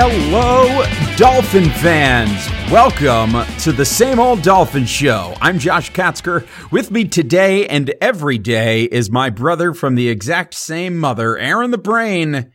Hello, 0.00 0.84
Dolphin 1.16 1.70
fans. 1.70 2.48
Welcome 2.70 3.44
to 3.62 3.72
the 3.72 3.84
same 3.84 4.20
old 4.20 4.42
Dolphin 4.42 4.86
Show. 4.86 5.34
I'm 5.40 5.58
Josh 5.58 5.90
Katzker. 5.90 6.46
With 6.70 6.92
me 6.92 7.04
today 7.04 7.66
and 7.66 7.92
every 8.00 8.38
day 8.38 8.84
is 8.84 9.10
my 9.10 9.28
brother 9.28 9.74
from 9.74 9.96
the 9.96 10.08
exact 10.08 10.54
same 10.54 10.96
mother, 10.96 11.36
Aaron 11.36 11.72
the 11.72 11.78
Brain. 11.78 12.52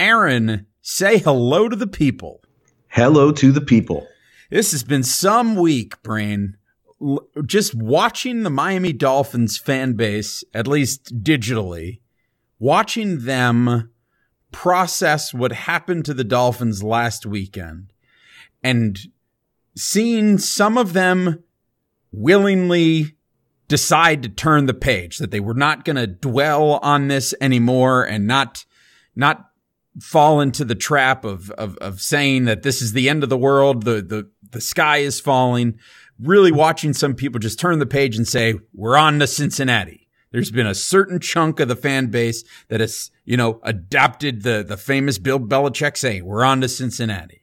Aaron, 0.00 0.68
say 0.80 1.18
hello 1.18 1.68
to 1.68 1.76
the 1.76 1.86
people. 1.86 2.40
Hello 2.88 3.30
to 3.30 3.52
the 3.52 3.60
people. 3.60 4.08
This 4.50 4.72
has 4.72 4.82
been 4.82 5.02
some 5.02 5.54
week, 5.54 6.02
Brain. 6.02 6.56
L- 7.02 7.28
just 7.44 7.74
watching 7.74 8.42
the 8.42 8.48
Miami 8.48 8.94
Dolphins 8.94 9.58
fan 9.58 9.92
base, 9.92 10.44
at 10.54 10.66
least 10.66 11.22
digitally, 11.22 12.00
watching 12.58 13.26
them 13.26 13.90
process 14.56 15.34
what 15.34 15.52
happened 15.52 16.02
to 16.02 16.14
the 16.14 16.24
Dolphins 16.24 16.82
last 16.82 17.26
weekend 17.26 17.92
and 18.64 18.98
seeing 19.76 20.38
some 20.38 20.78
of 20.78 20.94
them 20.94 21.44
willingly 22.10 23.14
decide 23.68 24.22
to 24.22 24.30
turn 24.30 24.64
the 24.64 24.72
page 24.72 25.18
that 25.18 25.30
they 25.30 25.40
were 25.40 25.52
not 25.52 25.84
going 25.84 25.96
to 25.96 26.06
dwell 26.06 26.80
on 26.82 27.08
this 27.08 27.34
anymore 27.38 28.02
and 28.02 28.26
not 28.26 28.64
not 29.14 29.50
fall 30.00 30.40
into 30.40 30.64
the 30.64 30.74
trap 30.74 31.26
of, 31.26 31.50
of 31.50 31.76
of 31.76 32.00
saying 32.00 32.46
that 32.46 32.62
this 32.62 32.80
is 32.80 32.94
the 32.94 33.10
end 33.10 33.22
of 33.22 33.28
the 33.28 33.36
world 33.36 33.82
the 33.82 34.00
the 34.00 34.26
the 34.52 34.60
sky 34.62 34.98
is 34.98 35.20
falling. 35.20 35.78
Really 36.18 36.50
watching 36.50 36.94
some 36.94 37.14
people 37.14 37.40
just 37.40 37.60
turn 37.60 37.78
the 37.78 37.84
page 37.84 38.16
and 38.16 38.26
say 38.26 38.54
we're 38.72 38.96
on 38.96 39.18
to 39.18 39.26
Cincinnati 39.26 40.05
there's 40.36 40.50
been 40.50 40.66
a 40.66 40.74
certain 40.74 41.18
chunk 41.18 41.60
of 41.60 41.68
the 41.68 41.74
fan 41.74 42.08
base 42.08 42.44
that 42.68 42.80
has, 42.80 43.10
you 43.24 43.38
know, 43.38 43.58
adopted 43.62 44.42
the, 44.42 44.62
the 44.62 44.76
famous 44.76 45.16
Bill 45.16 45.40
Belichick 45.40 45.96
saying, 45.96 46.26
we're 46.26 46.44
on 46.44 46.60
to 46.60 46.68
Cincinnati. 46.68 47.40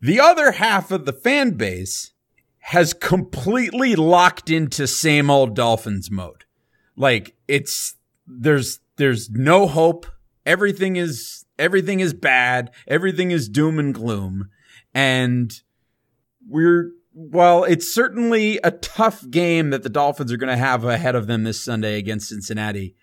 The 0.00 0.18
other 0.18 0.50
half 0.50 0.90
of 0.90 1.04
the 1.04 1.12
fan 1.12 1.52
base 1.52 2.10
has 2.58 2.92
completely 2.92 3.94
locked 3.94 4.50
into 4.50 4.88
same 4.88 5.30
old 5.30 5.54
Dolphins 5.54 6.10
mode. 6.10 6.46
Like 6.96 7.36
it's, 7.46 7.94
there's, 8.26 8.80
there's 8.96 9.30
no 9.30 9.68
hope. 9.68 10.04
Everything 10.44 10.96
is, 10.96 11.44
everything 11.60 12.00
is 12.00 12.12
bad. 12.12 12.72
Everything 12.88 13.30
is 13.30 13.48
doom 13.48 13.78
and 13.78 13.94
gloom. 13.94 14.48
And 14.92 15.52
we're, 16.44 16.90
well, 17.18 17.64
it's 17.64 17.92
certainly 17.92 18.60
a 18.62 18.70
tough 18.70 19.28
game 19.30 19.70
that 19.70 19.82
the 19.82 19.88
Dolphins 19.88 20.30
are 20.30 20.36
going 20.36 20.50
to 20.52 20.56
have 20.56 20.84
ahead 20.84 21.14
of 21.14 21.26
them 21.26 21.44
this 21.44 21.58
Sunday 21.58 21.96
against 21.96 22.28
Cincinnati. 22.28 22.94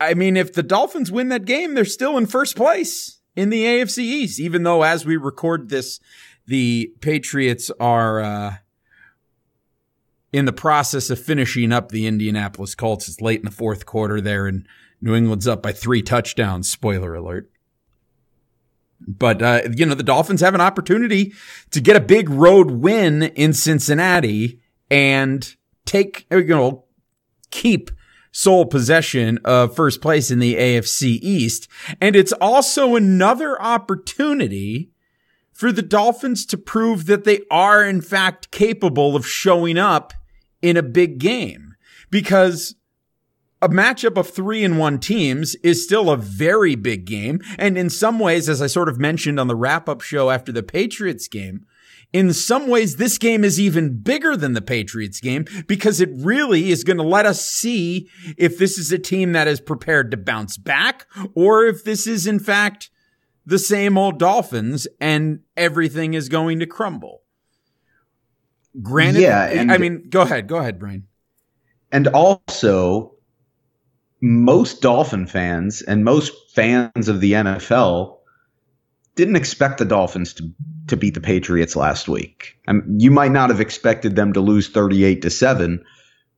I 0.00 0.14
mean, 0.14 0.34
if 0.34 0.54
the 0.54 0.62
Dolphins 0.62 1.12
win 1.12 1.28
that 1.28 1.44
game, 1.44 1.74
they're 1.74 1.84
still 1.84 2.16
in 2.16 2.24
first 2.24 2.56
place 2.56 3.20
in 3.36 3.50
the 3.50 3.64
AFC 3.64 3.98
East, 3.98 4.40
even 4.40 4.62
though 4.62 4.82
as 4.82 5.04
we 5.04 5.18
record 5.18 5.68
this, 5.68 6.00
the 6.46 6.90
Patriots 7.02 7.70
are 7.78 8.20
uh, 8.22 8.54
in 10.32 10.46
the 10.46 10.52
process 10.52 11.10
of 11.10 11.20
finishing 11.20 11.70
up 11.70 11.90
the 11.90 12.06
Indianapolis 12.06 12.74
Colts. 12.74 13.08
It's 13.08 13.20
late 13.20 13.40
in 13.40 13.44
the 13.44 13.50
fourth 13.50 13.84
quarter 13.84 14.22
there, 14.22 14.46
and 14.46 14.66
New 15.02 15.14
England's 15.14 15.46
up 15.46 15.62
by 15.62 15.72
three 15.72 16.00
touchdowns. 16.00 16.72
Spoiler 16.72 17.14
alert. 17.14 17.51
But, 19.06 19.42
uh, 19.42 19.62
you 19.74 19.86
know, 19.86 19.94
the 19.94 20.02
Dolphins 20.02 20.40
have 20.40 20.54
an 20.54 20.60
opportunity 20.60 21.32
to 21.70 21.80
get 21.80 21.96
a 21.96 22.00
big 22.00 22.30
road 22.30 22.70
win 22.70 23.22
in 23.22 23.52
Cincinnati 23.52 24.60
and 24.90 25.54
take, 25.84 26.26
you 26.30 26.44
know, 26.44 26.84
keep 27.50 27.90
sole 28.32 28.64
possession 28.64 29.38
of 29.44 29.76
first 29.76 30.00
place 30.00 30.30
in 30.30 30.38
the 30.38 30.54
AFC 30.54 31.18
East. 31.22 31.68
And 32.00 32.16
it's 32.16 32.32
also 32.32 32.96
another 32.96 33.60
opportunity 33.60 34.90
for 35.52 35.70
the 35.70 35.82
Dolphins 35.82 36.46
to 36.46 36.56
prove 36.56 37.06
that 37.06 37.24
they 37.24 37.40
are 37.50 37.84
in 37.84 38.00
fact 38.00 38.50
capable 38.50 39.14
of 39.14 39.26
showing 39.26 39.78
up 39.78 40.12
in 40.62 40.76
a 40.76 40.82
big 40.82 41.18
game 41.18 41.74
because 42.10 42.74
a 43.62 43.68
matchup 43.68 44.18
of 44.18 44.28
three 44.28 44.64
and 44.64 44.78
one 44.78 44.98
teams 44.98 45.54
is 45.62 45.84
still 45.84 46.10
a 46.10 46.16
very 46.16 46.74
big 46.74 47.04
game. 47.04 47.40
And 47.58 47.78
in 47.78 47.88
some 47.88 48.18
ways, 48.18 48.48
as 48.48 48.60
I 48.60 48.66
sort 48.66 48.88
of 48.88 48.98
mentioned 48.98 49.38
on 49.38 49.46
the 49.46 49.54
wrap 49.54 49.88
up 49.88 50.00
show 50.00 50.30
after 50.30 50.50
the 50.50 50.64
Patriots 50.64 51.28
game, 51.28 51.64
in 52.12 52.34
some 52.34 52.68
ways, 52.68 52.96
this 52.96 53.16
game 53.16 53.44
is 53.44 53.58
even 53.58 54.00
bigger 54.00 54.36
than 54.36 54.52
the 54.52 54.60
Patriots 54.60 55.20
game 55.20 55.46
because 55.66 56.00
it 56.00 56.10
really 56.12 56.70
is 56.70 56.84
going 56.84 56.98
to 56.98 57.02
let 57.02 57.24
us 57.24 57.48
see 57.48 58.10
if 58.36 58.58
this 58.58 58.76
is 58.76 58.92
a 58.92 58.98
team 58.98 59.32
that 59.32 59.48
is 59.48 59.60
prepared 59.60 60.10
to 60.10 60.16
bounce 60.18 60.58
back 60.58 61.06
or 61.34 61.64
if 61.64 61.84
this 61.84 62.06
is 62.06 62.26
in 62.26 62.38
fact 62.38 62.90
the 63.46 63.58
same 63.58 63.96
old 63.96 64.18
Dolphins 64.18 64.86
and 65.00 65.40
everything 65.56 66.14
is 66.14 66.28
going 66.28 66.58
to 66.58 66.66
crumble. 66.66 67.22
Granted, 68.82 69.22
yeah, 69.22 69.66
I 69.68 69.78
mean, 69.78 70.08
go 70.08 70.22
ahead, 70.22 70.48
go 70.48 70.56
ahead, 70.56 70.78
Brain. 70.78 71.06
And 71.90 72.08
also, 72.08 73.11
most 74.22 74.80
Dolphin 74.80 75.26
fans 75.26 75.82
and 75.82 76.04
most 76.04 76.32
fans 76.54 77.08
of 77.08 77.20
the 77.20 77.32
NFL 77.32 78.18
didn't 79.16 79.36
expect 79.36 79.78
the 79.78 79.84
Dolphins 79.84 80.32
to 80.34 80.50
to 80.88 80.96
beat 80.96 81.14
the 81.14 81.20
Patriots 81.20 81.76
last 81.76 82.08
week. 82.08 82.58
I 82.66 82.72
mean, 82.72 83.00
you 83.00 83.10
might 83.10 83.32
not 83.32 83.50
have 83.50 83.60
expected 83.60 84.16
them 84.16 84.32
to 84.32 84.40
lose 84.40 84.68
38 84.68 85.22
to 85.22 85.30
7, 85.30 85.84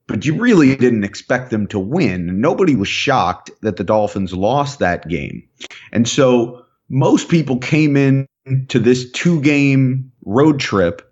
but 0.06 0.24
you 0.24 0.36
really 0.36 0.76
didn't 0.76 1.04
expect 1.04 1.50
them 1.50 1.66
to 1.68 1.78
win. 1.78 2.40
Nobody 2.40 2.76
was 2.76 2.88
shocked 2.88 3.50
that 3.62 3.76
the 3.76 3.84
Dolphins 3.84 4.34
lost 4.34 4.80
that 4.80 5.08
game. 5.08 5.48
And 5.92 6.06
so 6.06 6.66
most 6.88 7.28
people 7.28 7.58
came 7.58 7.96
in 7.96 8.28
to 8.68 8.78
this 8.78 9.10
two-game 9.10 10.12
road 10.24 10.60
trip 10.60 11.10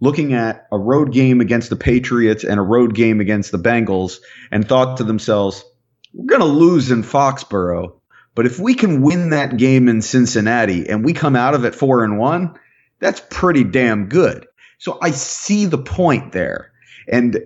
looking 0.00 0.32
at 0.34 0.66
a 0.72 0.78
road 0.78 1.12
game 1.12 1.40
against 1.40 1.70
the 1.70 1.76
Patriots 1.76 2.44
and 2.44 2.58
a 2.58 2.62
road 2.62 2.94
game 2.94 3.20
against 3.20 3.52
the 3.52 3.58
Bengals 3.58 4.18
and 4.50 4.66
thought 4.66 4.96
to 4.98 5.04
themselves, 5.04 5.64
we're 6.12 6.26
going 6.26 6.40
to 6.40 6.46
lose 6.46 6.90
in 6.90 7.02
Foxborough. 7.02 7.94
But 8.34 8.46
if 8.46 8.58
we 8.58 8.74
can 8.74 9.02
win 9.02 9.30
that 9.30 9.56
game 9.56 9.88
in 9.88 10.02
Cincinnati 10.02 10.88
and 10.88 11.04
we 11.04 11.12
come 11.12 11.36
out 11.36 11.54
of 11.54 11.64
it 11.64 11.74
four 11.74 12.04
and 12.04 12.18
one, 12.18 12.58
that's 12.98 13.22
pretty 13.30 13.64
damn 13.64 14.08
good. 14.08 14.46
So 14.78 14.98
I 15.02 15.10
see 15.10 15.66
the 15.66 15.78
point 15.78 16.32
there. 16.32 16.72
And 17.08 17.40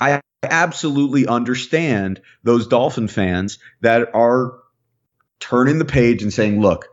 I 0.00 0.20
absolutely 0.42 1.26
understand 1.26 2.20
those 2.42 2.66
Dolphin 2.66 3.08
fans 3.08 3.58
that 3.80 4.14
are 4.14 4.54
turning 5.40 5.78
the 5.78 5.84
page 5.84 6.22
and 6.22 6.32
saying, 6.32 6.60
look, 6.60 6.88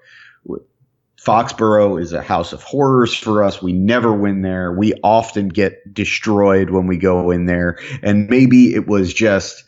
Foxborough 1.22 2.02
is 2.02 2.12
a 2.12 2.22
house 2.22 2.52
of 2.52 2.64
horrors 2.64 3.14
for 3.14 3.44
us. 3.44 3.62
We 3.62 3.72
never 3.72 4.12
win 4.12 4.42
there. 4.42 4.74
We 4.74 4.94
often 5.04 5.48
get 5.48 5.94
destroyed 5.94 6.70
when 6.70 6.86
we 6.86 6.98
go 6.98 7.32
in 7.32 7.46
there. 7.46 7.80
And 8.02 8.30
maybe 8.30 8.76
it 8.76 8.88
was 8.88 9.14
just 9.14 9.64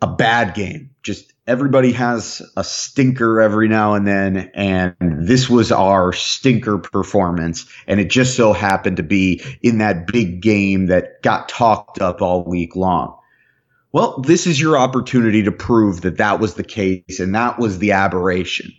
a 0.00 0.06
bad 0.06 0.54
game. 0.54 0.90
Just 1.02 1.32
everybody 1.46 1.92
has 1.92 2.42
a 2.56 2.64
stinker 2.64 3.40
every 3.40 3.68
now 3.68 3.94
and 3.94 4.06
then. 4.06 4.50
And 4.54 4.94
this 5.00 5.48
was 5.48 5.72
our 5.72 6.12
stinker 6.12 6.78
performance. 6.78 7.66
And 7.86 8.00
it 8.00 8.08
just 8.10 8.36
so 8.36 8.52
happened 8.52 8.98
to 8.98 9.02
be 9.02 9.42
in 9.62 9.78
that 9.78 10.06
big 10.06 10.40
game 10.40 10.86
that 10.86 11.22
got 11.22 11.48
talked 11.48 12.00
up 12.00 12.22
all 12.22 12.44
week 12.44 12.76
long. 12.76 13.16
Well, 13.92 14.20
this 14.20 14.46
is 14.46 14.60
your 14.60 14.78
opportunity 14.78 15.42
to 15.42 15.52
prove 15.52 16.02
that 16.02 16.18
that 16.18 16.38
was 16.38 16.54
the 16.54 16.64
case 16.64 17.18
and 17.18 17.34
that 17.34 17.58
was 17.58 17.78
the 17.78 17.92
aberration. 17.92 18.72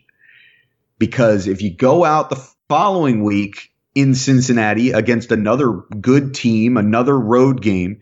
Because 0.97 1.47
if 1.47 1.61
you 1.61 1.75
go 1.75 2.05
out 2.05 2.29
the 2.29 2.47
following 2.69 3.23
week 3.23 3.71
in 3.93 4.15
Cincinnati 4.15 4.91
against 4.91 5.31
another 5.31 5.73
good 5.99 6.33
team, 6.33 6.77
another 6.77 7.19
road 7.19 7.61
game, 7.61 7.99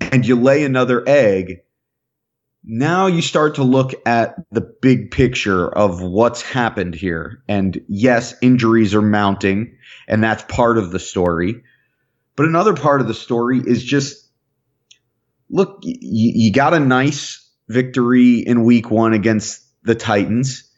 and 0.00 0.24
you 0.24 0.36
lay 0.36 0.62
another 0.62 1.02
egg, 1.08 1.62
now 2.66 3.06
you 3.06 3.22
start 3.22 3.54
to 3.54 3.62
look 3.62 3.94
at 4.04 4.34
the 4.50 4.60
big 4.60 5.12
picture 5.12 5.68
of 5.68 6.02
what's 6.02 6.42
happened 6.42 6.96
here. 6.96 7.42
And 7.48 7.80
yes, 7.88 8.34
injuries 8.42 8.94
are 8.94 9.02
mounting, 9.02 9.76
and 10.08 10.22
that's 10.22 10.42
part 10.44 10.76
of 10.76 10.90
the 10.90 10.98
story. 10.98 11.62
But 12.34 12.46
another 12.46 12.74
part 12.74 13.00
of 13.00 13.06
the 13.06 13.14
story 13.14 13.60
is 13.64 13.84
just 13.84 14.28
look, 15.48 15.80
y- 15.84 15.94
you 16.00 16.52
got 16.52 16.74
a 16.74 16.80
nice 16.80 17.48
victory 17.68 18.40
in 18.40 18.64
week 18.64 18.90
one 18.90 19.12
against 19.12 19.62
the 19.84 19.94
Titans. 19.94 20.68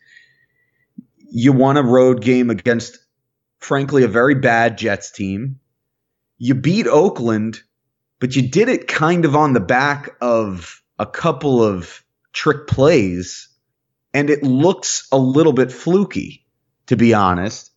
You 1.31 1.53
won 1.53 1.79
a 1.79 1.83
road 1.83 2.21
game 2.23 2.51
against, 2.51 2.99
frankly, 3.61 4.05
a 4.05 4.09
very 4.09 4.35
bad 4.35 4.77
Jets 4.77 5.11
team. 5.11 5.61
You 6.37 6.55
beat 6.55 6.87
Oakland, 6.87 7.61
but 8.21 8.37
you 8.37 8.43
did 8.49 8.69
it 8.69 8.89
kind 8.89 9.25
of 9.25 9.35
on 9.35 9.55
the 9.55 9.61
back 9.61 10.11
of 10.21 10.83
a 10.99 11.07
couple 11.07 11.63
of 11.63 12.03
trick 12.33 12.67
plays 12.67 13.49
and 14.15 14.31
it 14.31 14.43
looks 14.43 15.07
a 15.13 15.19
little 15.19 15.53
bit 15.53 15.73
fluky, 15.73 16.47
to 16.87 16.97
be 16.97 17.15
honest. 17.15 17.71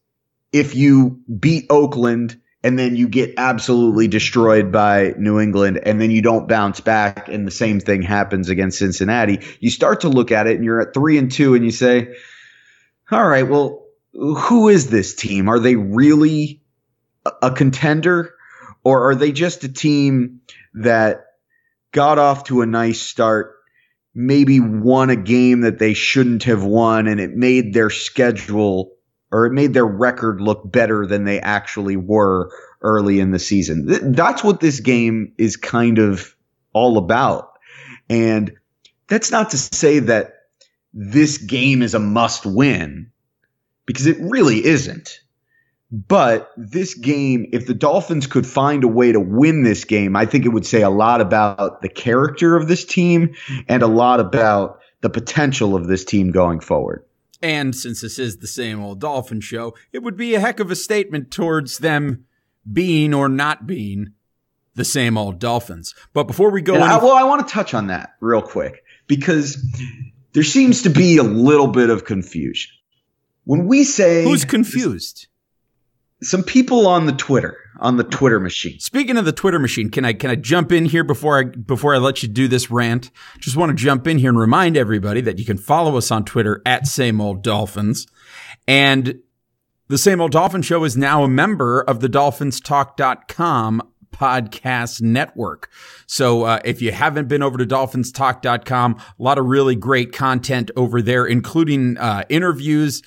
If 0.51 0.75
you 0.75 1.21
beat 1.39 1.67
Oakland 1.69 2.39
and 2.63 2.77
then 2.77 2.95
you 2.95 3.07
get 3.07 3.35
absolutely 3.37 4.07
destroyed 4.07 4.71
by 4.71 5.13
New 5.17 5.39
England 5.39 5.79
and 5.83 5.99
then 5.99 6.11
you 6.11 6.21
don't 6.21 6.47
bounce 6.47 6.79
back 6.79 7.27
and 7.27 7.47
the 7.47 7.51
same 7.51 7.79
thing 7.79 8.01
happens 8.01 8.49
against 8.49 8.79
Cincinnati, 8.79 9.39
you 9.59 9.69
start 9.69 10.01
to 10.01 10.09
look 10.09 10.31
at 10.31 10.47
it 10.47 10.55
and 10.55 10.65
you're 10.65 10.81
at 10.81 10.93
three 10.93 11.17
and 11.17 11.31
two 11.31 11.55
and 11.55 11.63
you 11.65 11.71
say, 11.71 12.15
all 13.11 13.27
right, 13.27 13.47
well, 13.47 13.85
who 14.13 14.69
is 14.69 14.89
this 14.89 15.15
team? 15.15 15.49
Are 15.49 15.59
they 15.59 15.75
really 15.75 16.61
a 17.41 17.51
contender 17.51 18.33
or 18.83 19.09
are 19.09 19.15
they 19.15 19.31
just 19.31 19.63
a 19.63 19.69
team 19.71 20.41
that 20.73 21.25
got 21.91 22.17
off 22.17 22.45
to 22.45 22.61
a 22.61 22.65
nice 22.65 23.01
start, 23.01 23.55
maybe 24.13 24.59
won 24.59 25.09
a 25.09 25.15
game 25.15 25.61
that 25.61 25.79
they 25.79 25.93
shouldn't 25.93 26.43
have 26.43 26.63
won 26.63 27.07
and 27.07 27.19
it 27.19 27.31
made 27.31 27.73
their 27.73 27.89
schedule 27.89 28.91
or 29.31 29.45
it 29.45 29.53
made 29.53 29.73
their 29.73 29.85
record 29.85 30.41
look 30.41 30.69
better 30.69 31.05
than 31.05 31.23
they 31.23 31.39
actually 31.39 31.95
were 31.95 32.51
early 32.81 33.19
in 33.19 33.31
the 33.31 33.39
season. 33.39 34.11
That's 34.13 34.43
what 34.43 34.59
this 34.59 34.81
game 34.81 35.33
is 35.37 35.55
kind 35.55 35.99
of 35.99 36.35
all 36.73 36.97
about. 36.97 37.53
And 38.09 38.53
that's 39.07 39.31
not 39.31 39.51
to 39.51 39.57
say 39.57 39.99
that 39.99 40.33
this 40.93 41.37
game 41.37 41.81
is 41.81 41.93
a 41.93 41.99
must 41.99 42.45
win 42.45 43.11
because 43.85 44.07
it 44.07 44.17
really 44.19 44.65
isn't. 44.65 45.19
But 45.91 46.51
this 46.55 46.93
game, 46.93 47.49
if 47.51 47.67
the 47.67 47.73
Dolphins 47.73 48.25
could 48.25 48.47
find 48.47 48.83
a 48.85 48.87
way 48.87 49.11
to 49.11 49.19
win 49.19 49.63
this 49.63 49.83
game, 49.83 50.15
I 50.15 50.25
think 50.25 50.45
it 50.45 50.49
would 50.49 50.65
say 50.65 50.81
a 50.83 50.89
lot 50.89 51.19
about 51.19 51.81
the 51.81 51.89
character 51.89 52.55
of 52.55 52.69
this 52.69 52.85
team 52.85 53.35
and 53.67 53.83
a 53.83 53.87
lot 53.87 54.21
about 54.21 54.79
the 55.01 55.09
potential 55.09 55.75
of 55.75 55.87
this 55.87 56.05
team 56.05 56.31
going 56.31 56.61
forward. 56.61 57.03
And 57.41 57.75
since 57.75 58.01
this 58.01 58.19
is 58.19 58.37
the 58.37 58.47
same 58.47 58.81
old 58.81 59.01
Dolphin 59.01 59.41
show, 59.41 59.73
it 59.91 59.99
would 60.03 60.15
be 60.15 60.35
a 60.35 60.39
heck 60.39 60.59
of 60.59 60.71
a 60.71 60.75
statement 60.75 61.29
towards 61.31 61.79
them 61.79 62.25
being 62.71 63.13
or 63.13 63.27
not 63.27 63.67
being 63.67 64.13
the 64.75 64.85
same 64.85 65.17
old 65.17 65.39
Dolphins. 65.39 65.93
But 66.13 66.23
before 66.25 66.51
we 66.51 66.61
go, 66.61 66.75
any- 66.75 66.83
I, 66.83 66.97
well, 66.97 67.13
I 67.15 67.23
want 67.23 67.45
to 67.45 67.53
touch 67.53 67.73
on 67.73 67.87
that 67.87 68.11
real 68.21 68.41
quick 68.41 68.83
because 69.07 69.57
there 70.31 70.43
seems 70.43 70.83
to 70.83 70.89
be 70.89 71.17
a 71.17 71.23
little 71.23 71.67
bit 71.67 71.89
of 71.89 72.05
confusion. 72.05 72.71
When 73.43 73.65
we 73.65 73.83
say 73.83 74.23
who's 74.23 74.45
confused, 74.45 75.27
some 76.23 76.43
people 76.43 76.87
on 76.87 77.05
the 77.05 77.13
Twitter 77.13 77.57
on 77.79 77.97
the 77.97 78.03
Twitter 78.03 78.39
machine. 78.39 78.79
Speaking 78.79 79.17
of 79.17 79.25
the 79.25 79.31
Twitter 79.31 79.59
machine, 79.59 79.89
can 79.89 80.05
I 80.05 80.13
can 80.13 80.29
I 80.29 80.35
jump 80.35 80.71
in 80.71 80.85
here 80.85 81.03
before 81.03 81.39
I 81.39 81.43
before 81.43 81.95
I 81.95 81.97
let 81.97 82.21
you 82.21 82.29
do 82.29 82.47
this 82.47 82.69
rant? 82.69 83.11
Just 83.39 83.57
want 83.57 83.69
to 83.71 83.75
jump 83.75 84.07
in 84.07 84.19
here 84.19 84.29
and 84.29 84.39
remind 84.39 84.77
everybody 84.77 85.21
that 85.21 85.39
you 85.39 85.45
can 85.45 85.57
follow 85.57 85.97
us 85.97 86.11
on 86.11 86.23
Twitter 86.23 86.61
at 86.65 86.87
Same 86.87 87.19
Old 87.19 87.43
Dolphins, 87.43 88.07
and 88.67 89.19
the 89.87 89.97
Same 89.97 90.21
Old 90.21 90.31
Dolphin 90.31 90.61
Show 90.61 90.83
is 90.83 90.95
now 90.95 91.23
a 91.23 91.27
member 91.27 91.81
of 91.81 91.99
the 91.99 92.07
DolphinsTalk.com 92.07 93.81
podcast 94.11 95.01
network. 95.01 95.69
So 96.05 96.43
uh, 96.43 96.59
if 96.63 96.81
you 96.81 96.91
haven't 96.91 97.27
been 97.27 97.41
over 97.41 97.57
to 97.57 97.65
dolphinstalk.com, 97.65 98.95
a 98.95 99.23
lot 99.23 99.37
of 99.37 99.45
really 99.45 99.75
great 99.75 100.13
content 100.13 100.69
over 100.75 101.01
there, 101.01 101.25
including 101.25 101.97
uh, 101.97 102.23
interviews. 102.29 103.01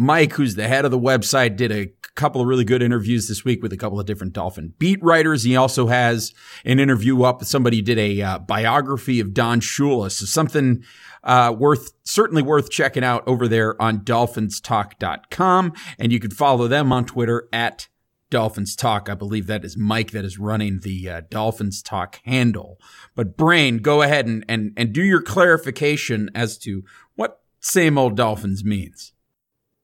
Mike, 0.00 0.34
who's 0.34 0.54
the 0.54 0.68
head 0.68 0.84
of 0.84 0.92
the 0.92 0.98
website, 0.98 1.56
did 1.56 1.72
a 1.72 1.90
couple 2.14 2.40
of 2.40 2.46
really 2.46 2.62
good 2.62 2.82
interviews 2.82 3.26
this 3.26 3.44
week 3.44 3.60
with 3.64 3.72
a 3.72 3.76
couple 3.76 3.98
of 3.98 4.06
different 4.06 4.32
Dolphin 4.32 4.72
beat 4.78 5.02
writers. 5.02 5.42
He 5.42 5.56
also 5.56 5.88
has 5.88 6.32
an 6.64 6.78
interview 6.78 7.24
up 7.24 7.40
with 7.40 7.48
somebody 7.48 7.78
who 7.78 7.82
did 7.82 7.98
a 7.98 8.22
uh, 8.22 8.38
biography 8.38 9.18
of 9.18 9.34
Don 9.34 9.60
Shula. 9.60 10.12
So 10.12 10.24
something 10.24 10.84
uh, 11.24 11.52
worth, 11.58 11.94
certainly 12.04 12.42
worth 12.42 12.70
checking 12.70 13.02
out 13.02 13.26
over 13.26 13.48
there 13.48 13.80
on 13.82 14.04
dolphinstalk.com. 14.04 15.72
And 15.98 16.12
you 16.12 16.20
can 16.20 16.30
follow 16.30 16.68
them 16.68 16.92
on 16.92 17.04
Twitter 17.04 17.48
at 17.52 17.88
Dolphins 18.30 18.76
Talk. 18.76 19.08
I 19.08 19.14
believe 19.14 19.48
that 19.48 19.64
is 19.64 19.76
Mike 19.76 20.12
that 20.12 20.24
is 20.24 20.38
running 20.38 20.78
the 20.78 21.10
uh, 21.10 21.22
Dolphins 21.28 21.82
Talk 21.82 22.20
handle. 22.24 22.78
But 23.16 23.36
Brain, 23.36 23.78
go 23.78 24.02
ahead 24.02 24.26
and, 24.26 24.44
and, 24.48 24.72
and 24.76 24.92
do 24.92 25.02
your 25.02 25.22
clarification 25.22 26.30
as 26.36 26.56
to 26.58 26.84
what 27.16 27.40
same 27.58 27.98
old 27.98 28.16
Dolphins 28.16 28.64
means. 28.64 29.12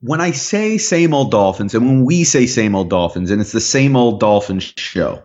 When 0.05 0.21
I 0.21 0.33
say 0.33 0.77
same 0.77 1.15
old 1.15 1.31
Dolphins, 1.31 1.75
and 1.75 1.87
when 1.87 2.05
we 2.05 2.25
say 2.25 2.45
same 2.45 2.75
old 2.75 2.91
Dolphins, 2.91 3.31
and 3.31 3.41
it's 3.41 3.53
the 3.53 3.59
same 3.61 3.97
old 3.97 4.21
Dolphins 4.21 4.75
show, 4.77 5.25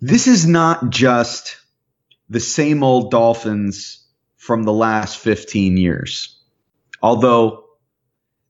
this 0.00 0.28
is 0.28 0.46
not 0.46 0.90
just 0.90 1.56
the 2.30 2.38
same 2.38 2.84
old 2.84 3.10
Dolphins 3.10 4.06
from 4.36 4.62
the 4.62 4.72
last 4.72 5.18
15 5.18 5.76
years. 5.76 6.38
Although 7.02 7.64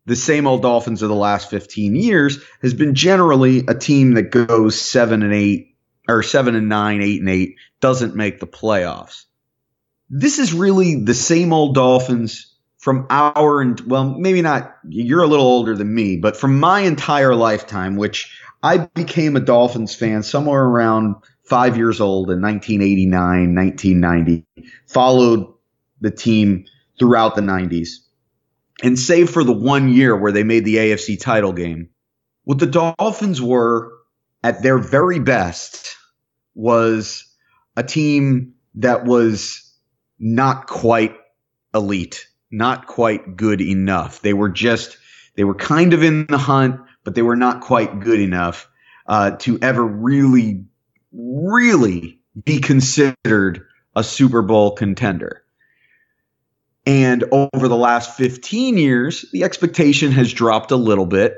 the 0.04 0.14
same 0.14 0.46
old 0.46 0.60
Dolphins 0.60 1.00
of 1.00 1.08
the 1.08 1.14
last 1.14 1.48
15 1.48 1.96
years 1.96 2.38
has 2.60 2.74
been 2.74 2.94
generally 2.94 3.64
a 3.66 3.74
team 3.74 4.12
that 4.12 4.30
goes 4.30 4.78
seven 4.78 5.22
and 5.22 5.32
eight 5.32 5.74
or 6.06 6.22
seven 6.22 6.54
and 6.54 6.68
nine, 6.68 7.00
eight 7.00 7.20
and 7.20 7.30
eight, 7.30 7.56
doesn't 7.80 8.14
make 8.14 8.40
the 8.40 8.46
playoffs. 8.46 9.24
This 10.10 10.38
is 10.38 10.52
really 10.52 11.02
the 11.02 11.14
same 11.14 11.54
old 11.54 11.74
Dolphins 11.74 12.51
from 12.82 13.06
our, 13.10 13.60
and 13.60 13.80
well, 13.82 14.04
maybe 14.04 14.42
not, 14.42 14.74
you're 14.88 15.22
a 15.22 15.28
little 15.28 15.46
older 15.46 15.76
than 15.76 15.94
me, 15.94 16.16
but 16.16 16.36
from 16.36 16.58
my 16.58 16.80
entire 16.80 17.32
lifetime, 17.32 17.94
which 17.94 18.36
I 18.60 18.78
became 18.78 19.36
a 19.36 19.40
Dolphins 19.40 19.94
fan 19.94 20.24
somewhere 20.24 20.64
around 20.64 21.14
five 21.44 21.76
years 21.76 22.00
old 22.00 22.28
in 22.28 22.42
1989, 22.42 23.54
1990, 23.54 24.44
followed 24.88 25.54
the 26.00 26.10
team 26.10 26.64
throughout 26.98 27.36
the 27.36 27.42
90s 27.42 27.98
and 28.82 28.98
save 28.98 29.30
for 29.30 29.44
the 29.44 29.52
one 29.52 29.88
year 29.88 30.16
where 30.16 30.32
they 30.32 30.42
made 30.42 30.64
the 30.64 30.76
AFC 30.76 31.20
title 31.20 31.52
game, 31.52 31.88
what 32.42 32.58
the 32.58 32.66
Dolphins 32.66 33.40
were 33.40 33.92
at 34.42 34.60
their 34.60 34.78
very 34.78 35.20
best 35.20 35.96
was 36.56 37.32
a 37.76 37.84
team 37.84 38.54
that 38.74 39.04
was 39.04 39.72
not 40.18 40.66
quite 40.66 41.14
elite, 41.72 42.26
not 42.52 42.86
quite 42.86 43.36
good 43.36 43.60
enough. 43.60 44.20
They 44.20 44.34
were 44.34 44.50
just, 44.50 44.98
they 45.34 45.44
were 45.44 45.54
kind 45.54 45.94
of 45.94 46.02
in 46.02 46.26
the 46.26 46.38
hunt, 46.38 46.80
but 47.02 47.14
they 47.14 47.22
were 47.22 47.36
not 47.36 47.62
quite 47.62 48.00
good 48.00 48.20
enough 48.20 48.68
uh, 49.06 49.32
to 49.38 49.58
ever 49.60 49.82
really, 49.82 50.64
really 51.12 52.20
be 52.44 52.60
considered 52.60 53.66
a 53.96 54.04
Super 54.04 54.42
Bowl 54.42 54.72
contender. 54.72 55.42
And 56.84 57.24
over 57.32 57.68
the 57.68 57.76
last 57.76 58.16
15 58.16 58.76
years, 58.76 59.24
the 59.32 59.44
expectation 59.44 60.12
has 60.12 60.32
dropped 60.32 60.72
a 60.72 60.76
little 60.76 61.06
bit 61.06 61.36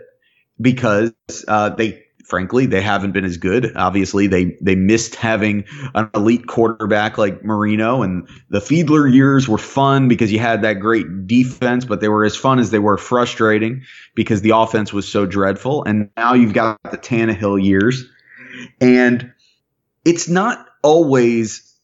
because 0.61 1.13
uh, 1.47 1.71
they, 1.71 2.04
frankly, 2.25 2.67
they 2.67 2.81
haven't 2.81 3.13
been 3.13 3.25
as 3.25 3.37
good. 3.37 3.73
Obviously, 3.77 4.27
they 4.27 4.57
they 4.61 4.75
missed 4.75 5.15
having 5.15 5.65
an 5.95 6.11
elite 6.15 6.47
quarterback 6.47 7.19
like 7.19 7.45
Marino, 7.45 8.03
and 8.03 8.29
the 8.51 8.61
Fiedler 8.61 9.13
years 9.13 9.49
were 9.49 9.59
fun 9.59 10.09
because 10.09 10.33
you 10.33 10.39
had 10.39 10.63
that 10.63 10.75
great 10.75 11.27
defense, 11.27 11.85
but 11.85 12.01
they 12.01 12.09
were 12.09 12.25
as 12.25 12.37
fun 12.37 12.59
as 12.59 12.71
they 12.71 12.79
were 12.79 12.99
frustrating 12.99 13.83
because 14.15 14.43
the 14.43 14.51
offense 14.51 14.93
was 14.93 15.07
so 15.11 15.27
dreadful. 15.27 15.85
And 15.85 16.11
now 16.17 16.35
you've 16.35 16.55
got 16.55 16.83
the 16.83 16.99
Tannehill 16.99 17.63
years, 17.63 18.05
and 18.81 19.33
it's 20.05 20.29
not 20.29 20.67
always 20.83 21.75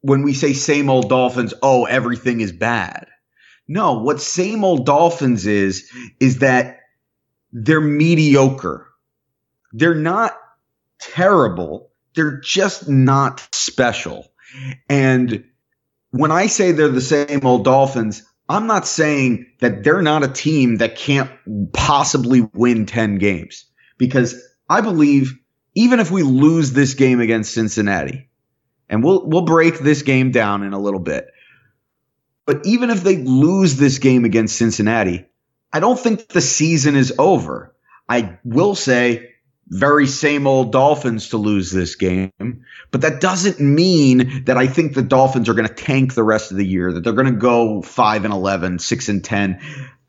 when 0.00 0.22
we 0.22 0.34
say 0.34 0.52
same 0.52 0.88
old 0.88 1.08
Dolphins, 1.08 1.52
oh, 1.62 1.84
everything 1.84 2.40
is 2.40 2.52
bad. 2.52 3.08
No, 3.68 3.98
what 3.98 4.20
same 4.20 4.64
old 4.64 4.86
Dolphins 4.86 5.46
is, 5.46 5.90
is 6.20 6.38
that 6.38 6.78
they're 7.52 7.80
mediocre. 7.80 8.86
They're 9.78 9.94
not 9.94 10.36
terrible. 10.98 11.90
They're 12.14 12.40
just 12.40 12.88
not 12.88 13.46
special. 13.52 14.26
And 14.88 15.44
when 16.10 16.30
I 16.32 16.46
say 16.46 16.72
they're 16.72 16.88
the 16.88 17.00
same 17.02 17.44
old 17.44 17.64
Dolphins, 17.64 18.22
I'm 18.48 18.66
not 18.66 18.86
saying 18.86 19.46
that 19.60 19.84
they're 19.84 20.00
not 20.00 20.24
a 20.24 20.28
team 20.28 20.76
that 20.76 20.96
can't 20.96 21.30
possibly 21.74 22.48
win 22.54 22.86
10 22.86 23.18
games 23.18 23.66
because 23.98 24.40
I 24.68 24.80
believe 24.80 25.38
even 25.74 26.00
if 26.00 26.10
we 26.10 26.22
lose 26.22 26.72
this 26.72 26.94
game 26.94 27.20
against 27.20 27.52
Cincinnati, 27.52 28.30
and 28.88 29.04
we'll 29.04 29.26
we'll 29.26 29.42
break 29.42 29.78
this 29.78 30.02
game 30.02 30.30
down 30.30 30.62
in 30.62 30.72
a 30.72 30.78
little 30.78 31.00
bit. 31.00 31.26
But 32.46 32.64
even 32.64 32.88
if 32.90 33.02
they 33.02 33.16
lose 33.16 33.76
this 33.76 33.98
game 33.98 34.24
against 34.24 34.56
Cincinnati, 34.56 35.26
I 35.72 35.80
don't 35.80 35.98
think 35.98 36.28
the 36.28 36.40
season 36.40 36.96
is 36.96 37.12
over. 37.18 37.74
I 38.08 38.38
will 38.44 38.74
say 38.74 39.34
very 39.68 40.06
same 40.06 40.46
old 40.46 40.72
Dolphins 40.72 41.30
to 41.30 41.38
lose 41.38 41.72
this 41.72 41.96
game, 41.96 42.32
but 42.90 43.00
that 43.00 43.20
doesn't 43.20 43.60
mean 43.60 44.44
that 44.44 44.56
I 44.56 44.66
think 44.66 44.94
the 44.94 45.02
Dolphins 45.02 45.48
are 45.48 45.54
going 45.54 45.68
to 45.68 45.74
tank 45.74 46.14
the 46.14 46.22
rest 46.22 46.52
of 46.52 46.56
the 46.56 46.66
year, 46.66 46.92
that 46.92 47.02
they're 47.02 47.12
going 47.12 47.26
to 47.26 47.32
go 47.32 47.82
5 47.82 48.24
and 48.24 48.32
11, 48.32 48.78
6 48.78 49.08
and 49.08 49.24
10. 49.24 49.60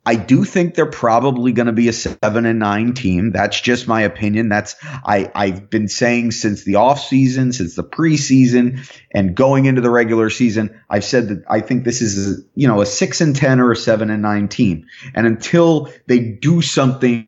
I 0.08 0.16
do 0.16 0.46
think 0.46 0.74
they're 0.74 0.86
probably 0.86 1.52
going 1.52 1.66
to 1.66 1.74
be 1.74 1.90
a 1.90 1.94
seven 1.94 2.46
and 2.46 2.60
nine 2.60 2.94
team. 2.94 3.34
That's 3.34 3.60
just 3.60 3.90
my 3.90 4.04
opinion. 4.04 4.48
That's 4.48 4.78
I 4.82 5.30
I've 5.36 5.70
been 5.70 5.90
saying 5.90 6.32
since 6.32 6.64
the 6.64 6.76
offseason, 6.76 7.54
since 7.54 7.76
the 7.76 7.84
preseason, 7.84 8.90
and 9.12 9.36
going 9.36 9.66
into 9.66 9.82
the 9.82 9.90
regular 9.90 10.30
season. 10.30 10.82
I've 10.90 11.04
said 11.04 11.28
that 11.28 11.44
I 11.50 11.60
think 11.60 11.84
this 11.84 12.02
is 12.02 12.40
a, 12.40 12.42
you 12.56 12.70
know 12.70 12.80
a 12.80 12.86
six 12.86 13.20
and 13.20 13.36
ten 13.36 13.60
or 13.60 13.74
a 13.74 13.76
seven 13.76 14.10
and 14.10 14.22
nine 14.22 14.48
team. 14.48 14.86
And 15.14 15.28
until 15.28 15.92
they 16.06 16.20
do 16.20 16.62
something 16.62 17.28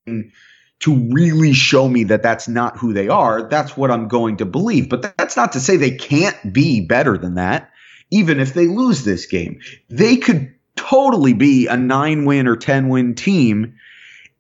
to 0.82 1.10
really 1.12 1.54
show 1.54 1.88
me 1.90 2.06
that 2.06 2.24
that's 2.24 2.48
not 2.48 2.78
who 2.78 2.94
they 2.94 3.10
are, 3.10 3.44
that's 3.50 3.76
what 3.76 3.92
I'm 3.92 4.08
going 4.08 4.38
to 4.38 4.46
believe. 4.46 4.90
But 4.90 5.18
that's 5.18 5.36
not 5.36 5.54
to 5.54 5.60
say 5.60 5.76
they 5.76 5.92
can't 5.92 6.54
be 6.54 6.82
better 6.82 7.18
than 7.18 7.36
that. 7.36 7.72
Even 8.12 8.40
if 8.40 8.54
they 8.54 8.68
lose 8.68 9.04
this 9.04 9.26
game, 9.26 9.60
they 9.90 10.18
could 10.18 10.56
totally 10.76 11.34
be 11.34 11.68
a 11.68 11.78
nine 11.78 12.26
win 12.26 12.48
or 12.48 12.56
10 12.56 12.90
win 12.90 13.16
team. 13.16 13.76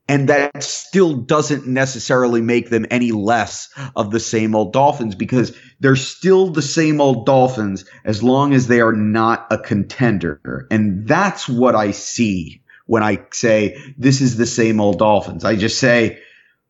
And 0.07 0.29
that 0.29 0.63
still 0.63 1.17
doesn't 1.17 1.67
necessarily 1.67 2.41
make 2.41 2.71
them 2.71 2.87
any 2.89 3.11
less 3.11 3.69
of 3.95 4.09
the 4.09 4.19
same 4.19 4.55
old 4.55 4.73
Dolphins 4.73 5.13
because 5.13 5.55
they're 5.79 5.95
still 5.95 6.49
the 6.49 6.63
same 6.63 6.99
old 6.99 7.27
Dolphins 7.27 7.85
as 8.03 8.23
long 8.23 8.55
as 8.55 8.65
they 8.65 8.81
are 8.81 8.93
not 8.93 9.45
a 9.51 9.59
contender. 9.59 10.65
And 10.71 11.07
that's 11.07 11.47
what 11.47 11.75
I 11.75 11.91
see 11.91 12.63
when 12.87 13.03
I 13.03 13.19
say 13.31 13.79
this 13.99 14.19
is 14.21 14.35
the 14.35 14.47
same 14.47 14.81
old 14.81 14.97
Dolphins. 14.97 15.45
I 15.45 15.55
just 15.55 15.77
say, 15.77 16.19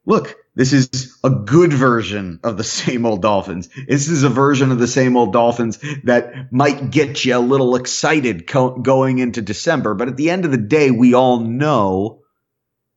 look, 0.09 0.35
this 0.55 0.73
is 0.73 1.17
a 1.23 1.29
good 1.29 1.71
version 1.71 2.39
of 2.43 2.57
the 2.57 2.63
same 2.79 3.05
old 3.05 3.21
Dolphins. 3.21 3.69
This 3.87 4.09
is 4.09 4.23
a 4.23 4.29
version 4.29 4.71
of 4.71 4.79
the 4.79 4.87
same 4.87 5.15
old 5.15 5.31
Dolphins 5.31 5.77
that 6.03 6.51
might 6.51 6.89
get 6.89 7.23
you 7.23 7.37
a 7.37 7.39
little 7.39 7.75
excited 7.75 8.47
co- 8.47 8.79
going 8.79 9.19
into 9.19 9.41
December. 9.41 9.93
But 9.93 10.09
at 10.09 10.17
the 10.17 10.31
end 10.31 10.45
of 10.45 10.51
the 10.51 10.57
day, 10.57 10.91
we 10.91 11.13
all 11.13 11.39
know 11.39 12.23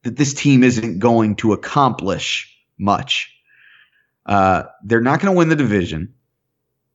that 0.02 0.16
this 0.16 0.34
team 0.34 0.64
isn't 0.64 0.98
going 0.98 1.36
to 1.36 1.52
accomplish 1.52 2.56
much. 2.78 3.30
Uh, 4.24 4.64
they're 4.82 5.02
not 5.02 5.20
going 5.20 5.34
to 5.34 5.38
win 5.38 5.50
the 5.50 5.56
division. 5.56 6.14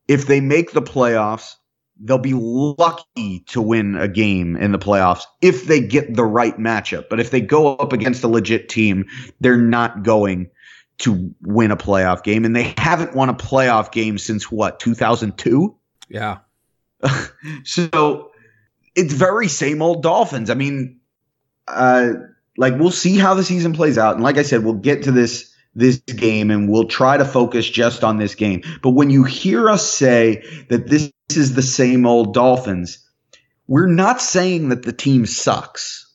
If 0.07 0.25
they 0.25 0.41
make 0.41 0.71
the 0.71 0.81
playoffs, 0.81 1.55
they'll 1.99 2.17
be 2.17 2.33
lucky 2.33 3.39
to 3.47 3.61
win 3.61 3.95
a 3.95 4.07
game 4.07 4.55
in 4.55 4.71
the 4.71 4.79
playoffs 4.79 5.23
if 5.41 5.65
they 5.65 5.79
get 5.79 6.15
the 6.15 6.23
right 6.23 6.57
matchup. 6.57 7.09
But 7.09 7.19
if 7.19 7.31
they 7.31 7.41
go 7.41 7.75
up 7.75 7.93
against 7.93 8.23
a 8.23 8.27
legit 8.27 8.69
team, 8.69 9.05
they're 9.39 9.57
not 9.57 10.03
going 10.03 10.49
to 10.99 11.33
win 11.41 11.71
a 11.71 11.77
playoff 11.77 12.23
game. 12.23 12.45
And 12.45 12.55
they 12.55 12.73
haven't 12.77 13.15
won 13.15 13.29
a 13.29 13.33
playoff 13.33 13.91
game 13.91 14.17
since 14.17 14.51
what, 14.51 14.79
2002? 14.79 15.75
Yeah. 16.09 16.39
so 17.63 18.31
it's 18.95 19.13
very 19.13 19.47
same 19.47 19.81
old 19.81 20.03
Dolphins. 20.03 20.49
I 20.49 20.55
mean, 20.55 20.99
uh, 21.67 22.13
like 22.57 22.77
we'll 22.77 22.91
see 22.91 23.17
how 23.17 23.35
the 23.35 23.43
season 23.43 23.73
plays 23.73 23.97
out. 23.97 24.15
And 24.15 24.23
like 24.23 24.37
I 24.37 24.43
said, 24.43 24.63
we'll 24.63 24.73
get 24.73 25.03
to 25.03 25.11
this 25.11 25.53
this 25.77 25.97
game 25.99 26.49
and 26.49 26.69
we'll 26.69 26.87
try 26.87 27.15
to 27.15 27.23
focus 27.23 27.69
just 27.69 28.03
on 28.03 28.17
this 28.17 28.35
game. 28.35 28.63
But 28.81 28.91
when 28.91 29.11
you 29.11 29.23
hear 29.23 29.69
us 29.69 29.87
say 29.87 30.43
that 30.69 30.87
this 30.87 31.11
is 31.29 31.53
the 31.53 31.61
same 31.61 32.05
old 32.05 32.33
Dolphins, 32.33 33.07
we're 33.67 33.87
not 33.87 34.19
saying 34.19 34.69
that 34.69 34.83
the 34.83 34.91
team 34.91 35.25
sucks. 35.25 36.11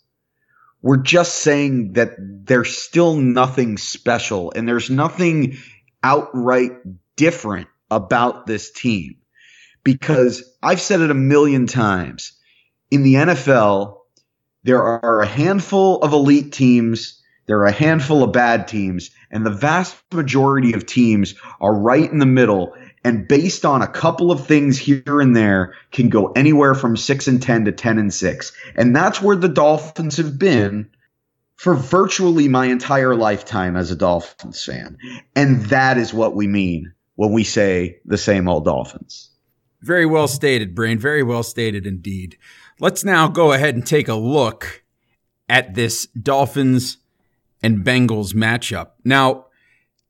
We're 0.83 0.97
just 0.97 1.37
saying 1.37 1.93
that 1.93 2.15
there's 2.19 2.77
still 2.77 3.15
nothing 3.15 3.79
special 3.79 4.53
and 4.55 4.67
there's 4.67 4.91
nothing 4.91 5.59
outright 6.03 6.73
different 7.17 7.69
about 7.89 8.47
this 8.47 8.73
team. 8.73 9.19
Because 9.85 10.43
I've 10.61 10.81
said 10.81 11.01
it 11.01 11.11
a 11.11 11.15
million 11.15 11.67
times. 11.67 12.33
In 12.91 13.05
the 13.05 13.15
NFL, 13.15 13.99
there 14.65 14.83
are 14.83 15.23
a 15.23 15.27
handful 15.27 16.03
of 16.03 16.13
elite 16.13 16.53
teams 16.53 17.23
there 17.47 17.59
are 17.59 17.67
a 17.67 17.73
handful 17.73 18.23
of 18.23 18.33
bad 18.33 18.69
teams, 18.69 19.11
and 19.33 19.45
the 19.45 19.51
vast 19.51 19.97
majority 20.13 20.75
of 20.75 20.87
teams 20.87 21.35
are 21.61 21.75
right 21.75 22.11
in 22.11 22.19
the 22.19 22.27
middle. 22.27 22.75
And 23.03 23.27
based 23.27 23.65
on 23.65 23.83
a 23.83 23.89
couple 23.89 24.31
of 24.31 24.47
things 24.47 24.79
here 24.79 25.21
and 25.21 25.35
there, 25.35 25.75
can 25.91 26.09
go 26.09 26.27
anywhere 26.33 26.75
from 26.75 26.97
six 26.97 27.27
and 27.27 27.43
ten 27.43 27.65
to 27.65 27.73
ten 27.73 27.99
and 27.99 28.15
six. 28.15 28.53
And 28.77 28.95
that's 28.95 29.21
where 29.21 29.35
the 29.35 29.49
Dolphins 29.49 30.19
have 30.19 30.39
been 30.39 30.89
for 31.57 31.75
virtually 31.75 32.49
my 32.49 32.67
entire 32.67 33.15
lifetime 33.17 33.77
as 33.77 33.91
a 33.91 33.97
Dolphins 33.97 34.65
fan. 34.65 34.99
And 35.35 35.65
that 35.67 35.99
is 35.99 36.15
what 36.15 36.35
we 36.35 36.47
mean 36.47 36.93
when 37.17 37.33
we 37.33 37.45
say 37.45 37.99
the 38.05 38.19
same 38.19 38.49
old 38.49 38.65
Dolphins. 38.65 39.31
Very 39.81 40.07
well 40.07 40.29
stated, 40.29 40.75
Brain. 40.75 40.99
Very 40.99 41.23
well 41.23 41.43
stated 41.43 41.87
indeed. 41.87 42.37
Let's 42.79 43.05
now 43.05 43.29
go 43.29 43.53
ahead 43.53 43.75
and 43.75 43.87
take 43.87 44.09
a 44.09 44.15
look 44.15 44.85
at 45.49 45.75
this 45.75 46.07
Dolphins 46.07 46.99
and 47.63 47.85
Bengals 47.85 48.35
matchup. 48.35 48.91
Now, 49.05 49.47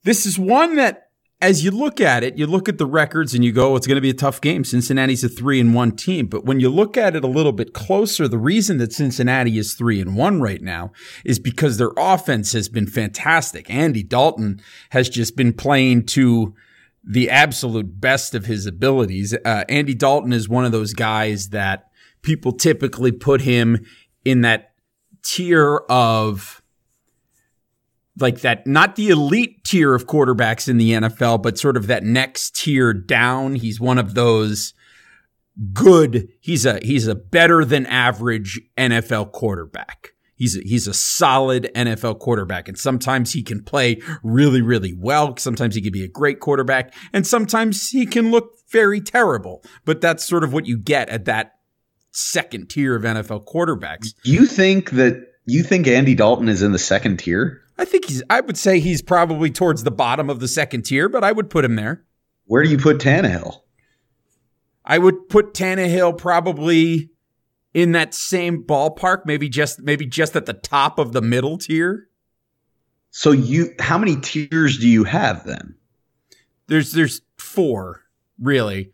this 0.04 0.26
is 0.26 0.38
one 0.38 0.76
that 0.76 1.09
as 1.42 1.64
you 1.64 1.73
look 1.73 2.00
at 2.00 2.23
it, 2.23 2.38
you 2.38 2.47
look 2.47 2.68
at 2.68 2.78
the 2.78 2.87
records 2.87 3.35
and 3.35 3.44
you 3.44 3.50
go, 3.50 3.75
it's 3.75 3.87
going 3.87 3.97
to 3.97 4.00
be 4.00 4.11
a 4.11 4.14
tough 4.14 4.40
game. 4.40 4.62
Cincinnati's 4.62 5.25
a 5.25 5.28
three 5.28 5.59
and 5.59 5.75
one 5.75 5.90
team. 5.90 6.28
But 6.28 6.44
when 6.44 6.61
you 6.61 6.68
look 6.68 6.97
at 6.97 7.16
it 7.16 7.25
a 7.25 7.28
little 7.28 7.50
bit 7.50 7.75
closer, 7.75 8.28
the 8.28 8.38
reason 8.38 8.78
that 8.78 8.92
Cincinnati 8.92 9.59
is 9.59 9.75
three 9.75 10.00
and 10.00 10.16
one 10.16 10.40
right 10.40 10.62
now 10.62 10.92
is 11.25 11.40
because 11.40 11.78
their 11.78 11.90
offense 11.97 12.52
has 12.52 12.68
been 12.68 12.87
fantastic. 12.87 13.68
Andy 13.68 14.04
Dalton 14.04 14.62
has 14.90 15.09
just 15.09 15.37
been 15.37 15.52
playing 15.52 16.06
to 16.06 16.54
the 17.02 17.28
absolute 17.28 18.00
best 18.00 18.37
of 18.37 18.47
his 18.47 18.64
abilities. 18.64 19.35
Uh, 19.44 19.64
Andy 19.68 19.94
Dalton 19.94 20.32
is 20.32 20.49
one 20.49 20.64
of 20.64 20.71
those 20.71 20.94
guys 20.94 21.49
that 21.49 21.90
people 22.23 22.52
typically 22.52 23.11
put 23.11 23.40
him 23.40 23.85
in 24.25 24.42
that 24.42 24.75
tier 25.25 25.78
of 25.88 26.62
like 28.19 28.40
that, 28.40 28.66
not 28.66 28.97
the 28.97 29.09
elite 29.09 29.64
tier 29.64 29.95
of 29.95 30.07
quarterbacks 30.07 30.69
in 30.69 30.76
the 30.76 30.90
NFL, 30.90 31.42
but 31.42 31.59
sort 31.59 31.76
of 31.76 31.87
that 31.87 32.04
next 32.04 32.57
tier 32.57 32.92
down. 32.92 33.54
He's 33.54 33.81
one 33.81 33.99
of 33.99 34.14
those 34.14 34.75
good. 35.73 36.28
He's 36.40 36.66
a, 36.66 36.78
he's 36.83 37.07
a 37.07 37.14
better 37.14 37.64
than 37.64 37.87
average 37.87 38.61
NFL 38.76 39.33
quarterback. 39.33 40.12
He's 40.35 40.57
a, 40.57 40.61
he's 40.61 40.88
a 40.88 40.95
solid 40.95 41.71
NFL 41.75 42.19
quarterback. 42.19 42.69
And 42.69 42.76
sometimes 42.76 43.33
he 43.33 43.42
can 43.42 43.62
play 43.62 44.00
really, 44.23 44.61
really 44.61 44.92
well. 44.92 45.37
Sometimes 45.37 45.75
he 45.75 45.81
can 45.81 45.92
be 45.92 46.04
a 46.04 46.09
great 46.09 46.40
quarterback 46.40 46.92
and 47.12 47.26
sometimes 47.26 47.90
he 47.90 48.07
can 48.07 48.31
look 48.31 48.59
very 48.71 49.00
terrible. 49.00 49.62
But 49.85 50.00
that's 50.00 50.25
sort 50.25 50.45
of 50.45 50.52
what 50.52 50.66
you 50.66 50.76
get 50.78 51.09
at 51.11 51.26
that 51.26 51.52
second 52.11 52.71
tier 52.71 52.97
of 52.97 53.02
NFL 53.02 53.47
quarterbacks. 53.47 54.14
You 54.25 54.47
think 54.47 54.90
that 54.90 55.28
you 55.47 55.62
think 55.62 55.87
Andy 55.87 56.14
Dalton 56.14 56.49
is 56.49 56.62
in 56.62 56.73
the 56.73 56.78
second 56.78 57.19
tier? 57.19 57.62
I 57.78 57.84
think 57.84 58.06
he's. 58.06 58.22
I 58.28 58.40
would 58.40 58.56
say 58.56 58.80
he's 58.80 59.02
probably 59.02 59.50
towards 59.50 59.84
the 59.84 59.90
bottom 59.90 60.28
of 60.28 60.40
the 60.40 60.48
second 60.48 60.82
tier, 60.82 61.08
but 61.08 61.24
I 61.24 61.32
would 61.32 61.50
put 61.50 61.64
him 61.64 61.76
there. 61.76 62.04
Where 62.46 62.62
do 62.62 62.70
you 62.70 62.78
put 62.78 62.98
Tannehill? 62.98 63.60
I 64.84 64.98
would 64.98 65.28
put 65.28 65.54
Tannehill 65.54 66.18
probably 66.18 67.10
in 67.72 67.92
that 67.92 68.14
same 68.14 68.62
ballpark, 68.62 69.24
maybe 69.24 69.48
just 69.48 69.80
maybe 69.80 70.06
just 70.06 70.36
at 70.36 70.46
the 70.46 70.52
top 70.52 70.98
of 70.98 71.12
the 71.12 71.22
middle 71.22 71.58
tier. 71.58 72.08
So 73.10 73.30
you, 73.30 73.74
how 73.78 73.98
many 73.98 74.16
tiers 74.16 74.78
do 74.78 74.88
you 74.88 75.04
have 75.04 75.44
then? 75.44 75.74
There's 76.66 76.92
there's 76.92 77.22
four 77.38 78.02
really. 78.38 78.92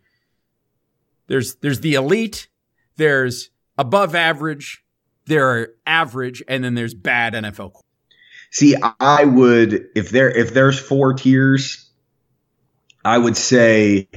There's 1.26 1.56
there's 1.56 1.80
the 1.80 1.94
elite. 1.94 2.48
There's 2.96 3.50
above 3.76 4.14
average. 4.14 4.84
There 5.26 5.48
are 5.48 5.68
average, 5.86 6.42
and 6.48 6.64
then 6.64 6.74
there's 6.74 6.94
bad 6.94 7.34
NFL 7.34 7.72
See, 8.50 8.76
I 9.00 9.24
would 9.24 9.88
if 9.94 10.10
there 10.10 10.30
if 10.30 10.54
there's 10.54 10.78
four 10.78 11.14
tiers, 11.14 11.88
I 13.04 13.18
would 13.18 13.36
say. 13.36 14.08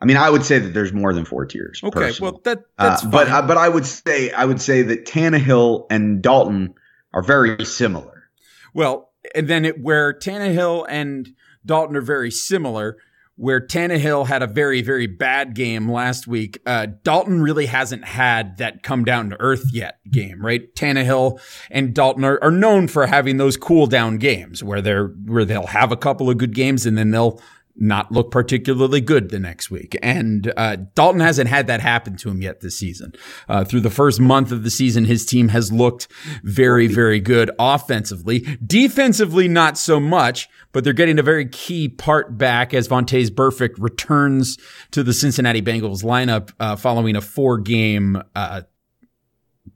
I 0.00 0.04
mean, 0.04 0.18
I 0.18 0.28
would 0.28 0.44
say 0.44 0.58
that 0.58 0.74
there's 0.74 0.92
more 0.92 1.14
than 1.14 1.24
four 1.24 1.46
tiers. 1.46 1.80
Okay, 1.82 1.98
personally. 1.98 2.32
well 2.32 2.40
that 2.44 2.64
that's 2.78 3.04
uh, 3.04 3.08
but 3.08 3.28
uh, 3.28 3.42
but 3.42 3.56
I 3.56 3.68
would 3.68 3.86
say 3.86 4.30
I 4.30 4.44
would 4.44 4.60
say 4.60 4.82
that 4.82 5.06
Tannehill 5.06 5.86
and 5.90 6.22
Dalton 6.22 6.74
are 7.14 7.22
very 7.22 7.64
similar. 7.64 8.28
Well, 8.74 9.10
and 9.34 9.48
then 9.48 9.64
it, 9.64 9.80
where 9.80 10.12
Tannehill 10.12 10.86
and 10.88 11.30
Dalton 11.64 11.96
are 11.96 12.02
very 12.02 12.30
similar, 12.30 12.98
where 13.36 13.60
Tannehill 13.60 14.26
had 14.26 14.42
a 14.42 14.46
very, 14.46 14.80
very 14.80 15.06
bad 15.06 15.54
game 15.54 15.90
last 15.90 16.26
week. 16.26 16.58
Uh, 16.64 16.86
Dalton 17.02 17.42
really 17.42 17.66
hasn't 17.66 18.04
had 18.04 18.56
that 18.56 18.82
come 18.82 19.04
down 19.04 19.30
to 19.30 19.40
earth 19.40 19.70
yet 19.72 19.98
game, 20.10 20.44
right? 20.44 20.74
Tannehill 20.74 21.38
and 21.70 21.94
Dalton 21.94 22.24
are, 22.24 22.42
are 22.42 22.50
known 22.50 22.88
for 22.88 23.06
having 23.06 23.36
those 23.36 23.58
cool 23.58 23.86
down 23.86 24.16
games 24.16 24.64
where 24.64 24.80
they're, 24.80 25.08
where 25.08 25.44
they'll 25.44 25.66
have 25.66 25.92
a 25.92 25.96
couple 25.96 26.30
of 26.30 26.38
good 26.38 26.54
games 26.54 26.86
and 26.86 26.96
then 26.96 27.10
they'll 27.10 27.40
not 27.78 28.10
look 28.10 28.30
particularly 28.30 29.00
good 29.00 29.30
the 29.30 29.38
next 29.38 29.70
week. 29.70 29.96
And 30.02 30.52
uh, 30.56 30.76
Dalton 30.94 31.20
hasn't 31.20 31.48
had 31.48 31.66
that 31.66 31.80
happen 31.80 32.16
to 32.18 32.30
him 32.30 32.42
yet 32.42 32.60
this 32.60 32.78
season. 32.78 33.12
Uh, 33.48 33.64
through 33.64 33.80
the 33.80 33.90
first 33.90 34.20
month 34.20 34.52
of 34.52 34.62
the 34.62 34.70
season, 34.70 35.04
his 35.04 35.26
team 35.26 35.48
has 35.48 35.72
looked 35.72 36.08
very, 36.42 36.86
very 36.86 37.20
good 37.20 37.50
offensively. 37.58 38.40
Defensively, 38.64 39.48
not 39.48 39.76
so 39.76 40.00
much, 40.00 40.48
but 40.72 40.84
they're 40.84 40.92
getting 40.92 41.18
a 41.18 41.22
very 41.22 41.46
key 41.46 41.88
part 41.88 42.38
back 42.38 42.72
as 42.74 42.88
Vontaze 42.88 43.30
Burfict 43.30 43.74
returns 43.78 44.58
to 44.90 45.02
the 45.02 45.12
Cincinnati 45.12 45.62
Bengals 45.62 46.02
lineup 46.02 46.52
uh, 46.60 46.76
following 46.76 47.16
a 47.16 47.20
four 47.20 47.58
game 47.58 48.22
uh, 48.34 48.62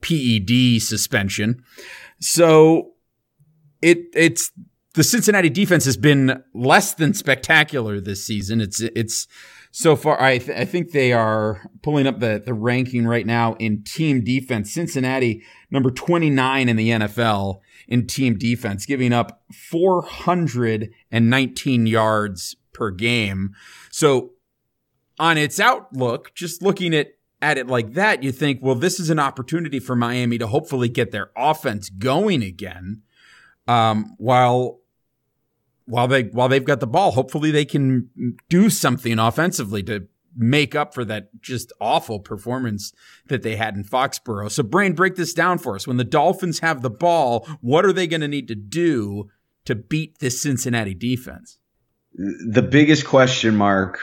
PED 0.00 0.80
suspension. 0.80 1.62
So 2.20 2.92
it 3.82 3.98
it's 4.14 4.52
the 4.94 5.04
Cincinnati 5.04 5.50
defense 5.50 5.84
has 5.84 5.96
been 5.96 6.42
less 6.52 6.94
than 6.94 7.14
spectacular 7.14 8.00
this 8.00 8.24
season. 8.24 8.60
It's 8.60 8.80
it's 8.80 9.28
so 9.70 9.94
far. 9.94 10.20
I 10.20 10.38
th- 10.38 10.58
I 10.58 10.64
think 10.64 10.90
they 10.90 11.12
are 11.12 11.62
pulling 11.82 12.06
up 12.06 12.18
the 12.18 12.42
the 12.44 12.54
ranking 12.54 13.06
right 13.06 13.26
now 13.26 13.54
in 13.54 13.84
team 13.84 14.24
defense. 14.24 14.72
Cincinnati 14.72 15.42
number 15.70 15.90
twenty 15.90 16.30
nine 16.30 16.68
in 16.68 16.76
the 16.76 16.90
NFL 16.90 17.60
in 17.86 18.06
team 18.06 18.36
defense, 18.36 18.84
giving 18.84 19.12
up 19.12 19.42
four 19.52 20.02
hundred 20.02 20.90
and 21.10 21.30
nineteen 21.30 21.86
yards 21.86 22.56
per 22.72 22.90
game. 22.90 23.54
So 23.90 24.32
on 25.20 25.38
its 25.38 25.60
outlook, 25.60 26.34
just 26.34 26.62
looking 26.62 26.94
at 26.94 27.12
at 27.42 27.58
it 27.58 27.68
like 27.68 27.94
that, 27.94 28.22
you 28.22 28.32
think, 28.32 28.58
well, 28.60 28.74
this 28.74 29.00
is 29.00 29.08
an 29.08 29.18
opportunity 29.18 29.78
for 29.78 29.96
Miami 29.96 30.36
to 30.36 30.46
hopefully 30.46 30.88
get 30.88 31.10
their 31.10 31.30
offense 31.36 31.88
going 31.88 32.42
again. 32.42 33.02
Um, 33.66 34.14
while 34.18 34.79
while 35.90 36.08
they 36.08 36.24
while 36.24 36.48
they've 36.48 36.64
got 36.64 36.80
the 36.80 36.86
ball, 36.86 37.10
hopefully 37.12 37.50
they 37.50 37.64
can 37.64 38.36
do 38.48 38.70
something 38.70 39.18
offensively 39.18 39.82
to 39.84 40.06
make 40.36 40.74
up 40.74 40.94
for 40.94 41.04
that 41.04 41.28
just 41.40 41.72
awful 41.80 42.20
performance 42.20 42.92
that 43.26 43.42
they 43.42 43.56
had 43.56 43.74
in 43.74 43.84
Foxborough. 43.84 44.50
So, 44.50 44.62
Brain, 44.62 44.92
break 44.92 45.16
this 45.16 45.34
down 45.34 45.58
for 45.58 45.74
us. 45.74 45.86
When 45.86 45.96
the 45.96 46.04
Dolphins 46.04 46.60
have 46.60 46.82
the 46.82 46.90
ball, 46.90 47.46
what 47.60 47.84
are 47.84 47.92
they 47.92 48.06
going 48.06 48.20
to 48.20 48.28
need 48.28 48.48
to 48.48 48.54
do 48.54 49.28
to 49.64 49.74
beat 49.74 50.18
this 50.20 50.40
Cincinnati 50.40 50.94
defense? 50.94 51.58
The 52.14 52.62
biggest 52.62 53.06
question 53.06 53.56
mark 53.56 54.00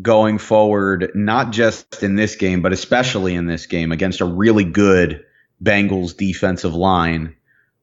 going 0.00 0.38
forward, 0.38 1.10
not 1.14 1.52
just 1.52 2.02
in 2.02 2.16
this 2.16 2.36
game, 2.36 2.62
but 2.62 2.72
especially 2.72 3.34
in 3.34 3.46
this 3.46 3.66
game 3.66 3.92
against 3.92 4.20
a 4.20 4.26
really 4.26 4.64
good 4.64 5.24
Bengals 5.62 6.16
defensive 6.16 6.74
line 6.74 7.36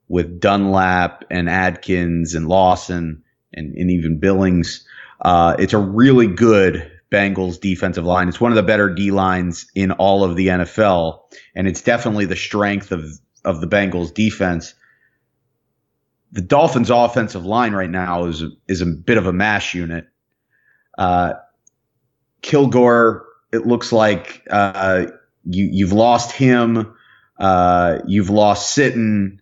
with 0.08 0.40
Dunlap 0.40 1.24
and 1.30 1.50
Atkins 1.50 2.34
and 2.34 2.48
Lawson 2.48 3.24
and, 3.54 3.74
and 3.76 3.92
even 3.92 4.20
Billings. 4.20 4.86
Uh, 5.22 5.56
it's 5.60 5.74
a 5.74 5.78
really 5.78 6.28
good 6.28 6.92
Bengals 7.12 7.60
defensive 7.60 8.06
line. 8.06 8.28
It's 8.28 8.40
one 8.40 8.52
of 8.52 8.56
the 8.56 8.64
better 8.64 8.94
D 8.94 9.12
lines 9.12 9.68
in 9.74 9.92
all 9.92 10.24
of 10.24 10.36
the 10.36 10.48
NFL, 10.48 11.22
and 11.56 11.68
it's 11.68 11.82
definitely 11.82 12.26
the 12.26 12.36
strength 12.36 12.92
of 12.92 13.06
of 13.44 13.62
the 13.62 13.68
Bengals 13.68 14.14
defense. 14.14 14.76
The 16.32 16.42
Dolphins' 16.42 16.92
offensive 16.92 17.46
line 17.46 17.74
right 17.74 17.90
now 17.90 18.26
is 18.26 18.44
is 18.68 18.82
a 18.82 18.86
bit 18.86 19.18
of 19.18 19.26
a 19.26 19.34
mash 19.34 19.74
unit. 19.74 20.08
Uh, 20.98 21.34
Kilgore, 22.42 23.26
it 23.52 23.66
looks 23.66 23.92
like 23.92 24.46
uh, 24.50 25.08
you 25.46 25.68
you've 25.72 25.94
lost 25.94 26.32
him. 26.32 26.94
Uh, 27.40 28.00
you've 28.06 28.30
lost 28.30 28.78
Sitton. 28.78 29.40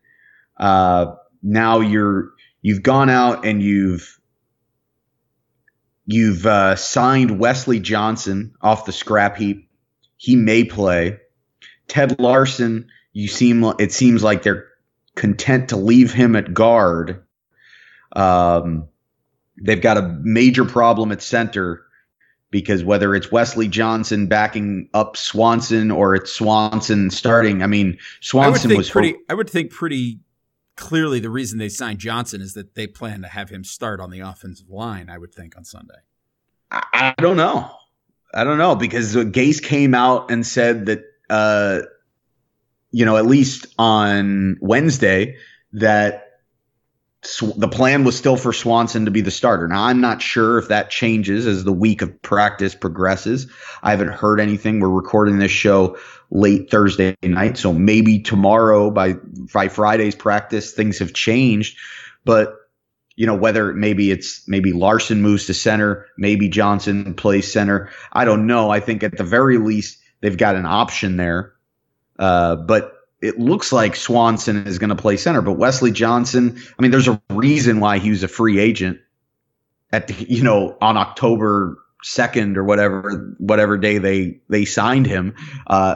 Uh, 0.57 1.15
now 1.43 1.81
you're 1.81 2.31
you've 2.61 2.83
gone 2.83 3.09
out 3.09 3.45
and 3.45 3.61
you've 3.61 4.17
You've 6.09 6.45
uh, 6.45 6.77
signed 6.77 7.37
Wesley 7.37 7.81
Johnson 7.81 8.55
off 8.61 8.85
the 8.85 8.93
scrap 8.93 9.35
heap. 9.35 9.69
He 10.15 10.37
may 10.37 10.63
play. 10.63 11.19
Ted 11.89 12.17
Larsen, 12.17 12.87
you 13.11 13.27
seem 13.27 13.61
it 13.77 13.91
seems 13.91 14.23
like 14.23 14.41
they're 14.41 14.67
content 15.15 15.69
to 15.69 15.75
leave 15.75 16.13
him 16.13 16.37
at 16.37 16.53
guard. 16.53 17.25
Um, 18.15 18.87
they've 19.61 19.81
got 19.81 19.97
a 19.97 20.17
major 20.21 20.63
problem 20.63 21.11
at 21.11 21.21
center 21.21 21.83
because 22.51 22.85
whether 22.85 23.13
it's 23.13 23.29
Wesley 23.29 23.67
Johnson 23.67 24.27
backing 24.27 24.87
up 24.93 25.17
Swanson 25.17 25.91
or 25.91 26.15
it's 26.15 26.31
Swanson 26.31 27.09
starting, 27.09 27.61
I 27.63 27.67
mean 27.67 27.97
Swanson 28.21 28.71
I 28.71 28.75
was 28.75 28.89
pretty. 28.89 29.17
I 29.27 29.33
would 29.33 29.49
think 29.49 29.71
pretty 29.71 30.21
clearly 30.77 31.19
the 31.19 31.29
reason 31.29 31.59
they 31.59 31.67
signed 31.67 31.99
Johnson 31.99 32.39
is 32.39 32.53
that 32.53 32.75
they 32.75 32.87
plan 32.87 33.21
to 33.23 33.27
have 33.27 33.49
him 33.49 33.65
start 33.65 33.99
on 33.99 34.11
the 34.11 34.21
offensive 34.21 34.69
line, 34.69 35.09
I 35.09 35.17
would 35.17 35.33
think, 35.33 35.57
on 35.57 35.65
Sunday. 35.65 35.99
I, 36.71 36.83
I 36.93 37.21
don't 37.21 37.35
know. 37.35 37.69
I 38.33 38.43
don't 38.43 38.57
know 38.57 38.75
because 38.75 39.15
Gase 39.15 39.61
came 39.61 39.93
out 39.93 40.31
and 40.31 40.45
said 40.45 40.85
that, 40.85 41.03
uh, 41.29 41.81
you 42.91 43.03
know, 43.05 43.17
at 43.17 43.25
least 43.25 43.67
on 43.77 44.57
Wednesday, 44.61 45.37
that 45.73 46.26
The 47.21 47.67
plan 47.67 48.03
was 48.03 48.15
still 48.15 48.37
for 48.37 48.53
Swanson 48.53 49.05
to 49.05 49.11
be 49.11 49.21
the 49.21 49.31
starter. 49.31 49.67
Now, 49.67 49.85
I'm 49.85 50.01
not 50.01 50.21
sure 50.21 50.59
if 50.59 50.67
that 50.67 50.91
changes 50.91 51.47
as 51.47 51.63
the 51.63 51.73
week 51.73 52.01
of 52.01 52.21
practice 52.21 52.75
progresses. 52.75 53.51
I 53.81 53.89
haven't 53.91 54.09
heard 54.09 54.39
anything. 54.39 54.79
We're 54.79 54.89
recording 54.89 55.39
this 55.39 55.51
show 55.51 55.97
late 56.29 56.69
Thursday 56.69 57.15
night. 57.23 57.57
So 57.57 57.73
maybe 57.73 58.19
tomorrow 58.19 58.91
by, 58.91 59.13
by 59.51 59.67
Friday's 59.67 60.15
practice, 60.15 60.73
things 60.73 60.99
have 60.99 61.11
changed. 61.11 61.77
But, 62.23 62.53
you 63.15 63.25
know, 63.25 63.35
whether 63.35 63.73
maybe 63.73 64.11
it's 64.11 64.47
maybe 64.47 64.71
Larsen 64.71 65.21
moves 65.23 65.47
to 65.47 65.55
center, 65.55 66.05
maybe 66.17 66.49
Johnson 66.49 67.15
plays 67.15 67.51
center. 67.51 67.89
I 68.13 68.25
don't 68.25 68.45
know. 68.45 68.69
I 68.69 68.79
think 68.79 69.03
at 69.03 69.17
the 69.17 69.23
very 69.23 69.57
least, 69.57 69.97
they've 70.21 70.37
got 70.37 70.55
an 70.55 70.67
option 70.67 71.17
there. 71.17 71.53
Uh, 72.19 72.55
but 72.55 72.93
it 73.21 73.39
looks 73.39 73.71
like 73.71 73.95
Swanson 73.95 74.67
is 74.67 74.77
going 74.77 74.89
to 74.89 74.95
play 74.95 75.17
center, 75.17 75.41
but 75.41 75.53
Wesley 75.53 75.91
Johnson, 75.91 76.61
I 76.77 76.81
mean, 76.81 76.91
there's 76.91 77.07
a 77.07 77.21
reason 77.29 77.79
why 77.79 77.97
he 77.99 78.09
was 78.09 78.23
a 78.23 78.27
free 78.27 78.59
agent 78.59 78.99
at 79.91 80.07
the, 80.07 80.13
you 80.29 80.43
know, 80.43 80.77
on 80.81 80.97
October 80.97 81.77
2nd 82.05 82.57
or 82.57 82.63
whatever, 82.63 83.35
whatever 83.39 83.77
day 83.77 83.97
they, 83.97 84.39
they 84.49 84.65
signed 84.65 85.07
him. 85.07 85.33
Uh, 85.67 85.95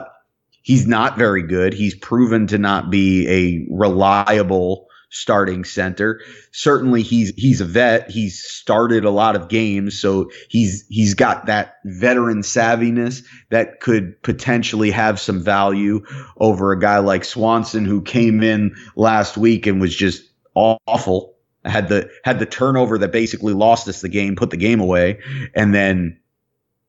He's 0.62 0.86
not 0.86 1.18
very 1.18 1.42
good. 1.42 1.74
He's 1.74 1.94
proven 1.94 2.46
to 2.46 2.56
not 2.56 2.88
be 2.88 3.28
a 3.28 3.66
reliable 3.68 4.86
starting 5.12 5.62
center. 5.62 6.20
Certainly 6.50 7.02
he's 7.02 7.32
he's 7.36 7.60
a 7.60 7.66
vet. 7.66 8.10
He's 8.10 8.42
started 8.42 9.04
a 9.04 9.10
lot 9.10 9.36
of 9.36 9.48
games, 9.48 10.00
so 10.00 10.30
he's 10.48 10.84
he's 10.88 11.14
got 11.14 11.46
that 11.46 11.76
veteran 11.84 12.40
savviness 12.40 13.22
that 13.50 13.80
could 13.80 14.20
potentially 14.22 14.90
have 14.90 15.20
some 15.20 15.40
value 15.40 16.04
over 16.38 16.72
a 16.72 16.80
guy 16.80 16.98
like 16.98 17.24
Swanson 17.24 17.84
who 17.84 18.00
came 18.00 18.42
in 18.42 18.74
last 18.96 19.36
week 19.36 19.66
and 19.66 19.80
was 19.80 19.94
just 19.94 20.22
awful. 20.54 21.36
Had 21.64 21.88
the 21.88 22.10
had 22.24 22.40
the 22.40 22.46
turnover 22.46 22.98
that 22.98 23.12
basically 23.12 23.52
lost 23.52 23.86
us 23.86 24.00
the 24.00 24.08
game, 24.08 24.34
put 24.34 24.50
the 24.50 24.56
game 24.56 24.80
away, 24.80 25.20
and 25.54 25.72
then 25.72 26.18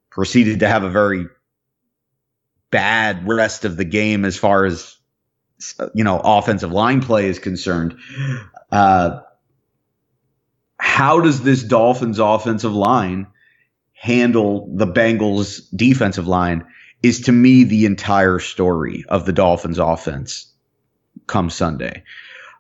proceeded 0.09 0.61
to 0.61 0.67
have 0.67 0.83
a 0.83 0.89
very 0.89 1.27
bad 2.71 3.27
rest 3.27 3.65
of 3.65 3.77
the 3.77 3.85
game 3.85 4.25
as 4.25 4.37
far 4.37 4.65
as 4.65 4.97
you 5.93 6.03
know 6.03 6.19
offensive 6.23 6.71
line 6.71 7.01
play 7.01 7.27
is 7.27 7.39
concerned. 7.39 7.97
Uh, 8.71 9.21
how 10.77 11.21
does 11.21 11.41
this 11.41 11.63
Dolphins 11.63 12.19
offensive 12.19 12.73
line 12.73 13.27
handle 13.93 14.69
the 14.75 14.87
Bengals 14.87 15.61
defensive 15.75 16.27
line? 16.27 16.65
Is 17.01 17.21
to 17.21 17.31
me 17.31 17.65
the 17.65 17.85
entire 17.85 18.39
story 18.39 19.03
of 19.09 19.25
the 19.25 19.33
Dolphins 19.33 19.79
offense 19.79 20.53
come 21.27 21.49
Sunday. 21.49 22.03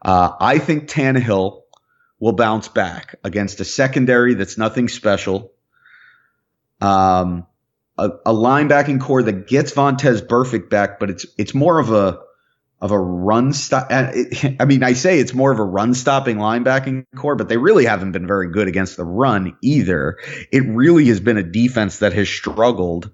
Uh, 0.01 0.31
I 0.39 0.59
think 0.59 0.89
Tannehill 0.89 1.61
will 2.19 2.33
bounce 2.33 2.67
back 2.67 3.15
against 3.23 3.59
a 3.59 3.65
secondary 3.65 4.33
that's 4.33 4.57
nothing 4.57 4.87
special. 4.87 5.51
Um, 6.81 7.47
a, 7.97 8.09
a 8.25 8.33
linebacking 8.33 9.01
corps 9.01 9.23
that 9.23 9.47
gets 9.47 9.71
Vontaze 9.73 10.25
Burfict 10.25 10.69
back, 10.69 10.99
but 10.99 11.09
it's 11.09 11.25
it's 11.37 11.53
more 11.53 11.79
of 11.79 11.91
a 11.91 12.19
of 12.83 12.91
a 12.91 12.99
run 12.99 13.53
stop. 13.53 13.87
I 13.91 14.65
mean, 14.65 14.83
I 14.83 14.91
say 14.91 15.17
it's 15.17 15.33
more 15.33 15.53
of 15.53 15.57
a 15.57 15.63
run 15.63 15.93
stopping 15.93 16.37
linebacking 16.37 17.05
corps, 17.15 17.37
but 17.37 17.47
they 17.47 17.55
really 17.55 17.85
haven't 17.85 18.11
been 18.11 18.27
very 18.27 18.51
good 18.51 18.67
against 18.67 18.97
the 18.97 19.05
run 19.05 19.55
either. 19.61 20.17
It 20.51 20.63
really 20.67 21.05
has 21.05 21.21
been 21.21 21.37
a 21.37 21.43
defense 21.43 21.99
that 21.99 22.11
has 22.11 22.27
struggled. 22.27 23.09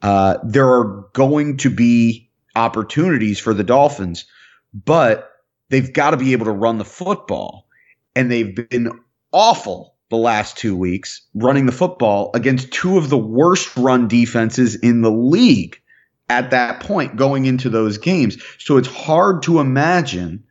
Uh, 0.00 0.38
there 0.44 0.68
are 0.68 1.08
going 1.12 1.56
to 1.58 1.70
be 1.70 2.30
opportunities 2.54 3.40
for 3.40 3.52
the 3.52 3.64
Dolphins, 3.64 4.26
but 4.72 5.28
they've 5.70 5.92
got 5.92 6.12
to 6.12 6.16
be 6.16 6.32
able 6.32 6.46
to 6.46 6.52
run 6.52 6.78
the 6.78 6.84
football, 6.84 7.66
and 8.14 8.30
they've 8.30 8.54
been 8.54 9.00
awful 9.32 9.96
the 10.08 10.16
last 10.16 10.56
two 10.56 10.76
weeks 10.76 11.22
running 11.34 11.66
the 11.66 11.72
football 11.72 12.30
against 12.34 12.70
two 12.70 12.96
of 12.96 13.10
the 13.10 13.18
worst 13.18 13.76
run 13.76 14.06
defenses 14.06 14.76
in 14.76 15.00
the 15.00 15.10
league 15.10 15.80
at 16.28 16.50
that 16.50 16.80
point 16.80 17.16
going 17.16 17.46
into 17.46 17.68
those 17.68 17.98
games. 17.98 18.42
So 18.58 18.76
it's 18.76 18.88
hard 18.88 19.42
to 19.44 19.60
imagine 19.60 20.44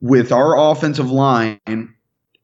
with 0.00 0.32
our 0.32 0.56
offensive 0.58 1.10
line 1.10 1.94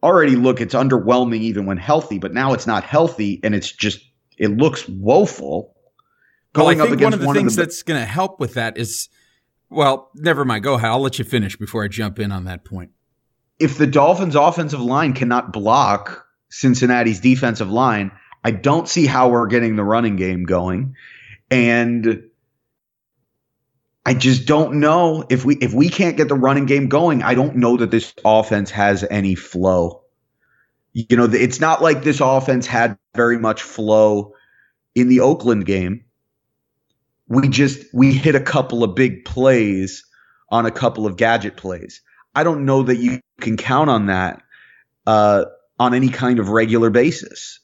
already 0.03 0.37
look 0.37 0.61
it's 0.61 0.75
underwhelming 0.75 1.41
even 1.41 1.67
when 1.67 1.77
healthy, 1.77 2.19
but 2.19 2.33
now 2.33 2.53
it's 2.53 2.67
not 2.67 2.85
healthy 2.85 3.41
and 3.43 3.55
it's 3.55 3.71
just 3.71 4.01
it 4.39 4.49
looks 4.49 4.89
woeful. 4.89 5.77
Going 6.53 6.79
well, 6.79 6.87
I 6.87 6.91
think 6.91 6.93
up 6.93 6.99
against 6.99 7.05
one 7.05 7.15
of 7.15 7.21
the 7.21 7.27
one 7.27 7.37
things 7.37 7.53
of 7.53 7.57
the, 7.57 7.63
that's 7.63 7.83
going 7.83 8.01
to 8.01 8.07
help 8.07 8.41
with 8.41 8.55
that 8.55 8.77
is 8.77 9.09
well, 9.71 10.11
never 10.15 10.45
mind. 10.45 10.65
Go 10.65 10.75
ahead. 10.75 10.91
I'll 10.91 11.01
let 11.01 11.19
you 11.19 11.25
finish 11.25 11.57
before 11.57 11.83
I 11.83 11.89
jump 11.89 12.19
in 12.19 12.31
on 12.31 12.45
that 12.45 12.65
point 12.65 12.91
if 13.63 13.79
the 13.79 13.87
Dolphins' 13.87 14.35
offensive 14.35 14.81
line 14.81 15.13
cannot 15.13 15.53
block 15.53 16.27
Cincinnati's 16.51 17.21
defensive 17.21 17.71
line, 17.71 18.11
I 18.43 18.51
don't 18.51 18.89
see 18.89 19.07
how 19.07 19.29
we're 19.29 19.47
getting 19.47 19.77
the 19.77 19.85
running 19.85 20.17
game 20.17 20.43
going. 20.43 20.97
And 21.53 22.31
I 24.07 24.15
just 24.15 24.47
don't 24.47 24.81
know 24.81 25.27
if 25.29 25.45
we 25.45 25.57
if 25.57 25.75
we 25.75 25.91
can't 25.91 26.17
get 26.17 26.29
the 26.29 26.35
running 26.35 26.65
game 26.65 26.89
going, 26.89 27.23
I 27.23 27.35
don't 27.35 27.57
know 27.57 27.77
that 27.77 27.91
this 27.91 28.15
offense 28.25 28.71
has 28.71 29.05
any 29.11 29.35
flow. 29.35 30.03
You 30.95 31.15
know, 31.15 31.25
it's 31.25 31.61
not 31.61 31.83
like 31.83 32.05
this 32.05 32.21
offense 32.21 32.67
had 32.67 32.97
very 33.15 33.39
much 33.39 33.61
flow 33.61 34.33
in 34.95 35.09
the 35.09 35.21
Oakland 35.21 35.67
game. 35.67 36.07
We 37.29 37.49
just 37.49 37.85
we 37.93 38.15
hit 38.15 38.35
a 38.35 38.41
couple 38.41 38.83
of 38.83 38.95
big 38.95 39.27
plays 39.27 40.07
on 40.49 40.65
a 40.65 40.71
couple 40.71 41.07
of 41.07 41.19
gadget 41.19 41.59
plays. 41.59 42.01
I 42.35 42.45
don't 42.45 42.65
know 42.65 42.83
that 42.85 42.97
you 42.97 43.21
can 43.43 43.59
count 43.59 43.91
on 43.91 44.07
that 44.07 44.41
uh, 45.07 45.45
on 45.79 45.93
any 45.93 46.09
kind 46.09 46.39
of 46.39 46.49
regular 46.49 46.89
basis. 46.89 47.61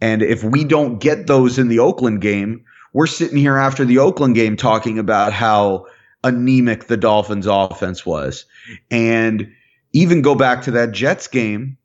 And 0.00 0.20
if 0.20 0.42
we 0.42 0.64
don't 0.64 0.98
get 0.98 1.28
those 1.28 1.60
in 1.60 1.68
the 1.68 1.78
Oakland 1.78 2.20
game, 2.20 2.64
we're 2.94 3.06
sitting 3.06 3.36
here 3.36 3.58
after 3.58 3.84
the 3.84 3.98
Oakland 3.98 4.36
game 4.36 4.56
talking 4.56 4.98
about 4.98 5.34
how 5.34 5.86
anemic 6.22 6.86
the 6.86 6.96
Dolphins 6.96 7.46
offense 7.46 8.06
was. 8.06 8.46
And 8.90 9.52
even 9.92 10.22
go 10.22 10.34
back 10.34 10.62
to 10.62 10.70
that 10.72 10.92
Jets 10.92 11.26
game, 11.26 11.76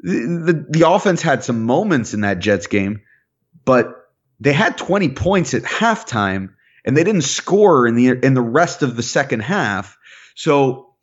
the, 0.00 0.42
the, 0.46 0.66
the 0.78 0.90
offense 0.90 1.22
had 1.22 1.44
some 1.44 1.62
moments 1.62 2.14
in 2.14 2.22
that 2.22 2.40
Jets 2.40 2.66
game, 2.66 3.02
but 3.64 4.08
they 4.40 4.52
had 4.52 4.76
20 4.78 5.10
points 5.10 5.54
at 5.54 5.62
halftime 5.62 6.54
and 6.84 6.96
they 6.96 7.04
didn't 7.04 7.22
score 7.22 7.86
in 7.86 7.94
the 7.94 8.08
in 8.08 8.34
the 8.34 8.42
rest 8.42 8.82
of 8.82 8.96
the 8.96 9.02
second 9.02 9.40
half. 9.40 9.98
So 10.34 10.94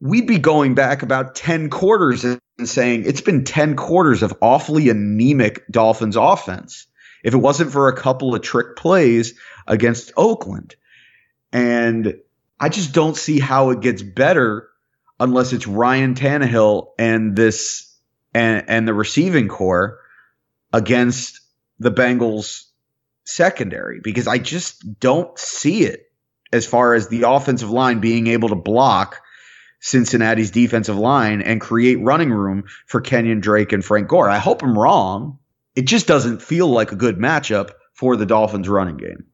we'd 0.00 0.26
be 0.26 0.38
going 0.38 0.74
back 0.74 1.02
about 1.02 1.34
10 1.34 1.70
quarters 1.70 2.24
and 2.24 2.40
saying 2.64 3.04
it's 3.06 3.20
been 3.20 3.44
10 3.44 3.76
quarters 3.76 4.22
of 4.22 4.34
awfully 4.42 4.88
anemic 4.88 5.66
Dolphins 5.70 6.16
offense. 6.16 6.86
If 7.22 7.34
it 7.34 7.38
wasn't 7.38 7.72
for 7.72 7.88
a 7.88 7.96
couple 7.96 8.34
of 8.34 8.42
trick 8.42 8.76
plays 8.76 9.38
against 9.66 10.12
Oakland. 10.16 10.74
And 11.52 12.16
I 12.58 12.68
just 12.68 12.92
don't 12.92 13.16
see 13.16 13.38
how 13.38 13.70
it 13.70 13.80
gets 13.80 14.02
better 14.02 14.68
unless 15.18 15.52
it's 15.52 15.66
Ryan 15.66 16.14
Tannehill 16.14 16.88
and 16.98 17.36
this 17.36 17.94
and 18.32 18.64
and 18.68 18.88
the 18.88 18.94
receiving 18.94 19.48
corps 19.48 19.98
against 20.72 21.40
the 21.78 21.90
Bengals 21.90 22.66
secondary 23.24 24.00
because 24.00 24.26
I 24.26 24.38
just 24.38 25.00
don't 25.00 25.38
see 25.38 25.84
it 25.84 26.10
as 26.52 26.66
far 26.66 26.94
as 26.94 27.08
the 27.08 27.22
offensive 27.28 27.70
line 27.70 28.00
being 28.00 28.26
able 28.28 28.48
to 28.48 28.56
block 28.56 29.22
Cincinnati's 29.80 30.50
defensive 30.50 30.96
line 30.96 31.40
and 31.42 31.60
create 31.60 31.96
running 31.96 32.30
room 32.30 32.64
for 32.86 33.00
Kenyon 33.00 33.40
Drake 33.40 33.72
and 33.72 33.84
Frank 33.84 34.08
Gore. 34.08 34.28
I 34.28 34.38
hope 34.38 34.62
I'm 34.62 34.78
wrong. 34.78 35.38
It 35.74 35.82
just 35.82 36.06
doesn't 36.06 36.42
feel 36.42 36.68
like 36.68 36.92
a 36.92 36.96
good 36.96 37.16
matchup 37.18 37.70
for 37.94 38.16
the 38.16 38.26
Dolphins 38.26 38.68
running 38.68 38.96
game. 38.96 39.24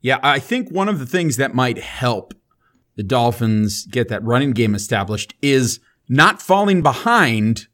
Yeah, 0.00 0.18
I 0.22 0.38
think 0.38 0.70
one 0.70 0.88
of 0.88 0.98
the 0.98 1.06
things 1.06 1.36
that 1.36 1.54
might 1.54 1.78
help 1.78 2.34
the 2.96 3.02
Dolphins 3.02 3.86
get 3.86 4.08
that 4.08 4.22
running 4.22 4.52
game 4.52 4.74
established 4.74 5.34
is 5.42 5.80
not 6.08 6.40
falling 6.40 6.82
behind 6.82 7.66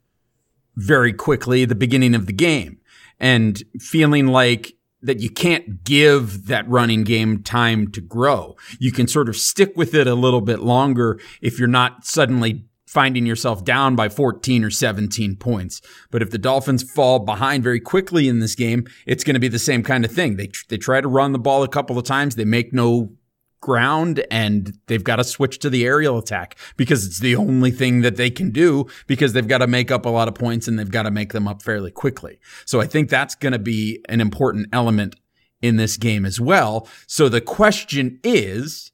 very 0.77 1.13
quickly 1.13 1.65
at 1.65 1.69
the 1.69 1.75
beginning 1.75 2.15
of 2.15 2.27
the 2.27 2.33
game 2.33 2.79
and 3.19 3.63
feeling 3.79 4.29
like 4.29 4.75
that 5.03 5.21
you 5.21 5.31
can't 5.31 5.83
give 5.85 6.47
that 6.47 6.69
running 6.69 7.05
game 7.05 7.43
time 7.43 7.91
to 7.93 8.01
grow. 8.01 8.57
You 8.79 8.93
can 8.93 9.07
sort 9.07 9.29
of 9.29 9.37
stick 9.37 9.77
with 9.77 9.95
it 9.95 10.07
a 10.07 10.15
little 10.15 10.41
bit 10.41 10.61
longer 10.61 11.19
if 11.41 11.59
you're 11.59 11.69
not 11.69 12.05
suddenly 12.05 12.65
finding 12.91 13.25
yourself 13.25 13.65
down 13.65 13.95
by 13.95 14.09
14 14.09 14.65
or 14.65 14.71
17 14.71 15.37
points. 15.37 15.81
But 16.11 16.23
if 16.23 16.31
the 16.31 16.39
Dolphins 16.39 16.83
fall 16.83 17.21
behind 17.21 17.63
very 17.63 17.79
quickly 17.79 18.27
in 18.27 18.41
this 18.41 18.57
game, 18.57 18.85
it's 19.07 19.23
going 19.23 19.35
to 19.35 19.41
be 19.41 19.47
the 19.47 19.61
same 19.61 19.85
kind 19.85 20.05
of 20.05 20.11
thing. 20.11 20.37
They 20.37 20.51
they 20.69 20.77
try 20.77 21.01
to 21.01 21.07
run 21.07 21.31
the 21.31 21.39
ball 21.39 21.63
a 21.63 21.69
couple 21.69 21.99
of 21.99 22.05
times, 22.05 22.35
they 22.35 22.45
make 22.45 22.73
no 22.73 23.13
ground 23.61 24.25
and 24.31 24.79
they've 24.87 25.05
got 25.05 25.17
to 25.17 25.25
switch 25.25 25.59
to 25.61 25.71
the 25.71 25.85
aerial 25.85 26.19
attack 26.19 26.57
because 26.77 27.07
it's 27.07 27.21
the 27.21 27.37
only 27.37 27.71
thing 27.71 28.01
that 28.01 28.17
they 28.17 28.31
can 28.31 28.51
do 28.51 28.87
because 29.07 29.35
they've 29.35 29.47
got 29.47 29.59
to 29.59 29.67
make 29.67 29.91
up 29.91 30.07
a 30.07 30.09
lot 30.09 30.29
of 30.29 30.35
points 30.35 30.67
and 30.67 30.79
they've 30.79 30.91
got 30.91 31.03
to 31.03 31.11
make 31.11 31.33
them 31.33 31.47
up 31.47 31.63
fairly 31.63 31.91
quickly. 31.91 32.41
So 32.65 32.81
I 32.81 32.87
think 32.87 33.09
that's 33.09 33.35
going 33.35 33.53
to 33.53 33.59
be 33.59 34.03
an 34.09 34.21
important 34.21 34.69
element 34.73 35.15
in 35.61 35.77
this 35.77 35.99
game 35.99 36.25
as 36.25 36.41
well. 36.41 36.89
So 37.07 37.29
the 37.29 37.43
question 37.43 38.19
is, 38.25 38.91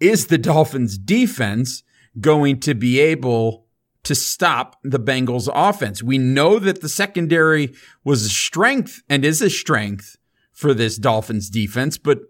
is 0.00 0.26
the 0.26 0.38
Dolphins 0.38 0.98
defense 0.98 1.84
going 2.18 2.60
to 2.60 2.74
be 2.74 2.98
able 2.98 3.66
to 4.04 4.14
stop 4.14 4.76
the 4.82 4.98
Bengals 4.98 5.48
offense? 5.52 6.02
We 6.02 6.18
know 6.18 6.58
that 6.58 6.80
the 6.80 6.88
secondary 6.88 7.74
was 8.04 8.24
a 8.24 8.30
strength 8.30 9.02
and 9.08 9.24
is 9.24 9.42
a 9.42 9.50
strength 9.50 10.16
for 10.52 10.74
this 10.74 10.96
Dolphins 10.96 11.50
defense, 11.50 11.98
but 11.98 12.20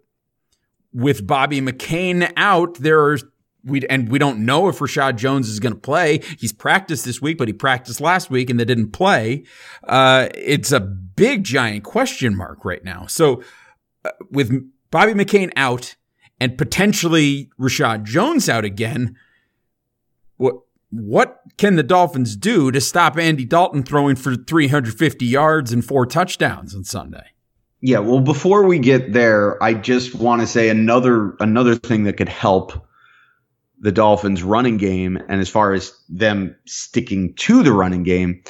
with 0.93 1.27
Bobby 1.27 1.61
McCain 1.61 2.33
out, 2.37 2.75
there 2.79 3.01
are 3.01 3.19
we 3.65 3.87
and 3.89 4.11
we 4.11 4.19
don't 4.19 4.45
know 4.45 4.69
if 4.69 4.79
Reshad 4.79 5.17
Jones 5.17 5.49
is 5.49 5.61
going 5.61 5.75
to 5.75 5.81
play. 5.81 6.21
He's 6.39 6.53
practiced 6.53 7.05
this 7.05 7.21
week, 7.21 7.39
but 7.39 7.49
he 7.49 7.53
practiced 7.53 8.01
last 8.01 8.31
week 8.31 8.51
and 8.51 8.59
they 8.59 8.65
didn't 8.65 8.93
play. 8.93 9.45
Uh, 9.87 10.29
it's 10.35 10.73
a 10.73 10.81
big 10.81 11.45
giant 11.45 11.85
question 11.85 12.37
mark 12.37 12.65
right 12.65 12.83
now. 12.85 13.07
So 13.07 13.43
uh, 14.05 14.11
with 14.31 14.51
Bobby 14.91 15.13
McCain 15.13 15.53
out 15.57 15.97
and 16.41 16.57
potentially 16.57 17.51
Reshad 17.59 18.05
Jones 18.05 18.49
out 18.49 18.65
again, 18.65 19.17
what 20.91 21.41
can 21.57 21.77
the 21.77 21.83
Dolphins 21.83 22.37
do 22.37 22.71
to 22.71 22.81
stop 22.81 23.17
Andy 23.17 23.45
Dalton 23.45 23.83
throwing 23.83 24.17
for 24.17 24.35
350 24.35 25.25
yards 25.25 25.73
and 25.73 25.85
four 25.85 26.07
touchdowns 26.07 26.75
on 26.75 26.85
Sunday? 26.85 27.27
Yeah, 27.81 28.01
well, 28.01 28.21
before 28.21 28.67
we 28.67 28.79
get 28.79 29.13
there, 29.13 29.63
I 29.63 29.75
just 29.75 30.15
want 30.15 30.43
to 30.43 30.47
say 30.47 30.69
another 30.69 31.35
another 31.41 31.75
thing 31.75 32.05
that 32.05 32.19
could 32.19 32.29
help 32.29 32.87
the 33.81 33.93
Dolphins' 33.93 34.43
running 34.43 34.77
game, 34.77 35.17
and 35.29 35.41
as 35.41 35.49
far 35.49 35.73
as 35.73 35.99
them 36.11 36.55
sticking 36.67 37.33
to 37.37 37.63
the 37.63 37.73
running 37.73 38.03
game, 38.03 38.43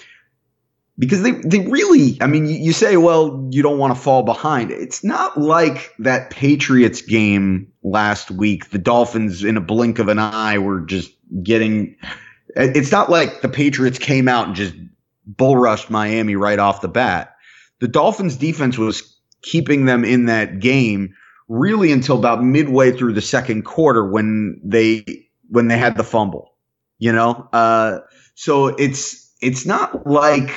because 0.99 1.23
they 1.23 1.31
they 1.31 1.61
really, 1.61 2.19
I 2.21 2.27
mean, 2.27 2.47
you 2.47 2.73
say, 2.73 2.97
well, 2.97 3.49
you 3.53 3.63
don't 3.63 3.79
want 3.79 3.95
to 3.95 4.01
fall 4.01 4.25
behind. 4.25 4.73
It's 4.73 5.05
not 5.05 5.41
like 5.41 5.95
that 6.01 6.31
Patriots 6.31 7.01
game 7.01 7.71
last 7.85 8.33
week. 8.33 8.71
The 8.71 8.79
Dolphins, 8.79 9.45
in 9.45 9.57
a 9.57 9.61
blink 9.61 10.01
of 10.01 10.09
an 10.09 10.19
eye, 10.19 10.59
were 10.59 10.81
just 10.81 11.13
getting. 11.43 11.97
It's 12.57 12.93
not 12.93 13.11
like 13.11 13.43
the 13.43 13.49
Patriots 13.49 13.99
came 13.99 14.29
out 14.29 14.47
and 14.47 14.57
just 14.57 14.75
bull 15.27 15.57
rushed 15.57 15.91
Miami 15.91 16.37
right 16.37 16.59
off 16.59 16.81
the 16.81 16.89
bat. 16.89 17.35
The 17.81 17.89
Dolphins' 17.89 18.37
defense 18.37 18.77
was 18.79 19.19
keeping 19.43 19.87
them 19.87 20.05
in 20.05 20.27
that 20.27 20.59
game 20.59 21.15
really 21.49 21.93
until 21.93 22.19
about 22.19 22.45
midway 22.45 22.93
through 22.93 23.13
the 23.15 23.23
second 23.23 23.65
quarter 23.65 24.07
when 24.07 24.61
they 24.65 25.05
when 25.49 25.69
they 25.69 25.79
had 25.79 25.97
the 25.97 26.05
fumble. 26.05 26.55
You 26.99 27.13
know, 27.13 27.49
uh, 27.53 28.01
so 28.35 28.69
it's 28.69 29.33
it's 29.41 29.65
not 29.65 30.07
like 30.07 30.51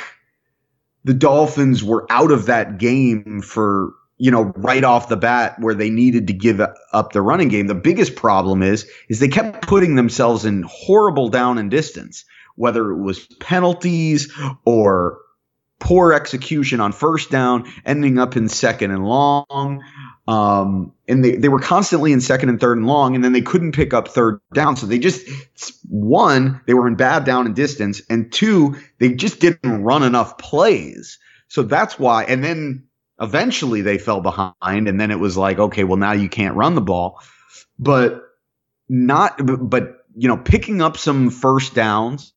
the 1.04 1.14
Dolphins 1.14 1.84
were 1.84 2.06
out 2.10 2.32
of 2.32 2.46
that 2.46 2.78
game 2.78 3.42
for 3.42 3.94
you 4.24 4.32
know 4.32 4.54
right 4.56 4.86
off 4.86 5.10
the 5.10 5.18
bat 5.18 5.60
where 5.60 5.76
they 5.76 5.90
needed 5.90 6.28
to 6.28 6.34
give 6.34 6.62
up 6.62 7.12
the 7.12 7.22
running 7.22 7.50
game. 7.50 7.68
The 7.68 7.76
biggest 7.76 8.16
problem 8.16 8.64
is 8.64 8.90
is 9.10 9.20
they 9.20 9.28
kept 9.28 9.68
putting 9.68 9.96
themselves 9.96 10.46
in 10.46 10.64
horrible 10.66 11.28
down 11.28 11.58
and 11.58 11.70
distance, 11.70 12.24
whether 12.56 12.90
it 12.92 13.02
was 13.04 13.28
penalties 13.42 14.32
or 14.64 15.20
poor 15.82 16.14
execution 16.14 16.80
on 16.80 16.94
first 16.94 17.32
down, 17.32 17.70
ending 17.86 18.18
up 18.18 18.38
in 18.38 18.48
second 18.48 18.92
and 18.92 19.04
long. 19.04 19.84
Um, 20.26 20.94
and 21.06 21.22
they, 21.22 21.36
they 21.36 21.50
were 21.50 21.60
constantly 21.60 22.14
in 22.14 22.22
second 22.22 22.48
and 22.48 22.62
third 22.62 22.78
and 22.78 22.88
long, 22.88 23.16
and 23.16 23.26
then 23.26 23.34
they 23.34 23.42
couldn't 23.42 23.74
pick 23.74 23.94
up 23.94 24.08
third 24.08 24.40
down. 24.54 24.78
So 24.78 24.86
they 24.86 25.00
just, 25.00 25.28
one, 25.90 26.62
they 26.66 26.74
were 26.74 26.88
in 26.88 26.96
bad 26.96 27.26
down 27.26 27.46
and 27.46 27.54
distance, 27.54 28.02
and 28.10 28.32
two, 28.32 28.78
they 29.00 29.16
just 29.16 29.42
didn't 29.42 29.84
run 29.84 30.02
enough 30.02 30.38
plays. 30.38 31.20
So 31.50 31.64
that's 31.64 32.00
why, 32.00 32.24
and 32.24 32.42
then 32.42 32.88
eventually 33.20 33.82
they 33.82 33.98
fell 33.98 34.22
behind, 34.22 34.88
and 34.88 35.00
then 35.00 35.12
it 35.12 35.20
was 35.20 35.38
like, 35.38 35.60
okay, 35.60 35.84
well, 35.84 35.98
now 35.98 36.14
you 36.14 36.30
can't 36.30 36.56
run 36.56 36.76
the 36.76 36.82
ball. 36.82 37.20
But 37.80 38.22
not, 38.90 39.40
but, 39.70 39.98
you 40.16 40.28
know, 40.28 40.38
picking 40.38 40.82
up 40.82 40.98
some 40.98 41.30
first 41.30 41.74
downs 41.74 42.34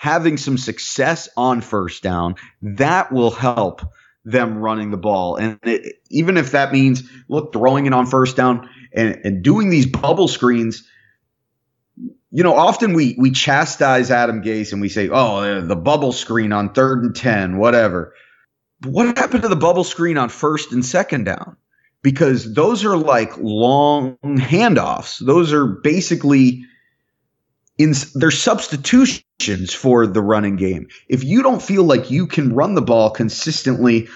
having 0.00 0.38
some 0.38 0.56
success 0.56 1.28
on 1.36 1.60
first 1.60 2.02
down, 2.02 2.34
that 2.62 3.12
will 3.12 3.30
help 3.30 3.82
them 4.24 4.56
running 4.56 4.90
the 4.90 4.96
ball. 4.96 5.36
And 5.36 5.58
it, 5.62 5.96
even 6.08 6.38
if 6.38 6.52
that 6.52 6.72
means, 6.72 7.02
look, 7.28 7.52
throwing 7.52 7.84
it 7.84 7.92
on 7.92 8.06
first 8.06 8.34
down 8.34 8.66
and, 8.94 9.20
and 9.24 9.44
doing 9.44 9.68
these 9.68 9.84
bubble 9.84 10.26
screens, 10.26 10.88
you 12.30 12.42
know, 12.42 12.54
often 12.54 12.94
we, 12.94 13.14
we 13.18 13.30
chastise 13.30 14.10
Adam 14.10 14.42
Gase 14.42 14.72
and 14.72 14.80
we 14.80 14.88
say, 14.88 15.10
oh, 15.10 15.60
the 15.60 15.76
bubble 15.76 16.12
screen 16.12 16.52
on 16.52 16.72
third 16.72 17.04
and 17.04 17.14
10, 17.14 17.58
whatever. 17.58 18.14
What 18.84 19.18
happened 19.18 19.42
to 19.42 19.48
the 19.48 19.56
bubble 19.56 19.84
screen 19.84 20.16
on 20.16 20.28
first 20.28 20.72
and 20.72 20.84
second 20.84 21.24
down? 21.24 21.56
Because 22.02 22.54
those 22.54 22.84
are 22.84 22.96
like 22.96 23.36
long 23.36 24.16
handoffs. 24.22 25.18
Those 25.18 25.52
are 25.52 25.66
basically 25.66 26.64
in 27.76 27.94
they're 28.14 28.30
substitutions 28.30 29.74
for 29.74 30.06
the 30.06 30.22
running 30.22 30.56
game. 30.56 30.88
If 31.08 31.24
you 31.24 31.42
don't 31.42 31.62
feel 31.62 31.84
like 31.84 32.10
you 32.10 32.26
can 32.26 32.54
run 32.54 32.74
the 32.74 32.82
ball 32.82 33.10
consistently, 33.10 34.08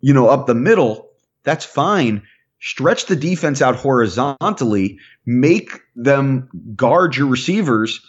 you 0.00 0.14
know, 0.14 0.28
up 0.28 0.46
the 0.46 0.54
middle, 0.54 1.10
that's 1.44 1.64
fine. 1.64 2.22
Stretch 2.60 3.06
the 3.06 3.16
defense 3.16 3.62
out 3.62 3.76
horizontally, 3.76 4.98
make 5.24 5.80
them 5.94 6.48
guard 6.74 7.16
your 7.16 7.28
receivers, 7.28 8.00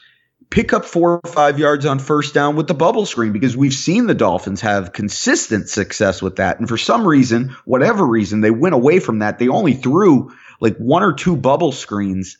pick 0.49 0.73
up 0.73 0.85
four 0.85 1.21
or 1.23 1.31
five 1.31 1.59
yards 1.59 1.85
on 1.85 1.99
first 1.99 2.33
down 2.33 2.55
with 2.55 2.67
the 2.67 2.73
bubble 2.73 3.05
screen 3.05 3.31
because 3.31 3.55
we've 3.55 3.73
seen 3.73 4.07
the 4.07 4.15
Dolphins 4.15 4.61
have 4.61 4.93
consistent 4.93 5.69
success 5.69 6.21
with 6.21 6.37
that. 6.37 6.59
And 6.59 6.67
for 6.67 6.77
some 6.77 7.07
reason, 7.07 7.55
whatever 7.65 8.05
reason, 8.05 8.41
they 8.41 8.51
went 8.51 8.75
away 8.75 8.99
from 8.99 9.19
that. 9.19 9.37
They 9.37 9.47
only 9.47 9.73
threw 9.73 10.31
like 10.59 10.77
one 10.77 11.03
or 11.03 11.13
two 11.13 11.37
bubble 11.37 11.71
screens 11.71 12.37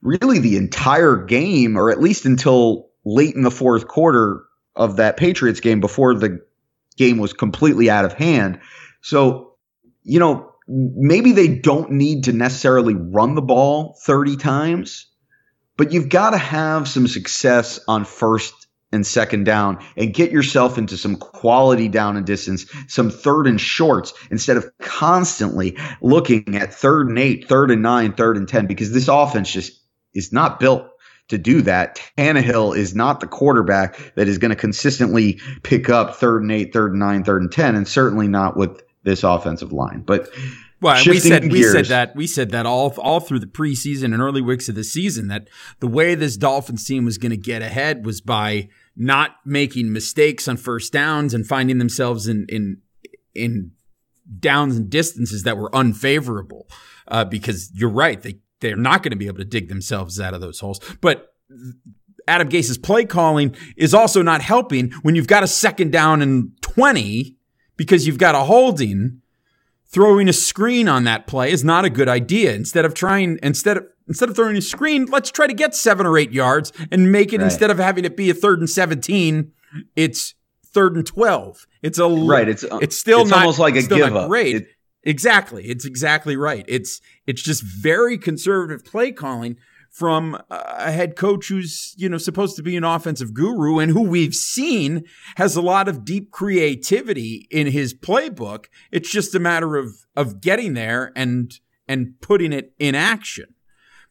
really 0.00 0.38
the 0.38 0.56
entire 0.56 1.16
game, 1.16 1.76
or 1.76 1.90
at 1.90 2.00
least 2.00 2.24
until 2.24 2.88
late 3.04 3.34
in 3.34 3.42
the 3.42 3.50
fourth 3.50 3.88
quarter 3.88 4.44
of 4.76 4.96
that 4.96 5.16
Patriots 5.16 5.60
game 5.60 5.80
before 5.80 6.14
the 6.14 6.44
game 6.96 7.18
was 7.18 7.32
completely 7.32 7.90
out 7.90 8.04
of 8.04 8.12
hand. 8.12 8.60
So, 9.00 9.54
you 10.04 10.20
know, 10.20 10.52
maybe 10.68 11.32
they 11.32 11.48
don't 11.48 11.92
need 11.92 12.24
to 12.24 12.32
necessarily 12.32 12.94
run 12.94 13.34
the 13.34 13.42
ball 13.42 13.98
30 14.04 14.36
times, 14.36 15.06
but 15.78 15.92
you've 15.92 16.10
got 16.10 16.30
to 16.30 16.38
have 16.38 16.86
some 16.86 17.06
success 17.08 17.80
on 17.88 18.04
first 18.04 18.66
and 18.92 19.06
second 19.06 19.44
down 19.44 19.78
and 19.96 20.12
get 20.12 20.30
yourself 20.30 20.76
into 20.76 20.96
some 20.96 21.16
quality 21.16 21.88
down 21.88 22.16
and 22.16 22.26
distance, 22.26 22.66
some 22.88 23.10
third 23.10 23.46
and 23.46 23.60
shorts 23.60 24.12
instead 24.30 24.56
of 24.56 24.66
constantly 24.80 25.76
looking 26.02 26.56
at 26.56 26.74
third 26.74 27.08
and 27.08 27.18
eight, 27.18 27.48
third 27.48 27.70
and 27.70 27.82
nine, 27.82 28.12
third 28.12 28.36
and 28.36 28.48
10, 28.48 28.66
because 28.66 28.92
this 28.92 29.08
offense 29.08 29.50
just 29.50 29.80
is 30.14 30.32
not 30.32 30.58
built 30.58 30.86
to 31.28 31.38
do 31.38 31.62
that. 31.62 32.00
Tannehill 32.16 32.76
is 32.76 32.94
not 32.94 33.20
the 33.20 33.26
quarterback 33.26 34.14
that 34.14 34.26
is 34.26 34.38
going 34.38 34.50
to 34.50 34.56
consistently 34.56 35.38
pick 35.62 35.90
up 35.90 36.16
third 36.16 36.42
and 36.42 36.50
eight, 36.50 36.72
third 36.72 36.92
and 36.92 37.00
nine, 37.00 37.22
third 37.22 37.42
and 37.42 37.52
10, 37.52 37.76
and 37.76 37.86
certainly 37.86 38.26
not 38.26 38.56
with 38.56 38.82
this 39.04 39.22
offensive 39.22 39.72
line. 39.72 40.00
But 40.00 40.28
well, 40.80 41.02
we 41.06 41.18
said 41.18 41.42
gears, 41.42 41.52
we 41.52 41.62
said 41.62 41.86
that 41.86 42.16
we 42.16 42.26
said 42.26 42.50
that 42.50 42.66
all 42.66 42.94
all 42.98 43.20
through 43.20 43.40
the 43.40 43.46
preseason 43.46 44.12
and 44.12 44.20
early 44.20 44.40
weeks 44.40 44.68
of 44.68 44.74
the 44.74 44.84
season 44.84 45.28
that 45.28 45.48
the 45.80 45.88
way 45.88 46.14
this 46.14 46.36
Dolphins 46.36 46.84
team 46.84 47.04
was 47.04 47.18
going 47.18 47.30
to 47.30 47.36
get 47.36 47.62
ahead 47.62 48.06
was 48.06 48.20
by 48.20 48.68
not 48.96 49.36
making 49.44 49.92
mistakes 49.92 50.46
on 50.46 50.56
first 50.56 50.92
downs 50.92 51.34
and 51.34 51.46
finding 51.46 51.78
themselves 51.78 52.28
in 52.28 52.46
in 52.48 52.78
in 53.34 53.72
downs 54.38 54.76
and 54.76 54.90
distances 54.90 55.42
that 55.42 55.56
were 55.56 55.74
unfavorable. 55.74 56.68
Uh, 57.08 57.24
because 57.24 57.70
you're 57.74 57.90
right, 57.90 58.22
they 58.22 58.38
they're 58.60 58.76
not 58.76 59.02
going 59.02 59.10
to 59.10 59.16
be 59.16 59.26
able 59.26 59.38
to 59.38 59.44
dig 59.44 59.68
themselves 59.68 60.20
out 60.20 60.34
of 60.34 60.40
those 60.40 60.60
holes. 60.60 60.80
But 61.00 61.34
Adam 62.26 62.48
Gase's 62.48 62.78
play 62.78 63.04
calling 63.04 63.56
is 63.76 63.94
also 63.94 64.22
not 64.22 64.42
helping 64.42 64.90
when 65.02 65.14
you've 65.14 65.26
got 65.26 65.42
a 65.42 65.48
second 65.48 65.90
down 65.90 66.22
and 66.22 66.50
twenty 66.60 67.36
because 67.76 68.06
you've 68.06 68.18
got 68.18 68.34
a 68.34 68.40
holding 68.40 69.22
throwing 69.90 70.28
a 70.28 70.32
screen 70.32 70.88
on 70.88 71.04
that 71.04 71.26
play 71.26 71.50
is 71.50 71.64
not 71.64 71.84
a 71.84 71.90
good 71.90 72.08
idea. 72.08 72.54
Instead 72.54 72.84
of 72.84 72.94
trying, 72.94 73.38
instead 73.42 73.78
of, 73.78 73.86
instead 74.06 74.28
of 74.28 74.36
throwing 74.36 74.56
a 74.56 74.62
screen, 74.62 75.06
let's 75.06 75.30
try 75.30 75.46
to 75.46 75.54
get 75.54 75.74
seven 75.74 76.06
or 76.06 76.18
eight 76.18 76.32
yards 76.32 76.72
and 76.90 77.10
make 77.10 77.32
it 77.32 77.38
right. 77.38 77.44
instead 77.44 77.70
of 77.70 77.78
having 77.78 78.04
it 78.04 78.16
be 78.16 78.30
a 78.30 78.34
third 78.34 78.58
and 78.58 78.68
17, 78.68 79.52
it's 79.96 80.34
third 80.66 80.96
and 80.96 81.06
12. 81.06 81.66
It's 81.82 81.98
a, 81.98 82.08
right. 82.08 82.48
It's, 82.48 82.64
uh, 82.64 82.78
it's 82.82 82.98
still 82.98 83.22
it's 83.22 83.30
not, 83.30 83.40
almost 83.40 83.58
like 83.58 83.76
a 83.76 83.82
give 83.82 84.14
up. 84.14 84.28
Great. 84.28 84.56
It, 84.56 84.66
exactly. 85.02 85.64
It's 85.66 85.84
exactly 85.84 86.36
right. 86.36 86.64
It's, 86.68 87.00
it's 87.26 87.42
just 87.42 87.62
very 87.62 88.18
conservative 88.18 88.84
play 88.84 89.12
calling 89.12 89.56
from 89.98 90.40
a 90.48 90.92
head 90.92 91.16
coach 91.16 91.48
who's, 91.48 91.92
you 91.96 92.08
know, 92.08 92.18
supposed 92.18 92.54
to 92.54 92.62
be 92.62 92.76
an 92.76 92.84
offensive 92.84 93.34
guru 93.34 93.80
and 93.80 93.90
who 93.90 94.02
we've 94.02 94.34
seen 94.34 95.02
has 95.36 95.56
a 95.56 95.60
lot 95.60 95.88
of 95.88 96.04
deep 96.04 96.30
creativity 96.30 97.48
in 97.50 97.66
his 97.66 97.94
playbook. 97.94 98.66
It's 98.92 99.10
just 99.10 99.34
a 99.34 99.40
matter 99.40 99.74
of, 99.74 99.88
of 100.14 100.40
getting 100.40 100.74
there 100.74 101.10
and, 101.16 101.52
and 101.88 102.14
putting 102.20 102.52
it 102.52 102.74
in 102.78 102.94
action. 102.94 103.54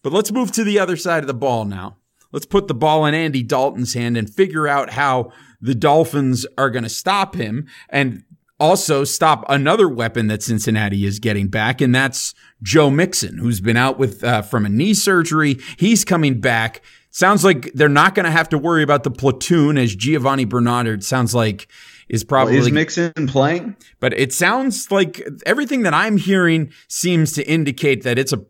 But 0.04 0.12
let's 0.12 0.30
move 0.30 0.52
to 0.54 0.66
the 0.66 0.78
other 0.78 0.98
side 0.98 1.24
of 1.24 1.28
the 1.28 1.34
ball 1.34 1.64
now. 1.64 2.00
Let's 2.34 2.46
put 2.46 2.68
the 2.68 2.74
ball 2.74 3.06
in 3.06 3.14
Andy 3.14 3.42
Dalton's 3.42 3.94
hand 3.94 4.18
and 4.18 4.30
figure 4.30 4.68
out 4.68 4.90
how 4.90 5.32
the 5.62 5.74
Dolphins 5.74 6.46
are 6.58 6.70
going 6.70 6.84
to 6.84 6.90
stop 6.90 7.34
him. 7.36 7.66
And 7.88 8.24
also 8.60 9.04
stop 9.04 9.46
another 9.50 9.88
weapon 9.88 10.28
that 10.28 10.44
Cincinnati 10.44 11.06
is 11.06 11.20
getting 11.20 11.48
back, 11.48 11.82
and 11.82 11.94
that's 11.94 12.34
Joe 12.62 12.90
Mixon, 12.90 13.38
who's 13.38 13.62
been 13.62 13.78
out 13.78 14.00
with 14.00 14.24
uh, 14.24 14.42
from 14.42 14.66
a 14.66 14.70
knee 14.70 14.94
surgery. 14.94 15.58
He's 15.78 16.04
coming 16.04 16.40
back. 16.40 16.82
Sounds 17.12 17.44
like 17.44 17.72
they're 17.74 17.90
not 17.90 18.16
going 18.16 18.26
to 18.26 18.32
have 18.32 18.50
to 18.50 18.58
worry 18.58 18.84
about 18.84 19.04
the 19.04 19.12
platoon 19.12 19.78
as 19.78 19.96
Giovani 19.96 20.46
Bernard 20.46 21.04
sounds 21.04 21.34
like 21.34 21.68
is 22.10 22.24
probably 22.24 22.58
well, 22.58 22.68
is 22.68 22.72
Mixon 22.72 23.28
playing. 23.28 23.76
But 24.00 24.14
it 24.14 24.34
sounds 24.34 24.92
like 24.92 25.22
everything 25.46 25.84
that 25.84 25.94
I'm 25.94 26.18
hearing 26.18 26.72
seems 26.88 27.34
to 27.34 27.48
indicate 27.48 28.04
that 28.04 28.18
it's 28.18 28.34
a 28.34 28.46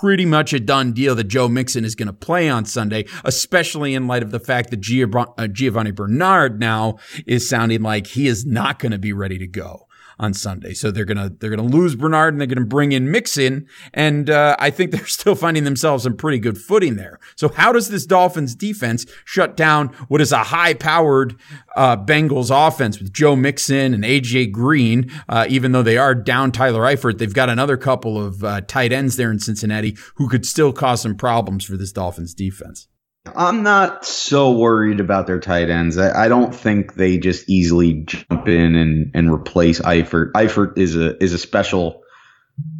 pretty 0.00 0.26
much 0.26 0.52
a 0.52 0.60
done 0.60 0.92
deal 0.92 1.14
that 1.14 1.24
Joe 1.24 1.48
Mixon 1.48 1.84
is 1.84 1.94
going 1.94 2.06
to 2.06 2.12
play 2.12 2.48
on 2.48 2.64
Sunday, 2.64 3.06
especially 3.24 3.94
in 3.94 4.06
light 4.06 4.22
of 4.22 4.30
the 4.30 4.40
fact 4.40 4.70
that 4.70 4.78
uh, 4.78 5.46
Giovani 5.48 5.90
Bernard 5.90 6.60
now 6.60 6.98
is 7.26 7.48
sounding 7.48 7.82
like 7.82 8.08
he 8.08 8.26
is 8.26 8.44
not 8.44 8.78
going 8.78 8.92
to 8.92 8.98
be 8.98 9.12
ready 9.12 9.38
to 9.38 9.46
go 9.46 9.85
on 10.18 10.32
Sunday. 10.32 10.72
So 10.72 10.90
they're 10.90 11.04
gonna 11.04 11.30
they're 11.38 11.50
gonna 11.50 11.62
lose 11.62 11.94
Bernard 11.94 12.34
and 12.34 12.40
they're 12.40 12.46
gonna 12.46 12.66
bring 12.66 12.92
in 12.92 13.10
Mixon, 13.10 13.66
and 13.92 14.30
uh, 14.30 14.56
I 14.58 14.70
think 14.70 14.90
they're 14.92 15.06
still 15.06 15.34
finding 15.34 15.64
themselves 15.64 16.06
in 16.06 16.16
pretty 16.16 16.38
good 16.38 16.58
footing 16.58 16.96
there. 16.96 17.18
So 17.36 17.48
how 17.48 17.72
does 17.72 17.88
this 17.88 18.06
Dolphins 18.06 18.54
defense 18.54 19.06
shut 19.24 19.56
down 19.56 19.88
what 20.08 20.20
is 20.20 20.32
a 20.32 20.44
high 20.44 20.74
powered 20.74 21.38
uh, 21.76 21.96
Bengals 21.96 22.50
offense 22.50 22.98
with 22.98 23.12
Joe 23.12 23.36
Mixon 23.36 23.94
and 23.94 24.04
AJ 24.04 24.52
Green? 24.52 25.10
Uh, 25.28 25.46
even 25.48 25.72
though 25.72 25.82
they 25.82 25.98
are 25.98 26.14
down 26.14 26.52
Tyler 26.52 26.82
Eifert, 26.82 27.18
they've 27.18 27.34
got 27.34 27.50
another 27.50 27.76
couple 27.76 28.22
of 28.22 28.42
uh, 28.42 28.60
tight 28.62 28.92
ends 28.92 29.16
there 29.16 29.30
in 29.30 29.38
Cincinnati 29.38 29.96
who 30.16 30.28
could 30.28 30.46
still 30.46 30.72
cause 30.72 31.02
some 31.02 31.16
problems 31.16 31.64
for 31.64 31.76
this 31.76 31.92
Dolphins 31.92 32.34
defense. 32.34 32.88
I'm 33.34 33.62
not 33.62 34.04
so 34.04 34.52
worried 34.52 35.00
about 35.00 35.26
their 35.26 35.40
tight 35.40 35.70
ends. 35.70 35.98
I, 35.98 36.24
I, 36.24 36.28
don't 36.28 36.54
think 36.54 36.94
they 36.94 37.18
just 37.18 37.48
easily 37.48 38.04
jump 38.04 38.48
in 38.48 38.76
and, 38.76 39.10
and 39.14 39.32
replace 39.32 39.80
Eifert. 39.80 40.32
Eifert 40.32 40.78
is 40.78 40.96
a 40.96 41.22
is 41.22 41.32
a 41.32 41.38
special 41.38 42.02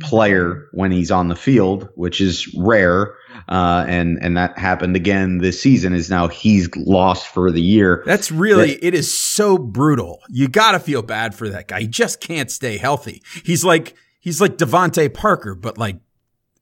player 0.01 0.69
when 0.73 0.91
he's 0.91 1.11
on 1.11 1.29
the 1.29 1.37
field, 1.37 1.89
which 1.95 2.21
is 2.21 2.53
rare. 2.57 3.15
Uh, 3.49 3.85
and 3.87 4.19
and 4.23 4.37
that 4.37 4.59
happened 4.59 4.97
again 4.97 5.39
this 5.39 5.61
season. 5.61 5.95
Is 5.95 6.11
now 6.11 6.29
he's 6.29 6.75
lost 6.77 7.27
for 7.27 7.51
the 7.51 7.63
year. 7.63 8.03
That's 8.07 8.33
really 8.33 8.75
that, 8.75 8.87
it 8.87 8.95
is 8.95 9.17
so 9.17 9.59
brutal. 9.59 10.21
You 10.29 10.49
got 10.49 10.73
to 10.73 10.81
feel 10.81 11.03
bad 11.03 11.35
for 11.35 11.49
that 11.51 11.69
guy. 11.69 11.83
He 11.83 11.87
just 11.87 12.21
can't 12.21 12.51
stay 12.51 12.77
healthy. 12.77 13.23
He's 13.45 13.65
like 13.65 13.95
he's 14.21 14.41
like 14.41 14.57
DeVante 14.57 15.13
Parker, 15.13 15.55
but 15.55 15.79
like 15.79 15.99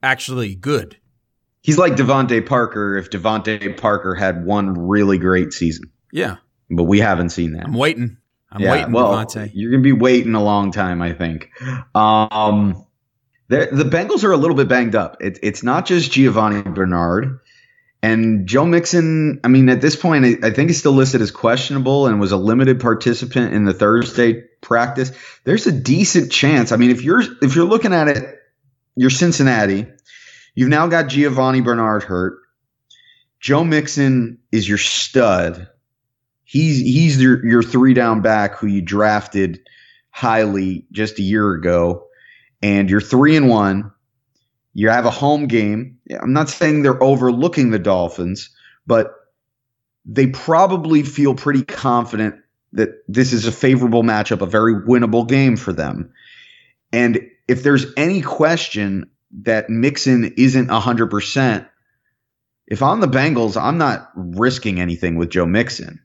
actually 0.02 0.54
good. 0.54 0.98
He's 1.64 1.78
like 1.78 1.94
DeVante 1.94 2.44
Parker 2.44 2.98
if 2.98 3.08
DeVante 3.08 3.74
Parker 3.80 4.14
had 4.14 4.44
one 4.44 4.74
really 4.86 5.16
great 5.16 5.54
season. 5.54 5.90
Yeah. 6.12 6.36
But 6.68 6.82
we 6.82 7.00
haven't 7.00 7.30
seen 7.30 7.54
that. 7.54 7.64
I'm 7.64 7.72
waiting. 7.72 8.18
I'm 8.52 8.60
yeah, 8.60 8.72
waiting, 8.72 8.92
well, 8.92 9.12
DeVante. 9.14 9.50
You're 9.54 9.70
going 9.70 9.82
to 9.82 9.86
be 9.86 9.98
waiting 9.98 10.34
a 10.34 10.44
long 10.44 10.72
time, 10.72 11.00
I 11.00 11.14
think. 11.14 11.50
Um, 11.94 12.84
the 13.48 13.88
Bengals 13.90 14.24
are 14.24 14.32
a 14.32 14.36
little 14.36 14.54
bit 14.54 14.68
banged 14.68 14.94
up. 14.94 15.16
It, 15.22 15.38
it's 15.42 15.62
not 15.62 15.86
just 15.86 16.12
Giovani 16.12 16.60
Bernard. 16.74 17.40
And 18.02 18.46
Joe 18.46 18.66
Mixon, 18.66 19.40
I 19.42 19.48
mean, 19.48 19.70
at 19.70 19.80
this 19.80 19.96
point, 19.96 20.26
I, 20.26 20.48
I 20.48 20.50
think 20.50 20.68
he's 20.68 20.78
still 20.78 20.92
listed 20.92 21.22
as 21.22 21.30
questionable 21.30 22.08
and 22.08 22.20
was 22.20 22.32
a 22.32 22.36
limited 22.36 22.78
participant 22.78 23.54
in 23.54 23.64
the 23.64 23.72
Thursday 23.72 24.42
practice. 24.60 25.12
There's 25.44 25.66
a 25.66 25.72
decent 25.72 26.30
chance. 26.30 26.72
I 26.72 26.76
mean, 26.76 26.90
if 26.90 27.00
you're 27.00 27.22
if 27.40 27.56
you're 27.56 27.64
looking 27.64 27.94
at 27.94 28.08
it, 28.08 28.38
you're 28.96 29.08
Cincinnati 29.08 29.86
You've 30.54 30.68
now 30.68 30.86
got 30.86 31.08
Giovani 31.08 31.60
Bernard 31.60 32.04
hurt. 32.04 32.38
Joe 33.40 33.64
Mixon 33.64 34.38
is 34.52 34.68
your 34.68 34.78
stud. 34.78 35.68
He's 36.44 36.78
he's 36.78 37.20
your 37.20 37.44
your 37.44 37.62
three 37.62 37.94
down 37.94 38.22
back 38.22 38.56
who 38.56 38.66
you 38.66 38.80
drafted 38.80 39.60
highly 40.10 40.86
just 40.92 41.18
a 41.18 41.22
year 41.22 41.52
ago, 41.52 42.06
and 42.62 42.88
you're 42.88 43.00
three 43.00 43.36
and 43.36 43.48
one. 43.48 43.92
You 44.72 44.88
have 44.88 45.06
a 45.06 45.10
home 45.10 45.46
game. 45.46 45.98
I'm 46.20 46.32
not 46.32 46.48
saying 46.48 46.82
they're 46.82 47.02
overlooking 47.02 47.70
the 47.70 47.78
Dolphins, 47.78 48.50
but 48.86 49.12
they 50.04 50.26
probably 50.28 51.02
feel 51.02 51.34
pretty 51.34 51.62
confident 51.64 52.36
that 52.72 52.90
this 53.08 53.32
is 53.32 53.46
a 53.46 53.52
favorable 53.52 54.02
matchup, 54.02 54.40
a 54.40 54.46
very 54.46 54.74
winnable 54.74 55.26
game 55.28 55.56
for 55.56 55.72
them. 55.72 56.12
And 56.92 57.30
if 57.46 57.62
there's 57.62 57.86
any 57.96 58.20
question 58.20 59.10
that 59.42 59.68
Mixon 59.68 60.34
isn't 60.36 60.68
100%, 60.68 61.68
if 62.66 62.82
I'm 62.82 63.00
the 63.00 63.06
Bengals, 63.06 63.60
I'm 63.60 63.78
not 63.78 64.10
risking 64.14 64.80
anything 64.80 65.16
with 65.16 65.30
Joe 65.30 65.46
Mixon. 65.46 66.00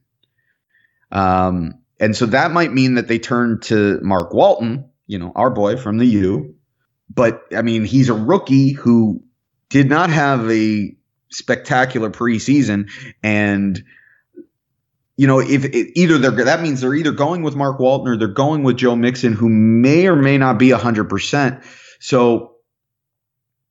Um, 1.11 1.75
and 1.99 2.15
so 2.15 2.25
that 2.27 2.51
might 2.51 2.73
mean 2.73 2.95
that 2.95 3.07
they 3.07 3.19
turn 3.19 3.59
to 3.61 3.99
Mark 4.01 4.33
Walton, 4.33 4.89
you 5.07 5.19
know, 5.19 5.31
our 5.35 5.49
boy 5.49 5.77
from 5.77 5.97
the 5.97 6.05
U. 6.05 6.55
But 7.09 7.43
I 7.55 7.61
mean, 7.61 7.85
he's 7.85 8.09
a 8.09 8.13
rookie 8.13 8.71
who 8.71 9.23
did 9.69 9.89
not 9.89 10.09
have 10.09 10.49
a 10.49 10.95
spectacular 11.29 12.09
preseason. 12.09 12.89
And, 13.23 13.83
you 15.17 15.27
know, 15.27 15.39
if 15.39 15.65
it, 15.65 15.91
either 15.95 16.17
they're, 16.17 16.45
that 16.45 16.61
means 16.61 16.81
they're 16.81 16.95
either 16.95 17.11
going 17.11 17.41
with 17.41 17.55
Mark 17.55 17.79
Walton 17.79 18.13
or 18.13 18.17
they're 18.17 18.27
going 18.27 18.63
with 18.63 18.77
Joe 18.77 18.95
Mixon, 18.95 19.33
who 19.33 19.49
may 19.49 20.07
or 20.07 20.15
may 20.15 20.37
not 20.37 20.57
be 20.57 20.69
100%. 20.69 21.63
So 21.99 22.55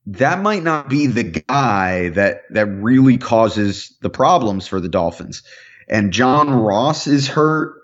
that 0.08 0.40
might 0.40 0.62
not 0.62 0.88
be 0.88 1.06
the 1.06 1.24
guy 1.24 2.08
that 2.10 2.42
that 2.50 2.66
really 2.66 3.18
causes 3.18 3.94
the 4.00 4.08
problems 4.08 4.66
for 4.66 4.80
the 4.80 4.88
Dolphins. 4.88 5.42
And 5.88 6.12
John 6.12 6.50
Ross 6.50 7.06
is 7.06 7.28
hurt. 7.28 7.74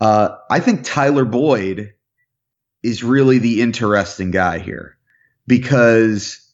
Uh, 0.00 0.36
I 0.50 0.60
think 0.60 0.84
Tyler 0.84 1.24
Boyd 1.24 1.94
is 2.82 3.02
really 3.02 3.38
the 3.38 3.60
interesting 3.60 4.30
guy 4.30 4.58
here 4.58 4.96
because 5.46 6.50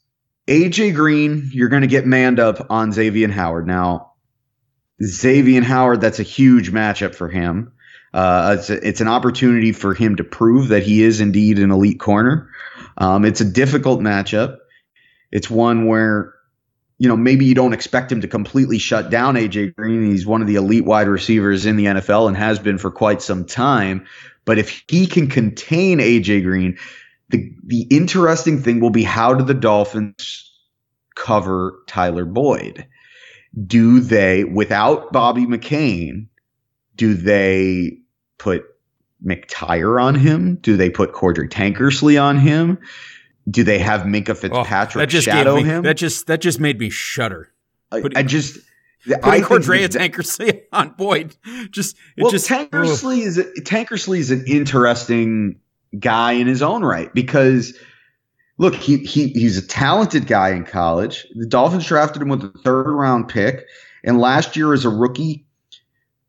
AJ 0.49 0.95
Green, 0.95 1.51
you're 1.53 1.69
going 1.69 1.83
to 1.83 1.89
get 1.89 2.07
manned 2.07 2.41
up 2.41 2.67
on 2.71 2.93
Xavier 2.93 3.31
Howard. 3.31 3.67
Now, 3.67 4.13
Xavier 5.03 5.63
Howard, 5.63 6.01
that's 6.01 6.21
a 6.21 6.25
huge 6.25 6.73
matchup 6.73 7.15
for 7.15 7.29
him. 7.29 7.73
Uh, 8.13 8.57
it's, 8.59 8.71
a, 8.71 8.89
it's 8.89 9.01
an 9.01 9.09
opportunity 9.09 9.73
for 9.73 9.95
him 9.95 10.17
to 10.17 10.25
prove 10.25 10.69
that 10.69 10.83
he 10.83 11.03
is 11.03 11.21
indeed 11.21 11.59
an 11.59 11.71
elite 11.71 12.01
corner. 12.01 12.51
Um, 12.99 13.25
it's 13.25 13.41
a 13.41 13.45
difficult 13.45 14.01
matchup. 14.01 14.59
It's 15.33 15.51
one 15.51 15.87
where, 15.87 16.35
you 16.99 17.09
know, 17.09 17.17
maybe 17.17 17.45
you 17.47 17.55
don't 17.55 17.73
expect 17.73 18.13
him 18.13 18.21
to 18.21 18.29
completely 18.29 18.79
shut 18.79 19.11
down 19.11 19.35
AJ 19.35 19.75
Green. 19.75 20.11
He's 20.11 20.27
one 20.27 20.43
of 20.43 20.47
the 20.47 20.55
elite 20.57 20.85
wide 20.85 21.09
receivers 21.09 21.67
in 21.67 21.77
the 21.77 21.87
NFL 21.87 22.29
and 22.29 22.37
has 22.37 22.59
been 22.59 22.79
for 22.79 22.91
quite 22.91 23.23
some 23.23 23.45
time. 23.45 24.07
But 24.45 24.59
if 24.59 24.85
he 24.89 25.07
can 25.07 25.29
contain 25.29 25.99
AJ 25.99 26.45
Green, 26.45 26.79
the 27.31 27.53
the 27.65 27.87
interesting 27.91 28.63
thing 28.63 28.81
will 28.81 28.91
be 28.91 29.03
how 29.03 29.35
do 29.35 29.45
the 29.45 29.55
Dolphins 29.55 30.53
cover 31.15 31.83
Tyler 31.87 32.25
Boyd? 32.25 32.87
Do 33.67 34.01
they, 34.01 34.45
without 34.45 35.13
Bobby 35.13 35.47
McCain, 35.47 36.29
do 36.97 37.15
they 37.15 37.99
put 38.39 38.65
McTyer 39.25 40.03
on 40.03 40.15
him? 40.15 40.57
Do 40.57 40.77
they 40.77 40.91
put 40.91 41.13
Cordrea 41.13 41.49
Tankersley 41.49 42.23
on 42.23 42.39
him? 42.39 42.79
Do 43.51 43.65
they 43.65 43.79
have 43.79 44.03
Minkah 44.03 44.37
Fitzpatrick 44.37 44.97
oh, 44.97 45.01
that 45.01 45.09
just 45.09 45.25
shadow 45.25 45.57
me, 45.57 45.65
him? 45.65 45.83
That 45.83 45.97
just 45.97 46.27
that 46.29 46.41
just 46.41 46.61
made 46.61 46.79
me 46.79 46.91
shudder. 46.91 47.53
Putting, 47.91 48.17
I 48.17 48.23
just 48.23 48.59
putting 49.05 49.25
I 49.25 49.41
Cordrea 49.41 49.89
Tankersley 49.89 50.63
on 50.73 50.91
Boyd. 50.91 51.37
Just 51.71 51.97
well, 52.17 52.31
just, 52.31 52.49
Tankersley 52.49 53.21
ugh. 53.21 53.27
is 53.27 53.39
a, 53.39 53.45
Tankersley 53.63 54.19
is 54.19 54.31
an 54.31 54.45
interesting 54.47 55.59
guy 55.99 56.33
in 56.33 56.47
his 56.47 56.63
own 56.63 56.83
right 56.83 57.13
because 57.13 57.77
look, 58.59 58.75
he 58.75 58.99
he 58.99 59.29
he's 59.29 59.59
a 59.59 59.67
talented 59.67 60.27
guy 60.27 60.51
in 60.51 60.65
college. 60.65 61.27
The 61.35 61.47
Dolphins 61.47 61.87
drafted 61.87 62.23
him 62.23 62.29
with 62.29 62.45
a 62.45 62.53
third 62.65 62.87
round 62.87 63.29
pick, 63.29 63.67
and 64.05 64.21
last 64.21 64.57
year 64.57 64.73
as 64.73 64.85
a 64.85 64.89
rookie, 64.89 65.47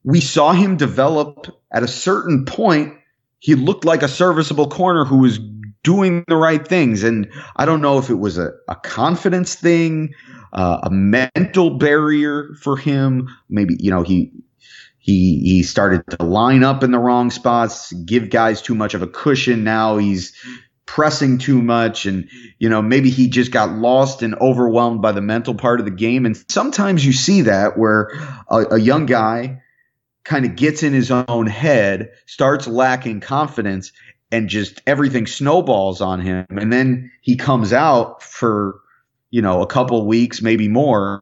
we 0.04 0.20
saw 0.20 0.52
him 0.52 0.78
develop 0.78 1.48
at 1.72 1.84
a 1.84 1.88
certain 1.88 2.46
point. 2.46 2.96
He 3.40 3.56
looked 3.56 3.86
like 3.86 4.04
a 4.04 4.08
serviceable 4.08 4.70
corner 4.70 5.06
who 5.06 5.18
was 5.18 5.40
doing 5.84 6.24
the 6.28 6.36
right 6.36 6.66
things. 6.66 7.04
And 7.04 7.32
I 7.56 7.66
don't 7.66 7.82
know 7.82 7.98
if 7.98 8.10
it 8.10 8.16
was 8.16 8.38
a, 8.38 8.52
a 8.68 8.76
confidence 8.76 9.56
thing, 9.56 10.16
uh, 10.52 10.80
a 10.84 10.90
mental 10.90 11.78
barrier 11.78 12.54
for 12.62 12.78
him. 12.78 13.30
Maybe, 13.50 13.76
you 13.80 13.92
know, 13.92 14.04
he, 14.04 14.32
he, 14.98 15.40
he 15.40 15.64
started 15.64 16.04
to 16.12 16.24
line 16.24 16.64
up 16.64 16.84
in 16.84 16.92
the 16.92 17.00
wrong 17.00 17.30
spots, 17.30 17.92
give 17.92 18.30
guys 18.30 18.62
too 18.62 18.76
much 18.76 18.94
of 18.94 19.02
a 19.02 19.08
cushion. 19.08 19.64
Now 19.64 19.98
he's 19.98 20.34
pressing 20.86 21.38
too 21.38 21.62
much. 21.62 22.06
And, 22.06 22.30
you 22.60 22.70
know, 22.70 22.82
maybe 22.82 23.10
he 23.10 23.28
just 23.30 23.52
got 23.52 23.72
lost 23.72 24.24
and 24.24 24.36
overwhelmed 24.36 25.02
by 25.02 25.12
the 25.12 25.22
mental 25.22 25.56
part 25.56 25.80
of 25.80 25.86
the 25.86 25.92
game. 25.92 26.26
And 26.26 26.42
sometimes 26.50 27.06
you 27.06 27.12
see 27.14 27.42
that 27.42 27.78
where 27.78 28.12
a, 28.50 28.76
a 28.76 28.80
young 28.80 29.06
guy, 29.06 29.60
kind 30.24 30.46
of 30.46 30.56
gets 30.56 30.84
in 30.84 30.94
his 30.94 31.12
own 31.12 31.48
head, 31.48 32.12
starts 32.26 32.66
lacking 32.66 33.20
confidence, 33.20 33.92
and 34.34 34.50
just 34.50 34.82
everything 34.88 35.28
snowballs 35.28 36.02
on 36.02 36.20
him. 36.20 36.48
And 36.50 36.74
then 36.74 37.12
he 37.22 37.36
comes 37.36 37.72
out 37.72 38.24
for, 38.24 38.80
you 39.30 39.44
know, 39.44 39.62
a 39.62 39.68
couple 39.68 40.04
weeks, 40.08 40.42
maybe 40.42 40.68
more. 40.68 41.22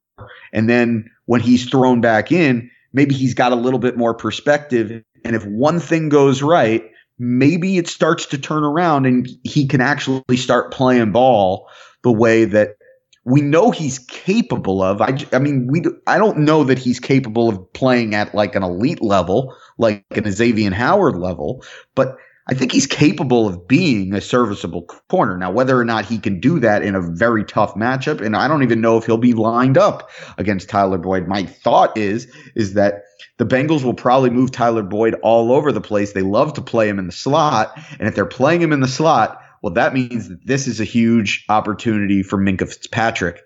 And 0.54 0.70
then 0.70 1.12
when 1.26 1.42
he's 1.42 1.70
thrown 1.70 2.00
back 2.00 2.32
in, 2.32 2.72
maybe 2.94 3.14
he's 3.14 3.34
got 3.34 3.52
a 3.52 3.56
little 3.56 3.80
bit 3.80 3.98
more 3.98 4.14
perspective. 4.14 5.04
And 5.26 5.36
if 5.36 5.44
one 5.46 5.82
thing 5.82 6.08
goes 6.08 6.42
right, 6.42 6.86
maybe 7.20 7.78
it 7.78 7.90
starts 7.90 8.28
to 8.28 8.38
turn 8.38 8.64
around 8.64 9.06
and 9.06 9.28
he 9.44 9.68
can 9.68 9.82
actually 9.82 10.38
start 10.38 10.72
playing 10.72 11.12
ball 11.12 11.68
the 12.04 12.14
way 12.14 12.46
that 12.46 12.78
we 13.26 13.42
know 13.42 13.72
he's 13.72 14.00
capable 14.00 14.82
of. 14.82 15.02
I, 15.02 15.18
I 15.34 15.40
mean, 15.40 15.68
we 15.70 15.84
I 16.08 16.18
don't 16.18 16.40
know 16.40 16.64
that 16.64 16.80
he's 16.80 17.02
capable 17.02 17.50
of 17.50 17.74
playing 17.74 18.16
at 18.16 18.34
like 18.34 18.56
an 18.56 18.64
elite 18.64 19.02
level, 19.02 19.54
like 19.78 20.06
an 20.12 20.32
Xavier 20.32 20.72
Howard 20.72 21.18
level, 21.18 21.64
but 21.94 22.16
I 22.48 22.54
think 22.56 22.72
he's 22.72 22.88
capable 22.88 23.48
of 23.48 23.68
being 23.68 24.14
a 24.14 24.22
serviceable 24.22 24.84
corner. 25.10 25.38
Now, 25.38 25.52
whether 25.52 25.80
or 25.80 25.86
not 25.86 26.06
he 26.06 26.18
can 26.18 26.40
do 26.40 26.60
that 26.60 26.82
in 26.82 26.96
a 26.96 27.02
very 27.02 27.44
tough 27.44 27.76
matchup, 27.76 28.20
and 28.20 28.36
I 28.36 28.48
don't 28.48 28.64
even 28.64 28.82
know 28.82 28.98
if 28.98 29.06
he'll 29.06 29.18
be 29.18 29.34
lined 29.34 29.78
up 29.78 30.10
against 30.38 30.70
Tyler 30.70 30.98
Boyd. 30.98 31.28
My 31.28 31.44
thought 31.44 31.98
is 31.98 32.32
is 32.56 32.74
that 32.74 33.04
the 33.38 33.46
Bengals 33.46 33.84
will 33.84 33.94
probably 33.94 34.32
move 34.32 34.52
Tyler 34.52 34.84
Boyd 34.84 35.16
all 35.22 35.52
over 35.52 35.72
the 35.72 35.82
place. 35.82 36.14
They 36.14 36.24
love 36.24 36.54
to 36.54 36.62
play 36.62 36.90
him 36.90 37.00
in 37.00 37.06
the 37.06 37.12
slot, 37.12 37.78
and 38.00 38.08
if 38.08 38.16
they're 38.16 38.26
playing 38.26 38.62
him 38.62 38.74
in 38.74 38.80
the 38.80 38.88
slot, 38.88 39.40
well, 39.62 39.74
that 39.74 39.94
means 39.94 40.30
that 40.30 40.46
this 40.46 40.68
is 40.68 40.80
a 40.80 40.86
huge 40.86 41.46
opportunity 41.48 42.24
for 42.24 42.40
Minkah 42.40 42.68
Fitzpatrick. 42.68 43.44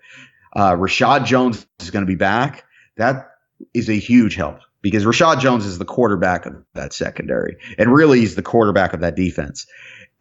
Uh, 0.54 0.72
Reshad 0.72 1.26
Jones 1.26 1.66
is 1.80 1.90
going 1.90 2.04
to 2.04 2.10
be 2.10 2.16
back. 2.16 2.64
That 2.96 3.28
is 3.74 3.90
a 3.90 3.98
huge 3.98 4.34
help 4.34 4.60
because 4.90 5.04
Reshad 5.04 5.40
Jones 5.40 5.66
is 5.66 5.78
the 5.78 5.84
quarterback 5.84 6.46
of 6.46 6.62
that 6.74 6.92
secondary, 6.92 7.56
and 7.76 7.92
really 7.92 8.20
he's 8.20 8.36
the 8.36 8.42
quarterback 8.42 8.92
of 8.92 9.00
that 9.00 9.16
defense. 9.16 9.66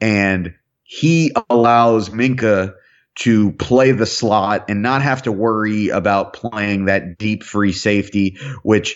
And 0.02 0.56
he 0.82 1.32
allows 1.50 2.10
Minkah 2.10 2.74
to 3.20 3.52
play 3.54 3.92
the 3.92 4.08
slot 4.08 4.66
and 4.70 4.82
not 4.82 5.04
have 5.04 5.22
to 5.24 5.32
worry 5.32 5.90
about 5.90 6.34
playing 6.34 6.86
that 6.86 7.20
deep 7.20 7.44
free 7.44 7.72
safety, 7.74 8.38
which 8.64 8.96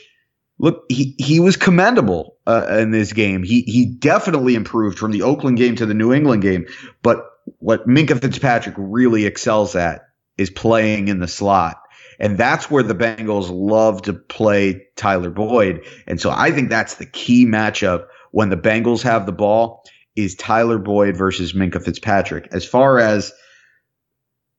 look 0.58 0.86
he, 0.90 1.14
he 1.20 1.40
was 1.40 1.56
commendable 1.56 2.36
uh, 2.48 2.80
in 2.80 2.90
this 2.90 3.14
game. 3.14 3.44
He 3.44 3.62
he 3.62 3.86
definitely 3.86 4.56
improved 4.56 4.98
from 4.98 5.12
the 5.12 5.22
Oakland 5.22 5.58
game 5.58 5.76
to 5.76 5.86
the 5.86 5.94
New 5.94 6.14
England 6.14 6.42
game. 6.42 6.66
But 7.04 7.26
what 7.60 7.88
Minkah 7.88 8.20
Fitzpatrick 8.20 8.76
really 8.80 9.26
excels 9.26 9.76
at 9.76 10.02
is 10.36 10.50
playing 10.50 11.10
in 11.10 11.20
the 11.20 11.28
slot. 11.28 11.79
And 12.20 12.38
that's 12.38 12.70
where 12.70 12.84
the 12.84 12.96
Bengals 12.96 13.50
love 13.50 14.02
to 14.04 14.14
play 14.14 14.88
Tyler 14.96 15.30
Boyd. 15.30 15.86
And 16.06 16.20
so 16.20 16.30
I 16.30 16.52
think 16.52 16.70
that's 16.70 16.96
the 16.96 17.06
key 17.06 17.46
matchup 17.46 18.08
when 18.32 18.50
the 18.50 18.58
Bengals 18.58 19.02
have 19.04 19.26
the 19.26 19.32
ball 19.32 19.84
is 20.16 20.36
Tyler 20.36 20.78
Boyd 20.78 21.16
versus 21.16 21.54
Minkah 21.54 21.84
Fitzpatrick. 21.84 22.50
As 22.52 22.66
far 22.66 23.00
as 23.00 23.32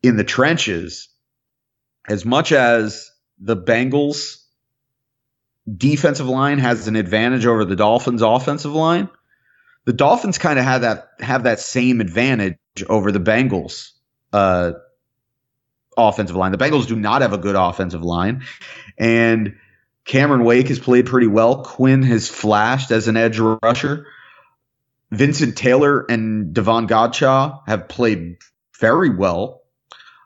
in 0.02 0.16
the 0.16 0.24
trenches, 0.24 1.08
as 2.08 2.24
much 2.24 2.52
as 2.52 3.10
the 3.38 3.56
Bengals 3.56 4.42
defensive 5.76 6.28
line 6.28 6.58
has 6.58 6.88
an 6.88 6.96
advantage 6.96 7.44
over 7.44 7.64
the 7.64 7.76
Dolphins 7.76 8.22
offensive 8.22 8.72
line, 8.72 9.10
the 9.84 9.92
Dolphins 9.92 10.38
kind 10.38 10.58
of 10.58 10.64
have 10.64 10.82
that 10.82 11.08
have 11.20 11.44
that 11.44 11.60
same 11.60 12.00
advantage 12.00 12.56
over 12.88 13.12
the 13.12 13.20
Bengals 13.20 13.90
uh, 14.32 14.72
offensive 15.96 16.36
line. 16.36 16.52
The 16.52 16.58
Bengals 16.58 16.86
do 16.86 16.96
not 16.96 17.22
have 17.22 17.32
a 17.32 17.38
good 17.38 17.56
offensive 17.56 18.02
line. 18.02 18.44
And 18.98 19.56
Cameron 20.04 20.44
Wake 20.44 20.68
has 20.68 20.78
played 20.78 21.06
pretty 21.06 21.26
well. 21.26 21.62
Quinn 21.62 22.02
has 22.02 22.28
flashed 22.28 22.90
as 22.90 23.08
an 23.08 23.16
edge 23.16 23.38
rusher. 23.38 24.06
Vincent 25.10 25.56
Taylor 25.56 26.04
and 26.08 26.54
Davon 26.54 26.86
Godchaux 26.86 27.62
have 27.66 27.88
played 27.88 28.36
very 28.78 29.10
well. 29.10 29.62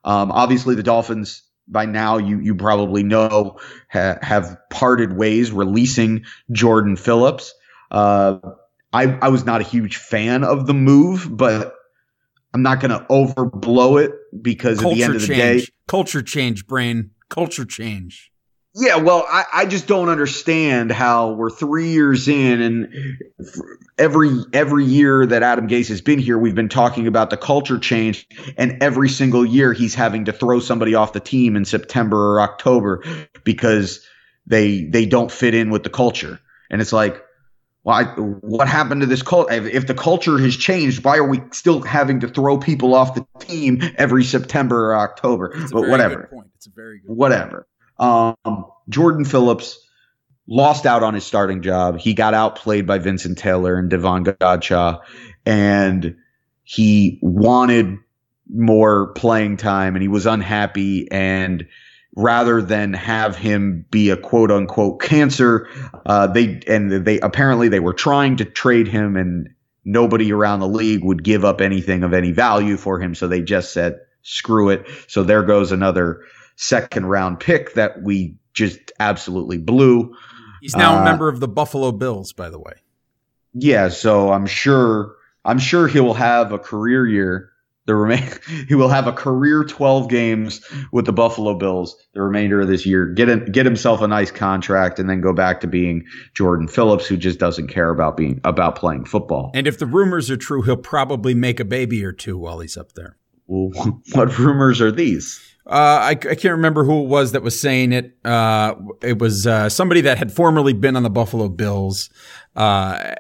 Um, 0.05 0.31
obviously, 0.31 0.75
the 0.75 0.83
Dolphins 0.83 1.43
by 1.67 1.87
now 1.87 2.19
you 2.19 2.41
you 2.41 2.55
probably 2.55 3.03
know 3.03 3.59
ha- 3.91 4.19
have 4.21 4.59
parted 4.71 5.17
ways, 5.17 5.51
releasing 5.51 6.25
Jordan 6.53 6.97
Phillips. 6.97 7.55
Uh, 7.91 8.39
I 8.93 9.05
I 9.05 9.29
was 9.29 9.45
not 9.45 9.61
a 9.61 9.65
huge 9.65 9.97
fan 9.97 10.45
of 10.45 10.67
the 10.67 10.75
move, 10.75 11.27
but 11.31 11.75
I'm 12.55 12.63
not 12.63 12.81
going 12.81 12.93
to 12.93 13.05
overblow 13.07 14.03
it 14.03 14.13
because 14.41 14.79
culture 14.79 14.93
at 14.93 14.97
the 14.97 15.03
end 15.05 15.15
of 15.17 15.21
the 15.21 15.27
change. 15.27 15.67
day, 15.67 15.73
culture 15.89 16.23
change, 16.23 16.67
brain, 16.67 17.11
culture 17.29 17.65
change. 17.65 18.31
Yeah, 18.77 18.97
well, 18.97 19.25
I, 19.29 19.45
I 19.53 19.67
just 19.67 19.87
don't 19.87 20.09
understand 20.09 20.91
how 20.91 21.33
we're 21.33 21.51
three 21.51 21.91
years 21.91 22.27
in, 22.27 22.61
and 22.61 22.93
every 23.99 24.31
every 24.53 24.85
year 24.85 25.27
that 25.27 25.45
Adam 25.45 25.69
Gase 25.69 25.89
has 25.89 26.01
been 26.01 26.19
here, 26.19 26.39
we've 26.39 26.57
been 26.57 26.69
talking 26.69 27.07
about 27.07 27.31
the 27.31 27.37
culture 27.37 27.79
change, 27.79 28.27
and 28.57 28.83
every 28.83 29.09
single 29.09 29.47
year 29.47 29.73
he's 29.73 29.95
having 29.95 30.25
to 30.25 30.33
throw 30.33 30.59
somebody 30.59 30.97
off 30.97 31.13
the 31.13 31.21
team 31.21 31.55
in 31.55 31.65
September 31.65 32.35
or 32.35 32.41
October 32.41 33.05
because 33.45 34.05
they 34.47 34.85
they 34.85 35.07
don't 35.07 35.31
fit 35.31 35.55
in 35.55 35.71
with 35.71 35.85
the 35.85 35.91
culture, 35.91 36.41
and 36.69 36.81
it's 36.81 36.93
like, 36.93 37.24
well, 37.85 37.97
I, 37.97 38.05
what 38.15 38.67
happened 38.67 39.03
to 39.03 39.07
this 39.07 39.23
culture? 39.23 39.53
If 39.53 39.87
the 39.87 39.95
culture 39.95 40.39
has 40.39 40.57
changed, 40.57 41.05
why 41.05 41.19
are 41.19 41.29
we 41.29 41.43
still 41.53 41.83
having 41.83 42.21
to 42.21 42.29
throw 42.29 42.57
people 42.57 42.95
off 42.95 43.15
the 43.15 43.27
team 43.41 43.83
every 43.97 44.25
September 44.25 44.93
or 44.93 44.97
October? 44.97 45.55
But 45.71 45.89
whatever. 45.89 46.31
It's 46.57 46.67
a 46.67 46.71
very 46.71 47.01
good. 47.01 47.15
Whatever. 47.15 47.67
Um, 47.99 48.67
Jordan 48.89 49.27
Phillips 49.27 49.79
lost 50.47 50.87
out 50.87 51.03
on 51.03 51.13
his 51.13 51.25
starting 51.25 51.61
job. 51.61 51.99
He 51.99 52.15
got 52.15 52.33
outplayed 52.33 52.87
by 52.87 52.99
Vincent 52.99 53.37
Taylor 53.37 53.77
and 53.77 53.91
Davon 53.91 54.25
Godchaux, 54.25 55.01
and 55.45 56.17
he 56.63 57.19
wanted 57.21 57.99
more 58.49 59.13
playing 59.13 59.59
time, 59.59 59.95
and 59.95 60.03
he 60.03 60.09
was 60.09 60.25
unhappy 60.25 61.11
and 61.11 61.67
rather 62.17 62.63
than 62.63 62.93
have 62.93 63.37
him 63.37 63.85
be 63.91 64.11
a 64.11 64.17
quote 64.17 64.51
unquote 64.51 65.01
cancer. 65.01 65.69
Uh, 66.07 66.27
they 66.27 66.61
and 66.67 67.05
they 67.05 67.21
apparently 67.21 67.69
they 67.69 67.81
were 67.81 67.95
trying 67.95 68.37
to 68.37 68.45
trade 68.45 68.89
him, 68.89 69.17
and 69.17 69.49
nobody 69.85 70.33
around 70.33 70.61
the 70.61 70.69
league 70.69 71.05
would 71.05 71.25
give 71.25 71.45
up 71.45 71.61
anything 71.61 72.03
of 72.03 72.13
any 72.13 72.33
value 72.33 72.77
for 72.77 73.01
him. 73.01 73.15
So 73.15 73.29
they 73.29 73.43
just 73.43 73.73
said, 73.73 73.99
"Screw 74.23 74.71
it." 74.71 74.87
So 75.09 75.23
there 75.23 75.43
goes 75.43 75.73
another 75.73 76.23
second 76.57 77.07
round 77.07 77.41
pick 77.41 77.75
that 77.75 78.03
we 78.03 78.37
just 78.53 78.93
absolutely 79.01 79.59
blew. 79.59 80.15
He's 80.61 80.77
now 80.77 80.99
uh, 80.99 81.03
a 81.03 81.05
member 81.05 81.29
of 81.29 81.41
the 81.41 81.49
Buffalo 81.49 81.93
Bills, 81.93 82.33
by 82.33 82.49
the 82.49 82.59
way. 82.59 82.75
Yeah, 83.53 83.89
so 83.89 84.33
I'm 84.33 84.47
sure 84.47 85.17
I'm 85.45 85.59
sure 85.59 85.89
he 85.89 86.01
will 86.01 86.15
have 86.15 86.53
a 86.53 86.59
career 86.59 87.07
year 87.07 87.51
The 87.87 87.95
remain 87.95 88.29
he 88.69 88.75
will 88.75 88.89
have 88.89 89.07
a 89.07 89.13
career 89.13 89.65
12 89.65 90.09
games 90.09 90.61
with 90.93 91.07
the 91.07 91.13
Buffalo 91.13 91.55
Bills 91.55 91.97
the 92.15 92.23
remainder 92.23 92.61
of 92.61 92.69
this 92.69 92.87
year. 92.87 93.07
Get 93.07 93.29
a, 93.29 93.39
get 93.39 93.67
himself 93.67 94.01
a 94.01 94.09
nice 94.09 94.31
contract 94.31 94.99
and 94.99 95.09
then 95.09 95.21
go 95.21 95.33
back 95.33 95.61
to 95.61 95.67
being 95.67 96.05
Jordan 96.35 96.69
Phillips 96.69 97.07
who 97.07 97.17
just 97.17 97.39
doesn't 97.39 97.69
care 97.69 97.91
about 97.91 98.17
being 98.17 98.41
about 98.45 98.77
playing 98.77 99.05
football. 99.05 99.51
And 99.55 99.67
if 99.67 99.79
the 99.79 99.87
rumors 99.87 100.31
are 100.31 100.37
true, 100.37 100.63
he'll 100.63 100.77
probably 100.77 101.35
make 101.35 101.61
a 101.61 101.65
baby 101.65 102.05
or 102.05 102.13
two 102.13 102.39
while 102.39 102.61
he's 102.61 102.77
up 102.77 102.93
there. 102.93 103.17
Well, 103.47 104.01
what 104.13 104.39
rumors 104.39 104.81
are 104.81 104.93
these? 104.93 105.41
Uh, 105.67 105.71
I, 105.71 106.11
I, 106.11 106.15
can't 106.15 106.45
remember 106.45 106.85
who 106.85 107.05
it 107.05 107.09
was 107.09 107.33
that 107.33 107.43
was 107.43 107.59
saying 107.59 107.95
it. 107.95 108.19
Uh, 108.23 108.75
it 109.01 109.19
was 109.19 109.47
uh, 109.47 109.71
somebody 109.71 110.03
that 110.03 110.19
had 110.19 110.31
formerly 110.31 110.75
been 110.75 110.95
on 110.95 111.03
the 111.03 111.11
Buffalo 111.11 111.49
Bills. 111.49 112.11
Uh, 112.55 113.15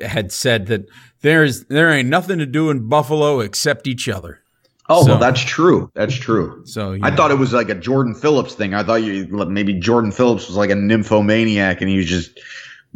had 0.00 0.32
said 0.32 0.66
that 0.66 0.86
there's 1.22 1.64
there 1.64 1.90
ain't 1.90 2.08
nothing 2.08 2.38
to 2.38 2.46
do 2.46 2.70
in 2.70 2.88
Buffalo 2.88 3.40
except 3.40 3.86
each 3.86 4.08
other. 4.08 4.40
Oh, 4.88 5.04
so, 5.04 5.12
well, 5.12 5.18
that's 5.18 5.40
true. 5.40 5.90
That's 5.94 6.14
true. 6.14 6.62
So 6.66 6.92
I 6.92 7.10
know. 7.10 7.16
thought 7.16 7.30
it 7.30 7.38
was 7.38 7.52
like 7.52 7.68
a 7.68 7.74
Jordan 7.74 8.14
Phillips 8.14 8.54
thing. 8.54 8.74
I 8.74 8.82
thought 8.82 8.96
you 8.96 9.26
maybe 9.26 9.74
Jordan 9.74 10.12
Phillips 10.12 10.48
was 10.48 10.56
like 10.56 10.70
a 10.70 10.74
nymphomaniac 10.74 11.80
and 11.80 11.88
he 11.88 11.96
was 11.96 12.06
just 12.06 12.38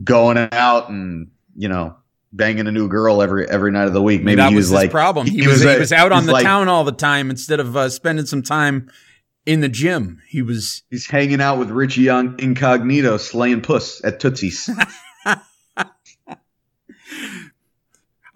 going 0.03 0.37
out 0.53 0.91
and 0.91 1.31
you 1.57 1.69
know 1.69 1.97
banging 2.33 2.67
a 2.67 2.73
new 2.73 2.89
girl 2.89 3.23
every 3.23 3.49
every 3.49 3.71
night 3.71 3.87
of 3.87 3.93
the 3.93 4.03
week. 4.03 4.23
Maybe 4.23 4.37
that 4.37 4.51
he 4.51 4.57
was, 4.57 4.67
was 4.67 4.73
like 4.73 4.91
problem. 4.91 5.27
He, 5.27 5.41
he 5.41 5.47
was, 5.47 5.65
was 5.65 5.73
he 5.73 5.79
was 5.79 5.93
out 5.93 6.13
on 6.13 6.27
the 6.27 6.33
like, 6.33 6.45
town 6.45 6.69
all 6.69 6.85
the 6.85 6.93
time 6.93 7.31
instead 7.31 7.61
of 7.61 7.77
uh, 7.77 7.89
spending 7.89 8.27
some 8.27 8.43
time 8.43 8.91
in 9.47 9.61
the 9.61 9.69
gym. 9.69 10.21
He 10.29 10.43
was 10.43 10.83
he's 10.91 11.07
hanging 11.07 11.41
out 11.41 11.59
with 11.59 11.71
Richie 11.71 12.03
Young 12.03 12.39
incognito, 12.39 13.17
slaying 13.17 13.63
puss 13.63 14.05
at 14.05 14.21
Tootsie's. 14.21 14.69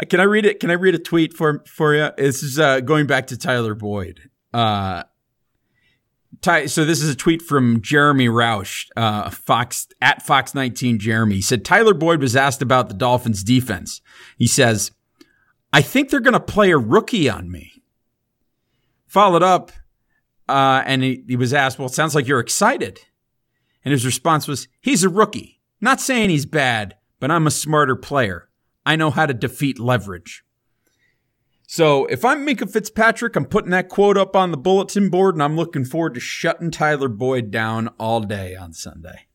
Can 0.08 0.20
I 0.20 0.24
read 0.24 0.46
it? 0.46 0.60
Can 0.60 0.70
I 0.70 0.74
read 0.74 0.94
a 0.94 0.98
tweet 0.98 1.34
for 1.34 1.62
for 1.66 1.94
you? 1.94 2.10
This 2.16 2.42
is 2.42 2.58
uh, 2.58 2.80
going 2.80 3.06
back 3.06 3.26
to 3.28 3.36
Tyler 3.36 3.74
Boyd. 3.74 4.30
Uh, 4.52 5.04
Ty, 6.42 6.66
so 6.66 6.84
this 6.84 7.02
is 7.02 7.10
a 7.10 7.16
tweet 7.16 7.42
from 7.42 7.82
Jeremy 7.82 8.28
Rauch, 8.28 8.86
uh, 8.96 9.28
Fox 9.30 9.88
at 10.00 10.22
Fox 10.22 10.54
19. 10.54 10.98
Jeremy 10.98 11.36
he 11.36 11.42
said 11.42 11.64
Tyler 11.64 11.92
Boyd 11.92 12.20
was 12.20 12.34
asked 12.34 12.62
about 12.62 12.88
the 12.88 12.94
Dolphins' 12.94 13.44
defense. 13.44 14.00
He 14.38 14.46
says, 14.46 14.92
"I 15.72 15.82
think 15.82 16.08
they're 16.08 16.20
going 16.20 16.32
to 16.32 16.40
play 16.40 16.70
a 16.70 16.78
rookie 16.78 17.28
on 17.28 17.50
me." 17.50 17.82
Followed 19.06 19.42
up, 19.42 19.72
uh, 20.48 20.82
and 20.86 21.02
he, 21.02 21.24
he 21.28 21.36
was 21.36 21.52
asked, 21.52 21.78
"Well, 21.78 21.88
it 21.88 21.94
sounds 21.94 22.14
like 22.14 22.26
you're 22.26 22.40
excited," 22.40 23.00
and 23.84 23.92
his 23.92 24.06
response 24.06 24.48
was, 24.48 24.66
"He's 24.80 25.04
a 25.04 25.10
rookie. 25.10 25.60
Not 25.80 26.00
saying 26.00 26.30
he's 26.30 26.46
bad, 26.46 26.96
but 27.18 27.30
I'm 27.30 27.46
a 27.46 27.50
smarter 27.50 27.96
player." 27.96 28.49
I 28.84 28.96
know 28.96 29.10
how 29.10 29.26
to 29.26 29.34
defeat 29.34 29.78
leverage. 29.78 30.44
So 31.66 32.06
if 32.06 32.24
I'm 32.24 32.44
Minkah 32.44 32.68
Fitzpatrick, 32.68 33.36
I'm 33.36 33.44
putting 33.44 33.70
that 33.70 33.88
quote 33.88 34.16
up 34.16 34.34
on 34.34 34.50
the 34.50 34.56
bulletin 34.56 35.08
board 35.08 35.36
and 35.36 35.42
I'm 35.42 35.54
looking 35.54 35.84
forward 35.84 36.14
to 36.14 36.20
shutting 36.20 36.72
Tyler 36.72 37.08
Boyd 37.08 37.52
down 37.52 37.90
all 37.98 38.20
day 38.22 38.56
on 38.56 38.72
Sunday. 38.72 39.26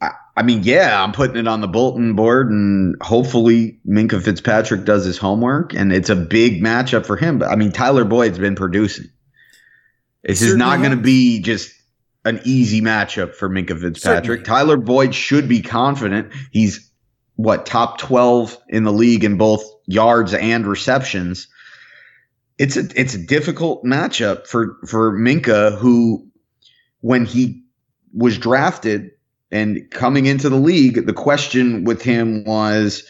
I, 0.00 0.10
I 0.36 0.42
mean, 0.42 0.64
yeah, 0.64 1.00
I'm 1.00 1.12
putting 1.12 1.36
it 1.36 1.46
on 1.46 1.60
the 1.60 1.68
bulletin 1.68 2.14
board 2.14 2.50
and 2.50 2.96
hopefully 3.00 3.78
Minkah 3.86 4.20
Fitzpatrick 4.20 4.84
does 4.84 5.04
his 5.04 5.18
homework 5.18 5.72
and 5.72 5.92
it's 5.92 6.10
a 6.10 6.16
big 6.16 6.60
matchup 6.62 7.06
for 7.06 7.16
him. 7.16 7.38
But 7.38 7.50
I 7.50 7.54
mean, 7.54 7.70
Tyler 7.70 8.04
Boyd's 8.04 8.38
been 8.38 8.56
producing. 8.56 9.06
This 10.24 10.42
is 10.42 10.56
not 10.56 10.78
going 10.78 10.90
to 10.90 10.96
be 10.96 11.40
just 11.40 11.72
an 12.24 12.40
easy 12.44 12.80
matchup 12.80 13.34
for 13.34 13.48
Minkah 13.48 13.80
Fitzpatrick. 13.80 14.40
Certainly. 14.40 14.42
Tyler 14.42 14.76
Boyd 14.76 15.14
should 15.14 15.48
be 15.48 15.62
confident. 15.62 16.32
He's 16.50 16.87
what 17.38 17.66
top 17.66 17.98
12 17.98 18.58
in 18.68 18.82
the 18.82 18.92
league 18.92 19.22
in 19.22 19.38
both 19.38 19.62
yards 19.86 20.34
and 20.34 20.66
receptions. 20.66 21.46
It's 22.58 22.76
a 22.76 22.88
it's 23.00 23.14
a 23.14 23.24
difficult 23.24 23.84
matchup 23.84 24.48
for 24.48 24.76
for 24.88 25.16
Minkah 25.16 25.78
who 25.78 26.26
when 27.00 27.24
he 27.26 27.62
was 28.12 28.38
drafted 28.38 29.12
and 29.52 29.88
coming 29.92 30.26
into 30.26 30.48
the 30.48 30.56
league 30.56 31.06
the 31.06 31.12
question 31.12 31.84
with 31.84 32.02
him 32.02 32.42
was 32.44 33.08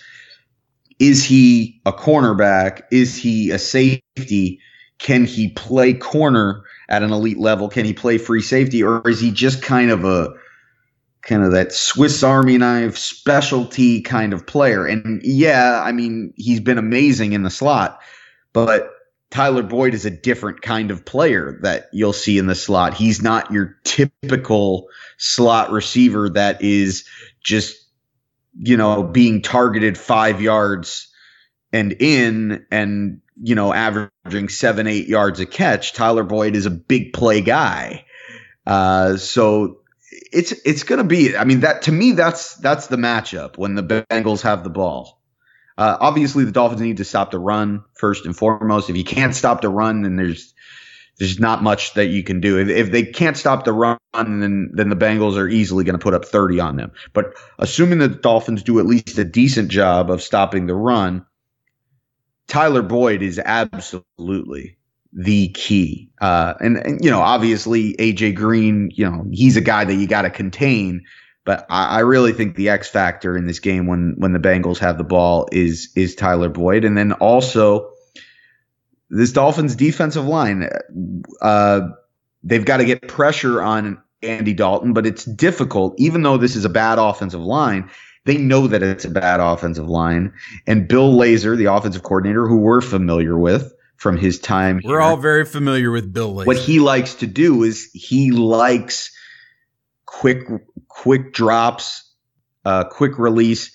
is 0.99 1.25
he 1.25 1.81
a 1.87 1.93
cornerback? 1.93 2.83
Is 2.93 3.17
he 3.17 3.51
a 3.51 3.59
safety? 3.59 4.61
Can 4.99 5.25
he 5.25 5.53
play 5.53 5.95
corner 5.95 6.65
at 6.91 7.03
an 7.03 7.13
elite 7.13 7.39
level? 7.39 7.71
Can 7.71 7.87
he 7.87 7.95
play 7.95 8.19
free 8.19 8.43
safety? 8.43 8.83
Or 8.83 9.09
is 9.09 9.21
he 9.21 9.31
just 9.31 9.63
kind 9.63 9.91
of 9.91 10.05
a 10.05 10.35
kind 11.29 11.45
of 11.45 11.53
that 11.53 11.73
Swiss 11.73 12.23
Army 12.23 12.57
knife 12.57 12.97
specialty 12.97 14.01
kind 14.01 14.33
of 14.33 14.47
player. 14.47 14.87
And 14.87 15.21
yeah, 15.23 15.83
I 15.85 15.93
mean, 15.93 16.33
he's 16.37 16.61
been 16.61 16.79
amazing 16.79 17.35
in 17.35 17.43
the 17.43 17.51
slot, 17.51 18.01
but 18.55 18.91
Tyler 19.31 19.63
Boyd 19.63 19.93
is 19.93 20.07
a 20.07 20.11
different 20.11 20.63
kind 20.63 20.91
of 20.91 21.05
player 21.05 21.59
that 21.63 21.91
you'll 21.93 22.15
see 22.15 22.39
in 22.39 22.47
the 22.47 22.55
slot. 22.55 22.95
He's 22.95 23.21
not 23.23 23.53
your 23.53 23.77
typical 23.85 24.89
slot 25.19 25.71
receiver 25.71 26.31
that 26.31 26.63
is 26.63 27.07
just, 27.45 27.77
you 28.59 28.79
know, 28.79 29.03
being 29.03 29.43
targeted 29.43 29.99
five 29.99 30.41
yards 30.41 31.13
and 31.75 31.93
in 32.01 32.65
and, 32.71 33.21
you 33.43 33.55
know, 33.55 33.75
averaging 33.75 34.49
seven, 34.49 34.87
eight 34.87 35.09
yards 35.09 35.41
a 35.41 35.47
catch. 35.47 35.93
Tyler 35.93 36.25
Boyd 36.25 36.57
is 36.57 36.65
a 36.65 36.71
big 36.71 37.13
play 37.13 37.43
guy. 37.43 38.07
Uh, 38.67 39.19
so 39.19 39.78
it's 40.11 40.53
it's 40.65 40.85
going 40.85 40.99
to 40.99 41.05
be. 41.05 41.37
I 41.37 41.45
mean, 41.45 41.61
that 41.61 41.83
to 41.83 41.93
me, 41.93 42.13
that's 42.13 42.55
that's 42.55 42.87
the 42.87 42.97
matchup 42.97 43.59
when 43.59 43.75
the 43.75 43.83
Bengals 43.83 44.43
have 44.43 44.65
the 44.65 44.71
ball. 44.71 45.21
Uh, 45.77 45.97
obviously, 46.01 46.45
the 46.45 46.53
Dolphins 46.53 46.81
need 46.81 46.97
to 46.97 47.05
stop 47.05 47.31
the 47.31 47.39
run 47.39 47.85
first 47.95 48.27
and 48.27 48.37
foremost. 48.37 48.91
If 48.91 48.97
you 48.97 49.05
can't 49.05 49.35
stop 49.35 49.61
the 49.61 49.69
run, 49.69 50.03
then 50.03 50.17
there's 50.17 50.55
there's 51.19 51.39
not 51.39 51.63
much 51.63 51.95
that 51.95 52.07
you 52.07 52.23
can 52.23 52.41
do. 52.41 52.59
If, 52.59 52.69
if 52.69 52.91
they 52.91 53.05
can't 53.05 53.37
stop 53.37 53.65
the 53.65 53.73
run, 53.73 53.99
then 54.13 54.71
then 54.73 54.89
the 54.89 54.97
Bengals 54.97 55.37
are 55.37 55.49
easily 55.49 55.85
going 55.85 55.99
to 55.99 56.03
put 56.03 56.15
up 56.15 56.25
30 56.25 56.61
on 56.61 56.77
them. 56.77 56.93
But 57.13 57.35
assuming 57.59 57.99
that 57.99 58.09
the 58.09 58.19
Dolphins 58.19 58.63
do 58.63 58.79
at 58.79 58.87
least 58.87 59.19
a 59.19 59.25
decent 59.25 59.71
job 59.71 60.11
of 60.11 60.23
stopping 60.23 60.67
the 60.67 60.75
run, 60.75 61.27
Tyler 62.47 62.83
Boyd 62.83 63.23
is 63.23 63.39
absolutely 63.39 64.78
the 65.19 65.49
key. 65.49 66.09
Uh, 66.21 66.55
and, 66.61 66.77
and, 66.77 67.05
you 67.05 67.11
know, 67.11 67.21
obviously 67.21 67.95
AJ 67.95 68.37
Green, 68.37 68.89
you 68.95 69.05
know, 69.05 69.27
he's 69.33 69.57
a 69.57 69.61
guy 69.61 69.85
that 69.85 69.95
you 69.95 70.07
got 70.07 70.23
to 70.23 70.31
contain. 70.31 71.03
But 71.45 71.67
I, 71.69 71.97
I, 71.97 71.99
really 72.01 72.33
think 72.33 72.55
the 72.55 72.69
X 72.69 72.89
factor 72.89 73.37
in 73.37 73.45
this 73.45 73.59
game 73.59 73.89
when 73.89 74.15
when 74.19 74.33
the 74.33 74.39
Bengals 74.39 74.79
have 74.79 74.97
the 74.97 75.05
ball 75.05 75.49
is 75.51 75.91
is 75.97 76.15
Tyler 76.15 76.49
Boyd, 76.49 76.85
and 76.85 76.97
then 76.97 77.13
also 77.13 77.91
this 79.11 79.33
Dolphins 79.33 79.75
defensive 79.75 80.25
line. 80.25 80.69
Uh, 81.41 81.81
they've 82.45 82.65
got 82.65 82.77
to 82.77 82.85
get 82.85 83.09
pressure 83.09 83.61
on 83.61 84.01
Andy 84.23 84.53
Dalton, 84.53 84.93
but 84.93 85.05
it's 85.05 85.25
difficult. 85.25 85.95
Even 85.99 86.23
though 86.23 86.37
this 86.37 86.55
is 86.55 86.65
a 86.65 86.69
bad 86.71 86.99
offensive 86.99 87.41
line, 87.41 87.91
they 88.25 88.37
know 88.37 88.69
that 88.69 88.83
it's 88.85 89.07
a 89.07 89.11
bad 89.11 89.41
offensive 89.41 89.89
line. 89.89 90.35
And 90.67 90.87
Bill 90.87 91.13
Lazor, 91.15 91.57
the 91.57 91.73
offensive 91.73 92.03
coordinator, 92.05 92.47
who 92.47 92.59
we're 92.59 92.83
familiar 92.83 93.37
with, 93.39 93.73
from 93.99 94.17
his 94.17 94.39
time. 94.39 94.81
We're 94.83 94.93
here. 94.93 95.01
all 95.01 95.17
very 95.17 95.45
familiar 95.45 95.91
with 95.91 96.11
Bill. 96.11 96.33
What 96.33 96.57
he 96.57 96.79
likes 96.79 97.17
to 97.17 97.27
do 97.27 97.65
is 97.65 97.91
he 97.93 98.31
likes 98.31 99.11
quick, 100.07 100.47
quick 100.87 101.35
drops, 101.35 102.11
uh, 102.65 102.85
quick 102.85 103.19
release, 103.19 103.73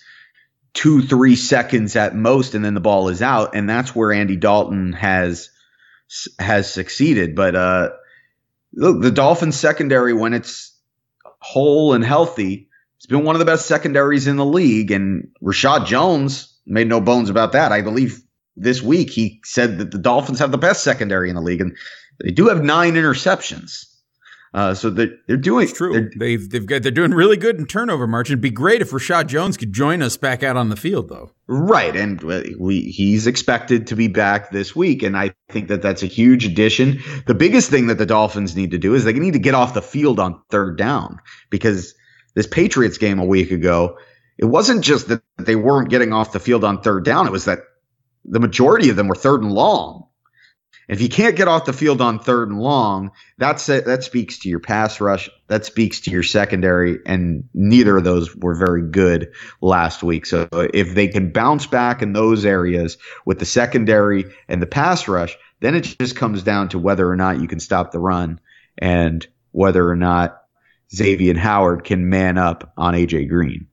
two, 0.74 1.02
three 1.02 1.36
seconds 1.36 1.96
at 1.96 2.16
most, 2.16 2.56
and 2.56 2.64
then 2.64 2.74
the 2.74 2.80
ball 2.80 3.10
is 3.10 3.22
out. 3.22 3.54
And 3.56 3.70
that's 3.70 3.94
where 3.94 4.12
Andy 4.12 4.38
Dalton 4.38 4.94
has 4.94 5.50
has 6.40 6.72
succeeded. 6.72 7.36
But 7.36 7.56
uh, 7.56 7.90
look, 8.74 9.02
the 9.02 9.12
Dolphins 9.12 9.60
secondary 9.60 10.14
when 10.14 10.34
it's 10.34 10.74
whole 11.40 11.94
and 11.94 12.04
healthy, 12.04 12.70
it's 12.96 13.08
been 13.08 13.26
one 13.26 13.36
of 13.36 13.40
the 13.40 13.46
best 13.46 13.66
secondaries 13.66 14.28
in 14.28 14.38
the 14.38 14.46
league. 14.46 14.92
And 14.92 15.32
Reshad 15.44 15.86
Jones 15.86 16.58
made 16.66 16.88
no 16.88 17.02
bones 17.02 17.30
about 17.30 17.52
that. 17.52 17.74
I 17.74 17.82
believe 17.82 18.23
this 18.56 18.82
week 18.82 19.10
he 19.10 19.42
said 19.44 19.78
that 19.80 19.92
the 19.92 19.98
Dolphins 19.98 20.40
have 20.40 20.52
the 20.52 20.58
best 20.58 20.84
secondary 20.84 21.30
in 21.30 21.36
the 21.36 21.42
league, 21.42 21.62
and 21.62 21.76
they 22.24 22.32
do 22.32 22.48
have 22.48 22.64
nine 22.64 22.94
interceptions. 22.94 23.86
Uh, 24.54 24.76
so 24.76 24.92
they're, 24.92 25.10
they're 25.28 25.36
doing 25.36 25.64
it's 25.64 25.74
true. 25.74 26.12
They've 26.16 26.48
they've 26.48 26.66
got 26.66 26.84
they're 26.84 26.92
doing 26.92 27.12
really 27.12 27.38
good 27.38 27.58
in 27.58 27.66
turnover 27.66 28.06
margin. 28.06 28.34
It'd 28.34 28.42
be 28.42 28.52
great 28.52 28.84
if 28.84 28.92
Reshad 28.92 29.26
Jones 29.26 29.58
could 29.58 29.74
join 29.74 30.04
us 30.04 30.16
back 30.16 30.44
out 30.44 30.56
on 30.56 30.70
the 30.70 30.76
field, 30.76 31.10
though. 31.10 31.32
Right, 31.48 31.96
and 31.96 32.22
we 32.22 32.82
he's 32.82 33.26
expected 33.26 33.88
to 33.88 33.96
be 33.96 34.08
back 34.08 34.52
this 34.52 34.76
week, 34.76 35.02
and 35.02 35.18
I 35.18 35.34
think 35.50 35.70
that 35.70 35.82
that's 35.82 36.04
a 36.04 36.08
huge 36.08 36.46
addition. 36.46 37.00
The 37.26 37.34
biggest 37.34 37.72
thing 37.72 37.88
that 37.88 37.98
the 37.98 38.06
Dolphins 38.06 38.56
need 38.56 38.70
to 38.72 38.78
do 38.78 38.94
is 38.94 39.06
they 39.06 39.14
need 39.14 39.34
to 39.34 39.40
get 39.40 39.56
off 39.56 39.74
the 39.74 39.82
field 39.82 40.20
on 40.20 40.40
third 40.52 40.78
down 40.78 41.18
because 41.50 41.96
this 42.36 42.46
Patriots 42.46 43.00
game 43.00 43.18
a 43.18 43.26
week 43.26 43.50
ago, 43.50 43.98
it 44.38 44.46
wasn't 44.46 44.84
just 44.84 45.08
that 45.08 45.24
they 45.40 45.56
weren't 45.56 45.90
getting 45.90 46.14
off 46.14 46.32
the 46.32 46.40
field 46.40 46.64
on 46.64 46.80
third 46.80 47.06
down; 47.06 47.26
it 47.26 47.32
was 47.32 47.46
that 47.46 47.60
the 48.26 48.40
majority 48.40 48.90
of 48.90 48.96
them 48.96 49.08
were 49.08 49.16
third 49.16 49.42
and 49.42 49.52
long. 49.52 50.08
If 50.90 51.02
you 51.02 51.08
can't 51.08 51.38
get 51.38 51.48
off 51.48 51.66
the 51.66 51.74
field 51.74 52.02
on 52.02 52.20
third 52.20 52.50
and 52.50 52.60
long, 52.60 53.12
that's 53.38 53.68
that 53.68 54.04
speaks 54.04 54.40
to 54.40 54.50
your 54.50 54.60
pass 54.60 55.00
rush. 55.00 55.30
That 55.48 55.66
speaks 55.66 56.02
to 56.02 56.12
your 56.12 56.24
secondary, 56.24 57.00
and 57.06 57.46
neither 57.54 57.98
of 57.98 58.04
those 58.04 58.36
were 58.36 58.56
very 58.56 58.82
good 58.82 59.32
last 59.62 60.04
week. 60.04 60.26
So 60.26 60.48
if 60.74 60.94
they 60.94 61.08
can 61.08 61.32
bounce 61.32 61.68
back 61.68 62.02
in 62.02 62.12
those 62.14 62.46
areas 62.46 62.98
with 63.26 63.40
the 63.40 63.46
secondary 63.46 64.26
and 64.50 64.62
the 64.62 64.68
pass 64.68 65.08
rush, 65.08 65.38
then 65.62 65.74
it 65.74 65.96
just 66.00 66.18
comes 66.18 66.44
down 66.44 66.70
to 66.70 66.80
whether 66.80 67.10
or 67.10 67.16
not 67.16 67.40
you 67.40 67.48
can 67.48 67.62
stop 67.62 67.92
the 67.92 68.00
run 68.00 68.40
and 68.78 69.26
whether 69.52 69.90
or 69.90 69.96
not 69.96 70.42
Xavier 70.94 71.38
Howard 71.38 71.86
can 71.86 72.10
man 72.10 72.38
up 72.38 72.74
on 72.78 72.94
AJ 72.94 73.30
Green. 73.30 73.68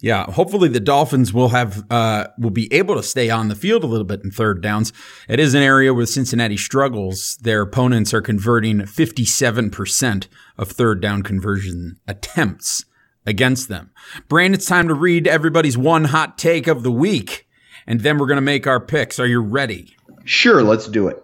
Yeah, 0.00 0.30
hopefully 0.30 0.68
the 0.68 0.78
Dolphins 0.78 1.32
will 1.32 1.48
have 1.48 1.84
uh, 1.90 2.28
will 2.38 2.50
be 2.50 2.72
able 2.72 2.94
to 2.94 3.02
stay 3.02 3.30
on 3.30 3.48
the 3.48 3.56
field 3.56 3.82
a 3.82 3.88
little 3.88 4.06
bit 4.06 4.22
in 4.22 4.30
third 4.30 4.62
downs. 4.62 4.92
It 5.28 5.40
is 5.40 5.54
an 5.54 5.62
area 5.62 5.92
where 5.92 6.06
Cincinnati 6.06 6.56
struggles. 6.56 7.36
Their 7.40 7.62
opponents 7.62 8.14
are 8.14 8.22
converting 8.22 8.78
57% 8.78 10.28
of 10.56 10.70
third 10.70 11.00
down 11.00 11.22
conversion 11.24 11.98
attempts 12.06 12.84
against 13.26 13.68
them. 13.68 13.90
Brain, 14.28 14.54
it's 14.54 14.66
time 14.66 14.86
to 14.86 14.94
read 14.94 15.26
everybody's 15.26 15.76
one 15.76 16.04
hot 16.04 16.38
take 16.38 16.68
of 16.68 16.84
the 16.84 16.92
week, 16.92 17.48
and 17.84 18.00
then 18.02 18.18
we're 18.18 18.26
going 18.26 18.36
to 18.36 18.40
make 18.40 18.68
our 18.68 18.80
picks. 18.80 19.18
Are 19.18 19.26
you 19.26 19.40
ready? 19.40 19.96
Sure, 20.24 20.62
let's 20.62 20.86
do 20.86 21.08
it. 21.08 21.20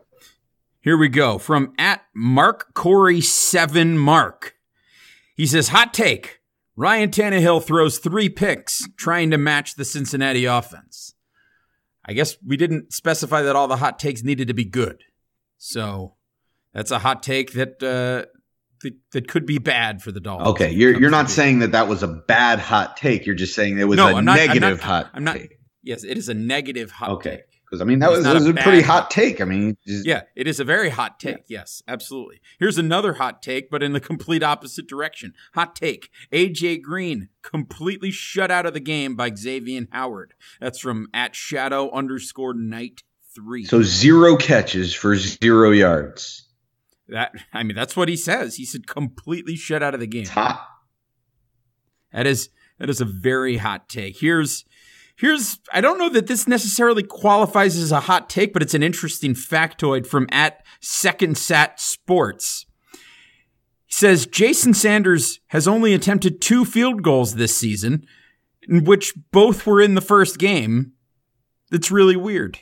Here 0.80 0.98
we 0.98 1.08
go. 1.08 1.38
From 1.38 1.72
at 1.78 2.04
Mark 2.12 2.74
Corey 2.74 3.20
7 3.20 3.96
Mark. 3.96 4.56
He 5.36 5.46
says, 5.46 5.68
Hot 5.68 5.94
take. 5.94 6.40
Ryan 6.76 7.10
Tannehill 7.10 7.62
throws 7.62 7.98
three 7.98 8.28
picks 8.28 8.82
trying 8.96 9.30
to 9.30 9.38
match 9.38 9.76
the 9.76 9.84
Cincinnati 9.84 10.44
offense. 10.44 11.14
I 12.04 12.12
guess 12.12 12.36
we 12.44 12.56
didn't 12.56 12.92
specify 12.92 13.42
that 13.42 13.56
all 13.56 13.68
the 13.68 13.76
hot 13.76 13.98
takes 13.98 14.22
needed 14.22 14.48
to 14.48 14.54
be 14.54 14.64
good. 14.64 15.02
So 15.56 16.16
that's 16.72 16.90
a 16.90 16.98
hot 16.98 17.22
take 17.22 17.52
that 17.52 17.82
uh, 17.82 18.28
that, 18.82 18.94
that 19.12 19.28
could 19.28 19.46
be 19.46 19.58
bad 19.58 20.02
for 20.02 20.12
the 20.12 20.20
Dolphins. 20.20 20.50
Okay, 20.50 20.70
you're 20.72 20.98
you're 21.00 21.10
not 21.10 21.30
saying 21.30 21.60
that 21.60 21.72
that 21.72 21.88
was 21.88 22.02
a 22.02 22.08
bad 22.08 22.58
hot 22.58 22.96
take. 22.96 23.24
You're 23.24 23.34
just 23.34 23.54
saying 23.54 23.78
it 23.78 23.84
was 23.84 23.96
no, 23.96 24.08
a 24.08 24.14
I'm 24.16 24.24
not, 24.24 24.36
negative 24.36 24.62
I'm 24.62 24.70
not, 24.76 24.80
hot. 24.80 25.10
I'm 25.14 25.24
not. 25.24 25.36
Take. 25.36 25.58
Yes, 25.82 26.04
it 26.04 26.18
is 26.18 26.28
a 26.28 26.34
negative 26.34 26.90
hot 26.90 27.06
take. 27.06 27.14
okay. 27.14 27.36
take. 27.36 27.53
Because 27.74 27.80
I 27.80 27.84
mean, 27.84 27.98
that 27.98 28.10
was, 28.10 28.24
was 28.24 28.46
a, 28.46 28.50
a 28.50 28.54
pretty 28.54 28.82
hot 28.82 29.10
take. 29.10 29.40
I 29.40 29.44
mean, 29.44 29.76
just, 29.86 30.06
yeah, 30.06 30.22
it 30.36 30.46
is 30.46 30.60
a 30.60 30.64
very 30.64 30.90
hot 30.90 31.18
take. 31.18 31.38
Yeah. 31.48 31.58
Yes, 31.60 31.82
absolutely. 31.88 32.40
Here's 32.58 32.78
another 32.78 33.14
hot 33.14 33.42
take, 33.42 33.68
but 33.70 33.82
in 33.82 33.92
the 33.92 34.00
complete 34.00 34.42
opposite 34.42 34.86
direction. 34.86 35.34
Hot 35.54 35.74
take: 35.74 36.10
AJ 36.32 36.82
Green 36.82 37.28
completely 37.42 38.10
shut 38.10 38.50
out 38.50 38.66
of 38.66 38.74
the 38.74 38.80
game 38.80 39.16
by 39.16 39.34
Xavier 39.34 39.86
Howard. 39.90 40.34
That's 40.60 40.78
from 40.78 41.08
at 41.12 41.34
Shadow 41.34 41.90
underscore 41.90 42.54
Night 42.54 43.02
Three. 43.34 43.64
So 43.64 43.82
zero 43.82 44.36
catches 44.36 44.94
for 44.94 45.16
zero 45.16 45.72
yards. 45.72 46.48
That 47.08 47.32
I 47.52 47.64
mean, 47.64 47.74
that's 47.74 47.96
what 47.96 48.08
he 48.08 48.16
says. 48.16 48.54
He 48.54 48.64
said 48.64 48.86
completely 48.86 49.56
shut 49.56 49.82
out 49.82 49.94
of 49.94 50.00
the 50.00 50.06
game. 50.06 50.22
It's 50.22 50.30
hot. 50.30 50.64
That 52.12 52.26
is 52.26 52.50
that 52.78 52.88
is 52.88 53.00
a 53.00 53.04
very 53.04 53.56
hot 53.56 53.88
take. 53.88 54.18
Here's 54.18 54.64
Here's, 55.16 55.60
I 55.72 55.80
don't 55.80 55.98
know 55.98 56.08
that 56.08 56.26
this 56.26 56.48
necessarily 56.48 57.02
qualifies 57.02 57.76
as 57.76 57.92
a 57.92 58.00
hot 58.00 58.28
take, 58.28 58.52
but 58.52 58.62
it's 58.62 58.74
an 58.74 58.82
interesting 58.82 59.34
factoid 59.34 60.06
from 60.06 60.26
at 60.32 60.64
Second 60.80 61.38
Sat 61.38 61.80
Sports. 61.80 62.66
He 63.86 63.92
says 63.92 64.26
Jason 64.26 64.74
Sanders 64.74 65.40
has 65.48 65.68
only 65.68 65.94
attempted 65.94 66.40
two 66.40 66.64
field 66.64 67.02
goals 67.02 67.36
this 67.36 67.56
season, 67.56 68.06
in 68.68 68.84
which 68.84 69.14
both 69.30 69.66
were 69.66 69.80
in 69.80 69.94
the 69.94 70.00
first 70.00 70.38
game. 70.38 70.92
That's 71.70 71.90
really 71.90 72.16
weird. 72.16 72.58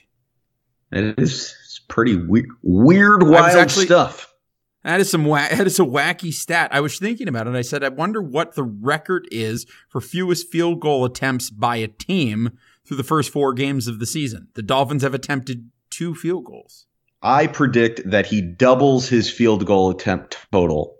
It 0.91 1.19
is 1.19 1.55
pretty 1.89 2.17
weird, 2.17 2.49
weird, 2.63 3.23
wild 3.23 3.57
actually, 3.57 3.87
stuff. 3.87 4.32
That 4.85 5.01
is 5.01 5.11
some 5.11 5.25
that 5.29 5.67
is 5.67 5.79
a 5.79 5.85
wacky 5.85 6.33
stat. 6.33 6.71
I 6.73 6.81
was 6.81 6.99
thinking 6.99 7.29
about 7.29 7.47
it. 7.47 7.55
I 7.55 7.63
said, 7.63 7.85
I 7.85 7.89
wonder 7.89 8.23
what 8.23 8.55
the 8.55 8.65
record 8.65 9.29
is 9.31 9.67
for 9.89 10.01
fewest 10.01 10.51
field 10.51 10.81
goal 10.81 11.05
attempts 11.05 11.51
by 11.51 11.77
a 11.77 11.89
team 11.89 12.59
through 12.85 12.97
the 12.97 13.05
first 13.05 13.31
four 13.31 13.53
games 13.53 13.87
of 13.87 14.01
the 14.01 14.07
season. 14.07 14.49
The 14.55 14.63
Dolphins 14.63 15.03
have 15.03 15.15
attempted 15.15 15.71
two 15.91 16.15
field 16.15 16.45
goals. 16.45 16.87
I 17.23 17.47
predict 17.47 18.11
that 18.11 18.27
he 18.27 18.41
doubles 18.41 19.09
his 19.09 19.31
field 19.31 19.65
goal 19.65 19.91
attempt 19.91 20.39
total 20.51 20.97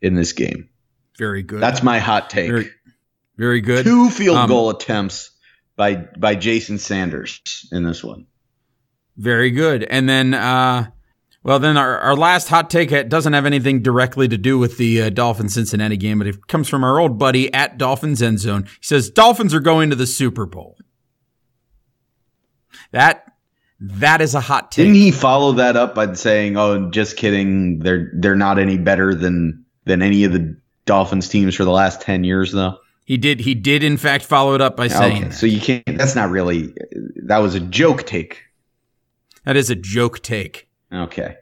in 0.00 0.14
this 0.14 0.32
game. 0.32 0.68
Very 1.18 1.42
good. 1.42 1.60
That's 1.60 1.82
my 1.82 1.98
hot 1.98 2.30
take. 2.30 2.48
Very, 2.48 2.70
very 3.36 3.60
good. 3.60 3.84
Two 3.84 4.10
field 4.10 4.36
um, 4.36 4.48
goal 4.48 4.70
attempts 4.70 5.30
by 5.74 5.94
by 6.18 6.36
Jason 6.36 6.78
Sanders 6.78 7.68
in 7.72 7.82
this 7.82 8.04
one. 8.04 8.26
Very 9.16 9.50
good. 9.50 9.82
And 9.84 10.08
then 10.08 10.34
uh 10.34 10.90
well, 11.46 11.60
then 11.60 11.76
our, 11.76 11.98
our 11.98 12.16
last 12.16 12.48
hot 12.48 12.68
take 12.70 13.08
doesn't 13.08 13.32
have 13.32 13.46
anything 13.46 13.80
directly 13.80 14.26
to 14.26 14.36
do 14.36 14.58
with 14.58 14.78
the 14.78 15.02
uh, 15.02 15.10
Dolphins 15.10 15.54
Cincinnati 15.54 15.96
game, 15.96 16.18
but 16.18 16.26
it 16.26 16.48
comes 16.48 16.68
from 16.68 16.82
our 16.82 16.98
old 16.98 17.20
buddy 17.20 17.54
at 17.54 17.78
Dolphins 17.78 18.20
End 18.20 18.40
Zone. 18.40 18.64
He 18.64 18.82
says 18.82 19.10
Dolphins 19.10 19.54
are 19.54 19.60
going 19.60 19.90
to 19.90 19.96
the 19.96 20.08
Super 20.08 20.44
Bowl. 20.44 20.76
That 22.90 23.32
that 23.78 24.20
is 24.20 24.34
a 24.34 24.40
hot 24.40 24.72
take. 24.72 24.86
Didn't 24.86 24.96
he 24.96 25.12
follow 25.12 25.52
that 25.52 25.76
up 25.76 25.94
by 25.94 26.12
saying, 26.14 26.56
"Oh, 26.56 26.90
just 26.90 27.16
kidding. 27.16 27.78
They're 27.78 28.10
they're 28.14 28.34
not 28.34 28.58
any 28.58 28.76
better 28.76 29.14
than 29.14 29.64
than 29.84 30.02
any 30.02 30.24
of 30.24 30.32
the 30.32 30.60
Dolphins 30.84 31.28
teams 31.28 31.54
for 31.54 31.64
the 31.64 31.70
last 31.70 32.00
ten 32.00 32.24
years, 32.24 32.50
though." 32.50 32.78
He 33.04 33.16
did. 33.16 33.38
He 33.38 33.54
did, 33.54 33.84
in 33.84 33.98
fact, 33.98 34.24
follow 34.24 34.54
it 34.54 34.60
up 34.60 34.76
by 34.76 34.88
saying. 34.88 35.26
Okay, 35.26 35.30
so 35.30 35.46
you 35.46 35.60
can't. 35.60 35.84
That's 35.86 36.16
not 36.16 36.30
really. 36.30 36.74
That 37.22 37.38
was 37.38 37.54
a 37.54 37.60
joke 37.60 38.04
take. 38.04 38.42
That 39.44 39.56
is 39.56 39.70
a 39.70 39.76
joke 39.76 40.24
take. 40.24 40.65
Okay. 40.96 41.36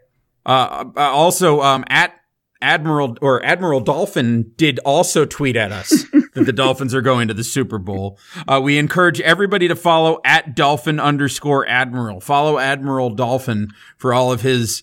Uh, 0.45 0.85
uh, 0.97 1.01
also, 1.01 1.63
um, 1.63 1.85
at 1.89 2.13
Admiral 2.61 3.17
or 3.21 3.45
Admiral 3.45 3.81
Dolphin 3.81 4.53
did 4.57 4.79
also 4.81 5.25
tweet 5.25 5.57
at 5.57 5.71
us 5.71 6.05
that 6.35 6.45
the 6.47 6.53
Dolphins 6.53 6.95
are 6.95 7.03
going 7.03 7.29
to 7.29 7.35
the 7.35 7.45
Super 7.45 7.79
Bowl. 7.79 8.19
Uh, 8.49 8.61
we 8.63 8.79
encourage 8.79 9.21
everybody 9.21 9.69
to 9.69 9.77
follow 9.77 10.21
at 10.25 10.57
Dolphin 10.57 10.99
underscore 10.99 11.67
Admiral. 11.69 12.21
Follow 12.21 12.59
Admiral 12.59 13.11
Dolphin 13.11 13.69
for 13.97 14.15
all 14.15 14.33
of 14.33 14.41
his 14.41 14.83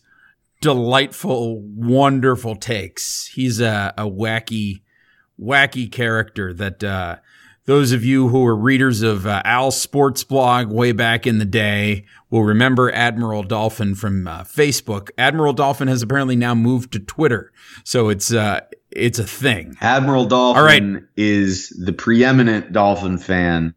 delightful, 0.62 1.60
wonderful 1.62 2.56
takes. 2.56 3.28
He's 3.34 3.60
a, 3.60 3.94
a 3.98 4.04
wacky, 4.04 4.82
wacky 5.40 5.92
character 5.92 6.54
that 6.54 6.84
uh, 6.84 7.18
those 7.66 7.92
of 7.92 8.04
you 8.04 8.30
who 8.30 8.42
were 8.42 8.56
readers 8.56 9.02
of 9.02 9.28
uh, 9.28 9.42
Al's 9.46 9.80
sports 9.80 10.24
blog 10.24 10.72
way 10.72 10.92
back 10.92 11.28
in 11.28 11.38
the 11.38 11.46
day 11.46 12.06
will 12.30 12.44
remember 12.44 12.92
Admiral 12.92 13.44
Dolphin 13.44 13.94
from 13.94 14.28
uh, 14.28 14.44
Facebook. 14.44 15.10
Admiral 15.18 15.54
Dolphin 15.54 15.88
has 15.88 16.02
apparently 16.02 16.36
now 16.36 16.56
moved 16.56 16.92
to 16.94 17.00
Twitter, 17.00 17.52
so 17.84 18.10
it's 18.10 18.34
uh, 18.34 18.62
it's 18.90 19.20
a 19.20 19.28
thing. 19.28 19.76
Admiral 19.80 20.26
Dolphin 20.26 20.60
All 20.60 20.66
right. 20.66 21.04
is 21.16 21.70
the 21.70 21.94
preeminent 21.94 22.74
Dolphin 22.74 23.18
fan. 23.18 23.76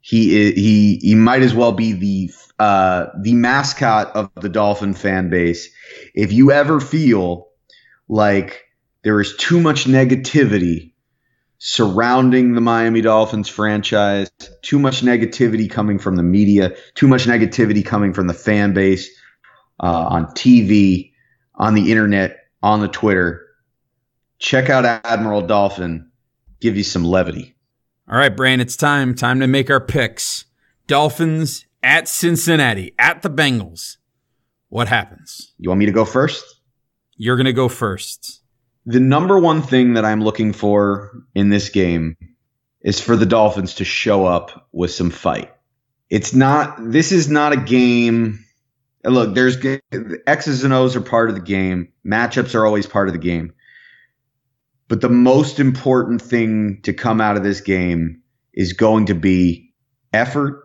He 0.00 0.40
is, 0.40 0.54
he 0.54 0.96
he 0.96 1.14
might 1.14 1.42
as 1.42 1.54
well 1.54 1.72
be 1.72 1.92
the 1.92 2.30
uh, 2.58 3.06
the 3.20 3.34
mascot 3.34 4.14
of 4.16 4.30
the 4.40 4.48
Dolphin 4.48 4.94
fan 4.94 5.28
base. 5.28 5.68
If 6.14 6.32
you 6.32 6.50
ever 6.50 6.80
feel 6.80 7.48
like 8.08 8.64
there 9.02 9.20
is 9.20 9.36
too 9.36 9.60
much 9.60 9.84
negativity 9.84 10.91
surrounding 11.64 12.54
the 12.54 12.60
Miami 12.60 13.00
Dolphins 13.02 13.48
franchise. 13.48 14.28
Too 14.62 14.80
much 14.80 15.02
negativity 15.02 15.70
coming 15.70 16.00
from 16.00 16.16
the 16.16 16.22
media, 16.24 16.74
too 16.96 17.06
much 17.06 17.26
negativity 17.26 17.86
coming 17.86 18.12
from 18.12 18.26
the 18.26 18.34
fan 18.34 18.74
base 18.74 19.08
uh, 19.78 20.06
on 20.08 20.26
TV, 20.34 21.12
on 21.54 21.74
the 21.74 21.92
internet, 21.92 22.48
on 22.64 22.80
the 22.80 22.88
Twitter. 22.88 23.46
Check 24.40 24.70
out 24.70 24.84
Admiral 24.84 25.42
Dolphin, 25.42 26.10
give 26.60 26.76
you 26.76 26.82
some 26.82 27.04
levity. 27.04 27.54
All 28.10 28.18
right, 28.18 28.36
Brain, 28.36 28.58
it's 28.58 28.76
time. 28.76 29.14
Time 29.14 29.38
to 29.38 29.46
make 29.46 29.70
our 29.70 29.80
picks. 29.80 30.46
Dolphins 30.88 31.66
at 31.80 32.08
Cincinnati, 32.08 32.92
at 32.98 33.22
the 33.22 33.30
Bengals. 33.30 33.98
What 34.68 34.88
happens? 34.88 35.52
You 35.58 35.68
want 35.68 35.78
me 35.78 35.86
to 35.86 35.92
go 35.92 36.04
first? 36.04 36.44
You're 37.16 37.36
going 37.36 37.46
to 37.46 37.52
go 37.52 37.68
first 37.68 38.41
the 38.84 39.00
number 39.00 39.38
one 39.38 39.62
thing 39.62 39.94
that 39.94 40.04
I'm 40.04 40.22
looking 40.22 40.52
for 40.52 41.24
in 41.34 41.48
this 41.48 41.68
game 41.68 42.16
is 42.80 43.00
for 43.00 43.16
the 43.16 43.26
Dolphins 43.26 43.74
to 43.74 43.84
show 43.84 44.26
up 44.26 44.68
with 44.72 44.90
some 44.90 45.10
fight. 45.10 45.52
It's 46.10 46.34
not, 46.34 46.76
this 46.78 47.12
is 47.12 47.28
not 47.28 47.52
a 47.52 47.56
game. 47.56 48.44
Look, 49.04 49.34
there's 49.34 49.56
X's 50.26 50.64
and 50.64 50.72
O's 50.72 50.96
are 50.96 51.00
part 51.00 51.28
of 51.28 51.34
the 51.34 51.40
game. 51.40 51.92
Matchups 52.04 52.54
are 52.54 52.66
always 52.66 52.86
part 52.86 53.08
of 53.08 53.14
the 53.14 53.20
game. 53.20 53.52
But 54.88 55.00
the 55.00 55.08
most 55.08 55.58
important 55.58 56.20
thing 56.20 56.80
to 56.82 56.92
come 56.92 57.20
out 57.20 57.36
of 57.36 57.42
this 57.42 57.60
game 57.60 58.22
is 58.52 58.74
going 58.74 59.06
to 59.06 59.14
be 59.14 59.72
effort 60.12 60.64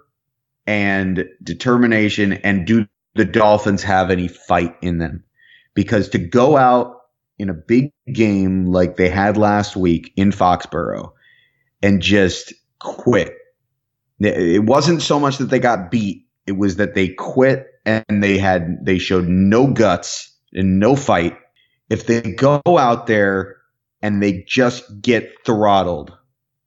and 0.65 1.25
determination. 1.41 2.33
And 2.33 2.67
do 2.67 2.87
the 3.15 3.25
Dolphins 3.25 3.83
have 3.83 4.11
any 4.11 4.27
fight 4.27 4.75
in 4.81 4.97
them? 4.97 5.23
Because 5.73 6.09
to 6.09 6.17
go 6.17 6.57
out 6.57 6.96
in 7.39 7.49
a 7.49 7.53
big 7.53 7.91
game 8.11 8.65
like 8.65 8.95
they 8.95 9.09
had 9.09 9.37
last 9.37 9.75
week 9.75 10.11
in 10.15 10.31
Foxborough 10.31 11.11
and 11.81 12.01
just 12.01 12.53
quit. 12.79 13.33
It 14.19 14.63
wasn't 14.63 15.01
so 15.01 15.19
much 15.19 15.37
that 15.37 15.45
they 15.45 15.59
got 15.59 15.91
beat 15.91 16.25
It 16.47 16.53
was 16.53 16.77
that 16.77 16.95
they 16.95 17.09
quit 17.09 17.67
and 17.85 18.23
they 18.23 18.37
had 18.37 18.83
they 18.83 18.97
showed 18.97 19.27
no 19.27 19.67
guts 19.67 20.33
and 20.53 20.79
no 20.79 20.95
fight. 20.95 21.37
If 21.89 22.07
they 22.07 22.21
go 22.21 22.61
out 22.65 23.07
there 23.07 23.57
and 24.01 24.21
they 24.21 24.43
just 24.47 25.01
get 25.01 25.31
throttled, 25.45 26.17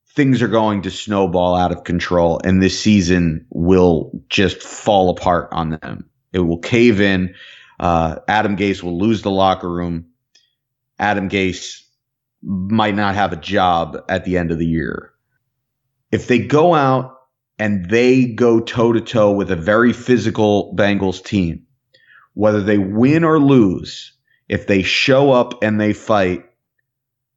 things 0.09 0.43
are 0.43 0.49
going 0.49 0.83
to 0.83 0.91
snowball 0.91 1.57
out 1.57 1.73
of 1.73 1.85
control 1.85 2.41
and 2.45 2.63
this 2.63 2.79
season 2.79 3.47
will 3.51 4.13
just 4.29 4.63
fall 4.63 5.11
apart 5.11 5.49
on 5.53 5.71
them. 5.71 6.09
It 6.33 6.41
will 6.41 6.59
cave 6.59 7.01
in. 7.01 7.35
Uh, 7.81 8.17
Adam 8.29 8.57
Gase 8.57 8.83
will 8.83 8.99
lose 8.99 9.23
the 9.23 9.31
locker 9.31 9.71
room. 9.71 10.07
Adam 11.01 11.29
Gase 11.29 11.83
might 12.43 12.95
not 12.95 13.15
have 13.15 13.33
a 13.33 13.37
job 13.37 13.97
at 14.09 14.25
the 14.25 14.37
end 14.37 14.51
of 14.51 14.59
the 14.59 14.67
year. 14.67 15.13
If 16.13 16.29
they 16.29 16.39
go 16.39 16.75
out 16.75 17.17
and 17.59 17.89
they 17.89 18.27
go 18.27 18.61
toe 18.61 18.93
to 18.93 19.01
toe 19.01 19.33
with 19.33 19.51
a 19.51 19.57
very 19.57 19.93
physical 19.93 20.75
Bengals 20.77 21.25
team, 21.25 21.67
whether 22.35 22.63
they 22.63 22.79
win 22.79 23.25
or 23.25 23.41
lose, 23.41 24.13
if 24.49 24.67
they 24.67 24.83
show 24.83 25.33
up 25.33 25.63
and 25.63 25.81
they 25.81 25.93
fight, 25.93 26.45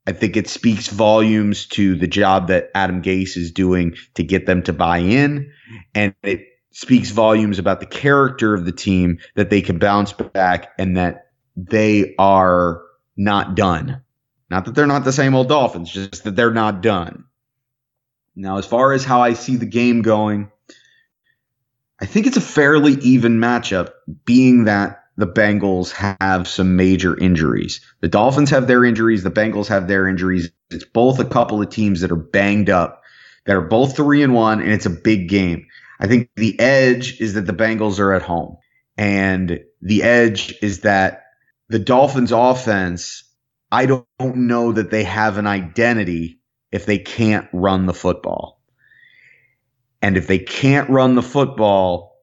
I 0.05 0.11
think 0.11 0.35
it 0.35 0.49
speaks 0.49 0.87
volumes 0.87 1.65
to 1.67 1.95
the 1.95 2.07
job 2.07 2.47
that 2.47 2.69
Adam 2.75 3.01
Gase 3.01 3.37
is 3.37 3.51
doing 3.51 3.95
to 4.15 4.23
get 4.23 4.45
them 4.45 4.61
to 4.63 4.73
buy 4.73 4.97
in. 4.97 5.51
And 5.95 6.13
it 6.23 6.41
speaks 6.71 7.11
volumes 7.11 7.59
about 7.59 7.79
the 7.79 7.85
character 7.85 8.53
of 8.53 8.65
the 8.65 8.71
team 8.71 9.19
that 9.35 9.49
they 9.49 9.61
can 9.61 9.77
bounce 9.79 10.11
back 10.11 10.73
and 10.77 10.97
that 10.97 11.27
they 11.55 12.15
are 12.17 12.81
not 13.15 13.55
done. 13.55 14.01
Not 14.49 14.65
that 14.65 14.75
they're 14.75 14.87
not 14.87 15.03
the 15.03 15.11
same 15.11 15.35
old 15.35 15.49
Dolphins, 15.49 15.91
just 15.91 16.23
that 16.23 16.35
they're 16.35 16.51
not 16.51 16.81
done. 16.81 17.25
Now, 18.35 18.57
as 18.57 18.65
far 18.65 18.93
as 18.93 19.05
how 19.05 19.21
I 19.21 19.33
see 19.33 19.55
the 19.55 19.65
game 19.65 20.01
going, 20.01 20.51
I 21.99 22.05
think 22.05 22.27
it's 22.27 22.37
a 22.37 22.41
fairly 22.41 22.93
even 22.93 23.39
matchup, 23.39 23.91
being 24.25 24.65
that 24.65 25.03
the 25.15 25.27
Bengals 25.27 25.91
have 25.91 26.47
some 26.47 26.75
major 26.75 27.17
injuries. 27.17 27.81
The 28.01 28.07
Dolphins 28.07 28.49
have 28.49 28.67
their 28.67 28.83
injuries, 28.83 29.23
the 29.23 29.31
Bengals 29.31 29.67
have 29.67 29.87
their 29.87 30.07
injuries. 30.07 30.49
It's 30.71 30.85
both 30.85 31.19
a 31.19 31.25
couple 31.25 31.61
of 31.61 31.69
teams 31.69 32.01
that 32.01 32.11
are 32.11 32.15
banged 32.15 32.69
up, 32.69 33.03
that 33.45 33.55
are 33.55 33.61
both 33.61 33.95
three 33.95 34.23
and 34.23 34.33
one, 34.33 34.59
and 34.61 34.71
it's 34.71 34.87
a 34.87 34.91
big 34.91 35.29
game. 35.29 35.67
I 35.99 36.07
think 36.07 36.29
the 36.35 36.59
edge 36.59 37.21
is 37.21 37.35
that 37.35 37.45
the 37.45 37.53
Bengals 37.53 37.99
are 37.99 38.13
at 38.13 38.23
home. 38.23 38.57
And 38.97 39.59
the 39.81 40.03
edge 40.03 40.55
is 40.61 40.81
that 40.81 41.22
the 41.69 41.79
Dolphins 41.79 42.31
offense, 42.31 43.23
I 43.71 43.85
don't 43.85 44.05
know 44.19 44.71
that 44.73 44.91
they 44.91 45.03
have 45.03 45.37
an 45.37 45.47
identity 45.47 46.39
if 46.71 46.85
they 46.85 46.97
can't 46.97 47.47
run 47.53 47.85
the 47.85 47.93
football. 47.93 48.61
And 50.01 50.17
if 50.17 50.27
they 50.27 50.39
can't 50.39 50.89
run 50.89 51.15
the 51.15 51.21
football, 51.21 52.17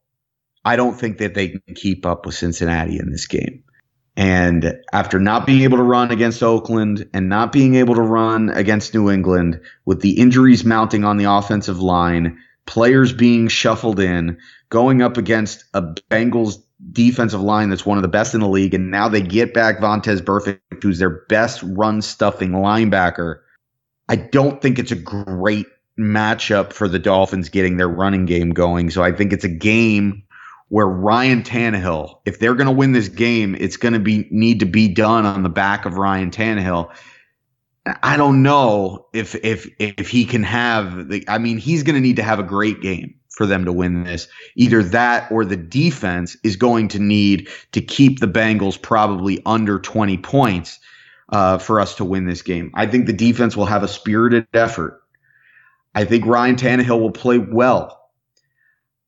I 0.65 0.77
don't 0.77 0.99
think 0.99 1.19
that 1.19 1.35
they 1.35 1.49
can 1.49 1.75
keep 1.75 2.05
up 2.05 2.27
with 2.27 2.35
Cincinnati 2.35 2.99
in 2.99 3.11
this 3.11 3.27
game. 3.27 3.65
And 4.17 4.75
after 4.93 5.19
not 5.19 5.47
being 5.47 5.63
able 5.63 5.79
to 5.79 5.83
run 5.83 6.11
against 6.11 6.43
Oakland 6.43 7.09
and 7.15 7.29
not 7.29 7.53
being 7.53 7.77
able 7.77 7.95
to 7.95 8.03
run 8.03 8.51
against 8.51 8.93
New 8.93 9.11
England, 9.11 9.61
with 9.87 10.03
the 10.03 10.19
injuries 10.19 10.65
mounting 10.65 11.05
on 11.05 11.17
the 11.17 11.25
offensive 11.25 11.81
line, 11.81 12.39
players 12.67 13.13
being 13.13 13.49
shuffled 13.49 13.99
in, 13.99 14.37
going 14.69 15.01
up 15.01 15.17
against 15.17 15.65
a 15.73 15.83
Bengals 16.11 16.63
defensive 16.93 17.41
line 17.41 17.71
that's 17.71 17.87
one 17.87 17.99
of 17.99 18.03
the 18.03 18.09
best 18.09 18.35
in 18.35 18.41
the 18.41 18.49
league, 18.49 18.75
and 18.75 18.91
now 18.91 19.09
they 19.09 19.21
get 19.21 19.55
back 19.55 19.79
Vontaze 19.79 20.21
Burfict, 20.21 20.83
who's 20.83 20.99
their 20.99 21.25
best 21.27 21.63
run 21.63 22.03
stuffing 22.03 22.53
linebacker. 22.53 23.41
I 24.09 24.17
don't 24.17 24.61
think 24.61 24.79
it's 24.79 24.93
a 24.93 24.97
great 24.97 25.67
matchup 25.99 26.73
for 26.73 26.89
the 26.89 26.99
Dolphins 26.99 27.49
getting 27.49 27.77
their 27.77 27.89
running 27.89 28.27
game 28.27 28.51
going. 28.51 28.91
So 28.91 29.03
I 29.03 29.13
think 29.13 29.33
it's 29.33 29.45
a 29.45 29.49
game 29.49 30.23
where 30.69 30.87
Ryan 30.87 31.43
Tannehill, 31.43 32.21
if 32.25 32.39
they're 32.39 32.55
going 32.55 32.67
to 32.67 32.73
win 32.73 32.93
this 32.93 33.09
game, 33.09 33.55
it's 33.57 33.77
going 33.77 33.93
to 33.93 34.01
be 34.01 34.27
need 34.31 34.61
to 34.61 34.67
be 34.67 34.89
done 34.89 35.27
on 35.27 35.43
the 35.43 35.49
back 35.49 35.85
of 35.85 35.99
Ryan 35.99 36.31
Tannehill. 36.31 36.91
I 38.03 38.17
don't 38.17 38.43
know 38.43 39.07
if 39.13 39.35
if 39.37 39.69
if 39.79 40.09
he 40.09 40.25
can 40.25 40.43
have 40.43 41.09
the. 41.09 41.25
I 41.29 41.39
mean, 41.39 41.59
he's 41.59 41.83
going 41.83 41.95
to 41.95 42.01
need 42.01 42.17
to 42.17 42.23
have 42.23 42.39
a 42.39 42.45
great 42.45 42.81
game 42.81 43.20
for 43.31 43.47
them 43.47 43.65
to 43.65 43.73
win 43.73 44.05
this. 44.05 44.29
Either 44.57 44.83
that 44.83 45.31
or 45.31 45.45
the 45.45 45.57
defense 45.57 46.37
is 46.43 46.57
going 46.57 46.89
to 46.89 46.99
need 46.99 47.49
to 47.73 47.81
keep 47.81 48.21
the 48.21 48.27
Bengals 48.27 48.81
probably 48.81 49.41
under 49.47 49.79
20 49.79 50.19
points 50.19 50.79
uh, 51.31 51.59
for 51.59 51.81
us 51.81 51.97
to 51.97 52.05
win 52.05 52.27
this 52.27 52.43
game. 52.43 52.71
I 52.75 52.87
think 52.87 53.07
the 53.07 53.13
defense 53.13 53.57
will 53.57 53.67
have 53.67 53.83
a 53.83 53.89
spirited 53.89 54.47
effort. 54.53 55.01
I 55.95 56.05
think 56.05 56.27
Ryan 56.27 56.57
Tannehill 56.57 57.01
will 57.01 57.13
play 57.13 57.39
well. 57.39 58.01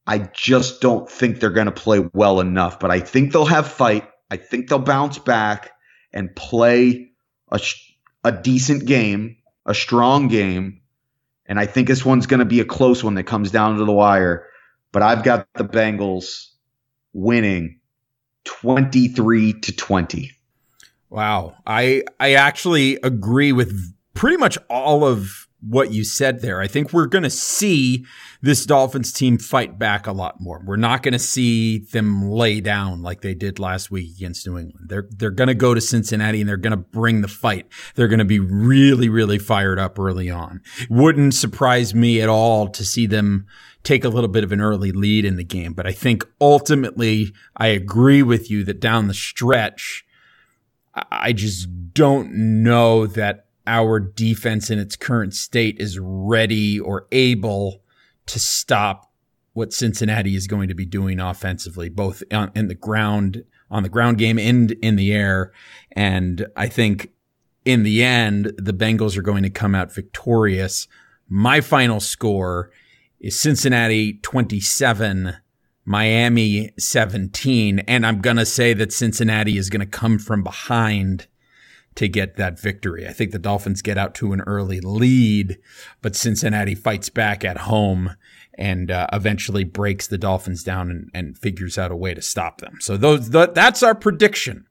I 0.07 0.19
just 0.19 0.81
don't 0.81 1.09
think 1.09 1.39
they're 1.39 1.51
going 1.51 1.67
to 1.67 1.73
play 1.73 2.01
well 2.13 2.41
enough, 2.41 2.81
but 2.81 2.91
I 2.91 3.01
think 3.01 3.33
they'll 3.33 3.45
have 3.47 3.71
fight. 3.71 4.09
I 4.31 4.37
think 4.37 4.69
they'll 4.69 4.79
bounce 4.79 5.19
back 5.19 5.71
and 6.13 6.35
play 6.35 7.13
a, 7.51 7.61
a 8.25 8.33
decent 8.33 8.87
game, 8.87 9.37
a 9.65 9.75
strong 9.75 10.29
game. 10.29 10.82
And 11.47 11.59
I 11.59 11.67
think 11.67 11.89
this 11.89 12.05
one's 12.05 12.27
going 12.27 12.41
to 12.41 12.47
be 12.47 12.61
a 12.61 12.65
close 12.65 13.03
one 13.03 13.15
that 13.15 13.25
comes 13.25 13.51
down 13.51 13.77
to 13.79 13.85
the 13.85 13.93
wire. 13.93 14.47
But 14.93 15.03
I've 15.03 15.25
got 15.25 15.49
the 15.55 15.65
Bengals 15.65 16.49
winning 17.13 17.81
23 18.45 19.61
to 19.61 19.77
20. 19.77 20.31
Wow. 21.11 21.57
I 21.67 22.03
I 22.19 22.35
actually 22.35 22.97
agree 23.03 23.53
with 23.53 23.95
pretty 24.15 24.37
much 24.37 24.57
all 24.69 25.05
of 25.05 25.42
what 25.67 25.93
you 25.93 26.05
said 26.05 26.41
there. 26.41 26.61
I 26.61 26.67
think 26.67 26.93
we're 26.93 27.07
going 27.07 27.23
to 27.23 27.31
see 27.31 28.05
this 28.41 28.67
Dolphins 28.67 29.13
team 29.13 29.39
fight 29.39 29.79
back 29.79 30.07
a 30.07 30.13
lot 30.13 30.41
more. 30.41 30.61
We're 30.65 30.77
not 30.77 31.03
going 31.03 31.13
to 31.13 31.19
see 31.19 31.79
them 31.79 32.29
lay 32.29 32.61
down 32.61 33.03
like 33.03 33.21
they 33.21 33.35
did 33.35 33.59
last 33.59 33.91
week 33.91 34.17
against 34.17 34.47
New 34.47 34.59
England. 34.59 34.89
They're 34.89 35.09
they're 35.11 35.31
going 35.31 35.49
to 35.49 35.55
go 35.55 35.75
to 35.75 35.81
Cincinnati 35.81 36.41
and 36.41 36.49
they're 36.49 36.57
going 36.57 36.73
to 36.73 36.77
bring 36.77 37.21
the 37.21 37.29
fight. 37.29 37.67
They're 37.95 38.09
going 38.09 38.19
to 38.19 38.25
be 38.25 38.41
really 38.41 39.09
really 39.09 39.39
fired 39.39 39.79
up 39.79 39.99
early 39.99 40.31
on. 40.31 40.61
Wouldn't 40.91 41.35
surprise 41.35 41.95
me 41.95 42.21
at 42.21 42.29
all 42.29 42.69
to 42.69 42.85
see 42.85 43.07
them 43.07 43.47
take 43.85 44.05
a 44.05 44.09
little 44.09 44.29
bit 44.29 44.45
of 44.45 44.53
an 44.53 44.61
early 44.61 44.93
lead 44.93 45.25
in 45.25 45.37
the 45.37 45.45
game, 45.45 45.73
but 45.73 45.87
I 45.87 45.93
think 45.93 46.25
ultimately 46.41 47.33
I 47.57 47.69
agree 47.69 48.23
with 48.23 48.51
you 48.51 48.65
that 48.65 48.81
down 48.81 49.09
the 49.09 49.15
stretch 49.15 50.05
I 50.95 51.33
just 51.33 51.95
don't 51.95 52.63
know 52.63 53.07
that 53.07 53.42
our 53.67 54.01
defense 54.01 54.71
in 54.71 54.79
its 54.79 54.97
current 54.97 55.35
state 55.35 55.77
is 55.79 55.99
ready 56.01 56.79
or 56.79 57.07
able 57.13 57.83
to 58.27 58.39
stop 58.39 59.11
what 59.53 59.73
Cincinnati 59.73 60.35
is 60.35 60.47
going 60.47 60.69
to 60.69 60.75
be 60.75 60.87
doing 60.87 61.21
offensively, 61.21 61.89
both 61.89 62.23
on, 62.33 62.51
in 62.55 62.69
the 62.69 62.75
ground, 62.75 63.45
on 63.71 63.83
the 63.83 63.89
ground 63.89 64.19
game 64.19 64.39
and 64.39 64.73
in 64.83 64.97
the 64.97 65.13
air. 65.13 65.53
And 65.93 66.47
I 66.57 66.69
think 66.69 67.13
in 67.65 67.83
the 67.83 68.03
end, 68.03 68.53
the 68.57 68.73
Bengals 68.73 69.17
are 69.17 69.23
going 69.23 69.43
to 69.43 69.51
come 69.51 69.75
out 69.75 69.95
victorious. 69.95 70.89
My 71.29 71.61
final 71.61 72.01
score 72.01 72.71
is 73.21 73.39
Cincinnati 73.39 74.15
27, 74.15 75.37
Miami 75.85 76.73
17. 76.79 77.81
And 77.81 78.07
I'm 78.07 78.21
going 78.21 78.37
to 78.37 78.47
say 78.47 78.73
that 78.75 78.93
Cincinnati 78.93 79.59
is 79.59 79.71
going 79.71 79.81
to 79.81 79.87
come 79.87 80.19
from 80.19 80.43
behind 80.43 81.27
to 81.95 82.09
get 82.09 82.37
that 82.37 82.59
victory. 82.59 83.07
I 83.07 83.13
think 83.13 83.33
the 83.33 83.39
Dolphins 83.39 83.83
get 83.83 83.99
out 83.99 84.15
to 84.17 84.33
an 84.33 84.41
early 84.43 84.81
lead, 84.81 85.59
but 86.01 86.17
Cincinnati 86.17 86.75
fights 86.75 87.09
back 87.09 87.45
at 87.45 87.59
home 87.59 88.17
and 88.55 88.91
uh, 88.91 89.07
eventually 89.13 89.65
breaks 89.65 90.07
the 90.07 90.19
Dolphins 90.19 90.63
down 90.63 90.91
and, 90.91 91.11
and, 91.15 91.39
figures 91.39 91.79
out 91.79 91.91
a 91.91 91.97
way 91.97 92.13
to 92.15 92.23
stop 92.23 92.61
them. 92.61 92.79
So 92.81 92.97
those 92.97 93.31
that's 93.31 93.83
our 93.83 93.95
prediction. 93.95 94.67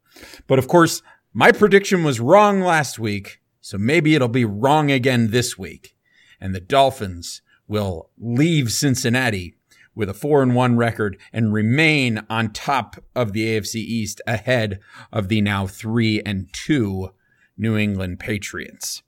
But 0.47 0.59
of 0.59 0.67
course, 0.67 1.01
my 1.34 1.51
prediction 1.51 2.03
was 2.03 2.19
wrong 2.19 2.61
last 2.61 2.99
week, 2.99 3.41
so 3.59 3.78
maybe 3.78 4.13
it'll 4.13 4.28
be 4.28 4.45
wrong 4.45 4.91
again 4.91 5.32
this 5.32 5.57
week. 5.57 5.95
And 6.39 6.53
the 6.53 6.59
Dolphins 6.59 7.41
will 7.67 8.09
leave 8.19 8.72
Cincinnati 8.72 9.55
with 9.96 10.10
a 10.10 10.14
four 10.14 10.42
and 10.42 10.56
one 10.56 10.78
record 10.78 11.18
and 11.34 11.54
remain 11.54 12.22
on 12.30 12.52
top 12.52 12.98
of 13.16 13.34
the 13.34 13.46
AFC 13.46 13.76
East 13.76 14.22
ahead 14.26 14.80
of 15.12 15.28
the 15.28 15.42
now 15.42 15.68
three 15.68 16.22
and 16.26 16.48
two 16.54 17.10
New 17.58 17.78
England 17.78 18.20
Patriots. 18.20 19.04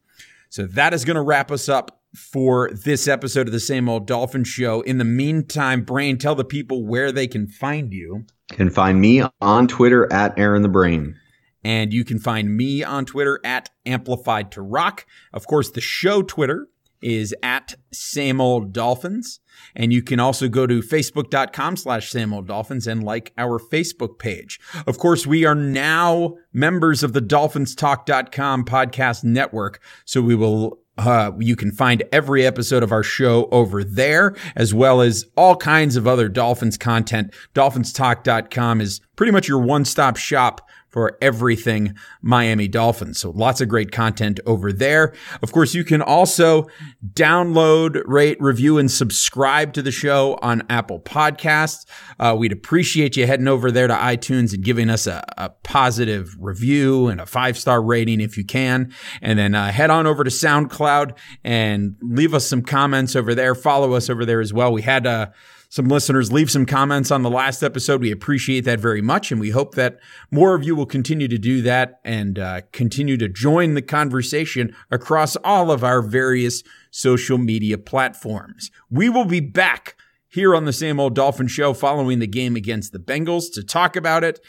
So 0.49 0.65
that 0.67 0.93
is 0.93 1.05
going 1.05 1.15
to 1.15 1.21
wrap 1.21 1.51
us 1.51 1.67
up 1.67 2.01
for 2.15 2.69
this 2.71 3.07
episode 3.07 3.47
of 3.47 3.53
the 3.53 3.59
Same 3.59 3.89
Old 3.89 4.05
Dolphin 4.05 4.43
Show. 4.43 4.81
In 4.81 4.99
the 4.99 5.05
meantime, 5.05 5.83
Brain, 5.83 6.17
tell 6.17 6.35
the 6.35 6.45
people 6.45 6.85
where 6.85 7.11
they 7.11 7.27
can 7.27 7.47
find 7.47 7.91
you. 7.91 8.25
You 8.51 8.57
can 8.57 8.69
find 8.69 9.01
me 9.01 9.23
on 9.41 9.67
Twitter 9.67 10.11
at 10.13 10.37
Aaron 10.37 10.61
the 10.61 10.69
Brain. 10.69 11.15
And 11.63 11.93
you 11.93 12.03
can 12.03 12.19
find 12.19 12.55
me 12.55 12.83
on 12.83 13.05
Twitter 13.05 13.39
at 13.43 13.69
Amplified 13.85 14.51
to 14.51 14.61
Rock. 14.61 15.05
Of 15.31 15.47
course, 15.47 15.71
the 15.71 15.81
show 15.81 16.21
Twitter 16.21 16.67
is 17.01 17.33
at 17.41 17.75
Same 17.91 18.39
Old 18.39 18.73
Dolphins. 18.73 19.39
And 19.75 19.91
you 19.91 20.01
can 20.01 20.19
also 20.19 20.47
go 20.47 20.67
to 20.67 20.81
facebook.com 20.81 21.77
slash 21.77 22.11
Dolphins 22.11 22.87
and 22.87 23.03
like 23.03 23.33
our 23.37 23.59
Facebook 23.59 24.19
page. 24.19 24.59
Of 24.87 24.97
course, 24.97 25.25
we 25.25 25.45
are 25.45 25.55
now 25.55 26.35
members 26.51 27.03
of 27.03 27.13
the 27.13 27.21
dolphinstalk.com 27.21 28.65
podcast 28.65 29.23
network. 29.23 29.81
So 30.05 30.21
we 30.21 30.35
will 30.35 30.79
uh, 30.97 31.31
you 31.39 31.55
can 31.55 31.71
find 31.71 32.03
every 32.11 32.45
episode 32.45 32.83
of 32.83 32.91
our 32.91 33.01
show 33.01 33.47
over 33.51 33.83
there, 33.83 34.35
as 34.55 34.73
well 34.73 35.01
as 35.01 35.25
all 35.35 35.55
kinds 35.55 35.95
of 35.95 36.07
other 36.07 36.29
Dolphins 36.29 36.77
content. 36.77 37.33
DolphinsTalk.com 37.55 38.79
is 38.79 39.01
pretty 39.15 39.31
much 39.31 39.47
your 39.47 39.59
one 39.59 39.85
stop 39.85 40.17
shop 40.17 40.69
for 40.93 41.17
everything 41.23 41.95
Miami 42.21 42.67
Dolphins. 42.67 43.19
So 43.19 43.31
lots 43.31 43.61
of 43.61 43.67
great 43.67 43.91
content 43.91 44.39
over 44.45 44.71
there. 44.71 45.11
Of 45.41 45.51
course, 45.51 45.73
you 45.73 45.83
can 45.83 46.03
also 46.03 46.67
download, 47.13 48.03
rate, 48.05 48.37
review, 48.39 48.77
and 48.77 48.91
subscribe 48.91 49.73
to 49.73 49.81
the 49.81 49.91
show 49.91 50.37
on 50.43 50.61
Apple 50.69 50.99
Podcasts. 50.99 51.87
Uh, 52.19 52.35
we'd 52.37 52.51
appreciate 52.51 53.17
you 53.17 53.25
heading 53.25 53.47
over 53.47 53.71
there 53.71 53.87
to 53.87 53.95
iTunes 53.95 54.53
and 54.53 54.63
giving 54.63 54.91
us 54.91 55.07
a, 55.07 55.23
a 55.35 55.49
positive 55.49 56.35
review 56.39 57.07
and 57.07 57.19
a 57.19 57.25
five 57.25 57.57
star 57.57 57.81
rating 57.81 58.21
if 58.21 58.37
you 58.37 58.45
can. 58.45 58.93
And 59.19 59.39
then 59.39 59.55
uh, 59.55 59.71
head 59.71 59.89
on 59.89 60.05
over 60.05 60.23
to 60.23 60.29
SoundCloud 60.29 61.17
and 61.43 61.95
leave 62.01 62.35
us 62.35 62.47
some 62.47 62.61
comments 62.61 63.15
over 63.15 63.33
there. 63.33 63.55
Follow 63.55 63.93
us 63.93 64.11
over 64.11 64.25
there 64.25 64.41
as 64.41 64.53
well. 64.53 64.71
We 64.71 64.83
had 64.83 65.07
a 65.07 65.09
uh, 65.09 65.25
some 65.73 65.87
listeners 65.87 66.31
leave 66.31 66.51
some 66.51 66.67
comments 66.67 67.09
on 67.09 67.23
the 67.23 67.31
last 67.31 67.63
episode. 67.63 67.99
We 67.99 68.11
appreciate 68.11 68.63
that 68.65 68.79
very 68.79 69.01
much. 69.01 69.31
And 69.31 69.41
we 69.41 69.49
hope 69.49 69.73
that 69.73 69.97
more 70.29 70.53
of 70.53 70.63
you 70.63 70.75
will 70.75 70.85
continue 70.85 71.27
to 71.27 71.39
do 71.39 71.63
that 71.63 71.99
and 72.05 72.37
uh, 72.37 72.61
continue 72.71 73.17
to 73.17 73.27
join 73.27 73.73
the 73.73 73.81
conversation 73.81 74.75
across 74.91 75.35
all 75.37 75.71
of 75.71 75.83
our 75.83 76.03
various 76.03 76.61
social 76.91 77.39
media 77.39 77.79
platforms. 77.79 78.69
We 78.91 79.09
will 79.09 79.25
be 79.25 79.39
back 79.39 79.95
here 80.27 80.53
on 80.53 80.65
the 80.65 80.73
same 80.73 80.99
old 80.99 81.15
Dolphin 81.15 81.47
show 81.47 81.73
following 81.73 82.19
the 82.19 82.27
game 82.27 82.55
against 82.55 82.91
the 82.91 82.99
Bengals 82.99 83.45
to 83.53 83.63
talk 83.63 83.95
about 83.95 84.23
it, 84.23 84.39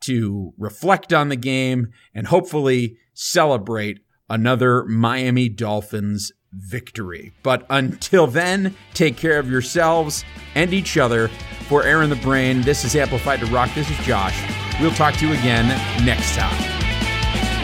to 0.00 0.52
reflect 0.58 1.12
on 1.12 1.28
the 1.28 1.36
game, 1.36 1.92
and 2.12 2.26
hopefully 2.26 2.96
celebrate 3.14 4.00
another 4.28 4.84
Miami 4.86 5.48
Dolphins 5.48 6.32
victory. 6.52 7.32
But 7.42 7.66
until 7.70 8.26
then, 8.26 8.74
take 8.94 9.16
care 9.16 9.38
of 9.38 9.50
yourselves 9.50 10.24
and 10.54 10.72
each 10.72 10.96
other. 10.96 11.28
For 11.68 11.84
Aaron 11.84 12.10
the 12.10 12.16
Brain, 12.16 12.62
this 12.62 12.84
is 12.84 12.94
Amplified 12.94 13.40
to 13.40 13.46
Rock. 13.46 13.70
This 13.74 13.90
is 13.90 13.96
Josh. 13.98 14.36
We'll 14.80 14.90
talk 14.92 15.14
to 15.16 15.26
you 15.26 15.32
again 15.32 15.68
next 16.04 16.34
time. 16.36 16.56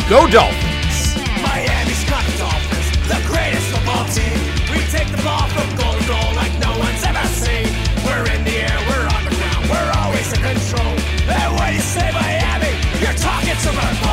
Go 0.08 0.26
Dolphins! 0.26 1.16
Miami's 1.44 2.04
got 2.08 2.24
the 2.24 2.38
Dolphins, 2.38 2.88
the 3.08 3.20
greatest 3.28 3.68
football 3.68 4.04
team. 4.08 4.38
We 4.72 4.80
take 4.88 5.08
the 5.12 5.20
ball 5.22 5.44
from 5.52 5.68
goal 5.76 5.92
to 5.92 6.04
goal 6.08 6.32
like 6.34 6.52
no 6.60 6.72
one's 6.78 7.04
ever 7.04 7.26
seen. 7.28 7.68
We're 8.08 8.24
in 8.32 8.44
the 8.44 8.56
air, 8.64 8.78
we're 8.88 9.04
on 9.04 9.22
the 9.28 9.34
ground, 9.36 9.68
we're 9.68 9.92
always 10.00 10.32
in 10.32 10.40
control. 10.40 10.96
And 11.28 11.50
when 11.60 11.74
you 11.74 11.80
say 11.84 12.08
Miami, 12.12 12.72
you're 13.04 13.18
talking 13.20 13.52
to 13.52 13.72
my 13.76 14.07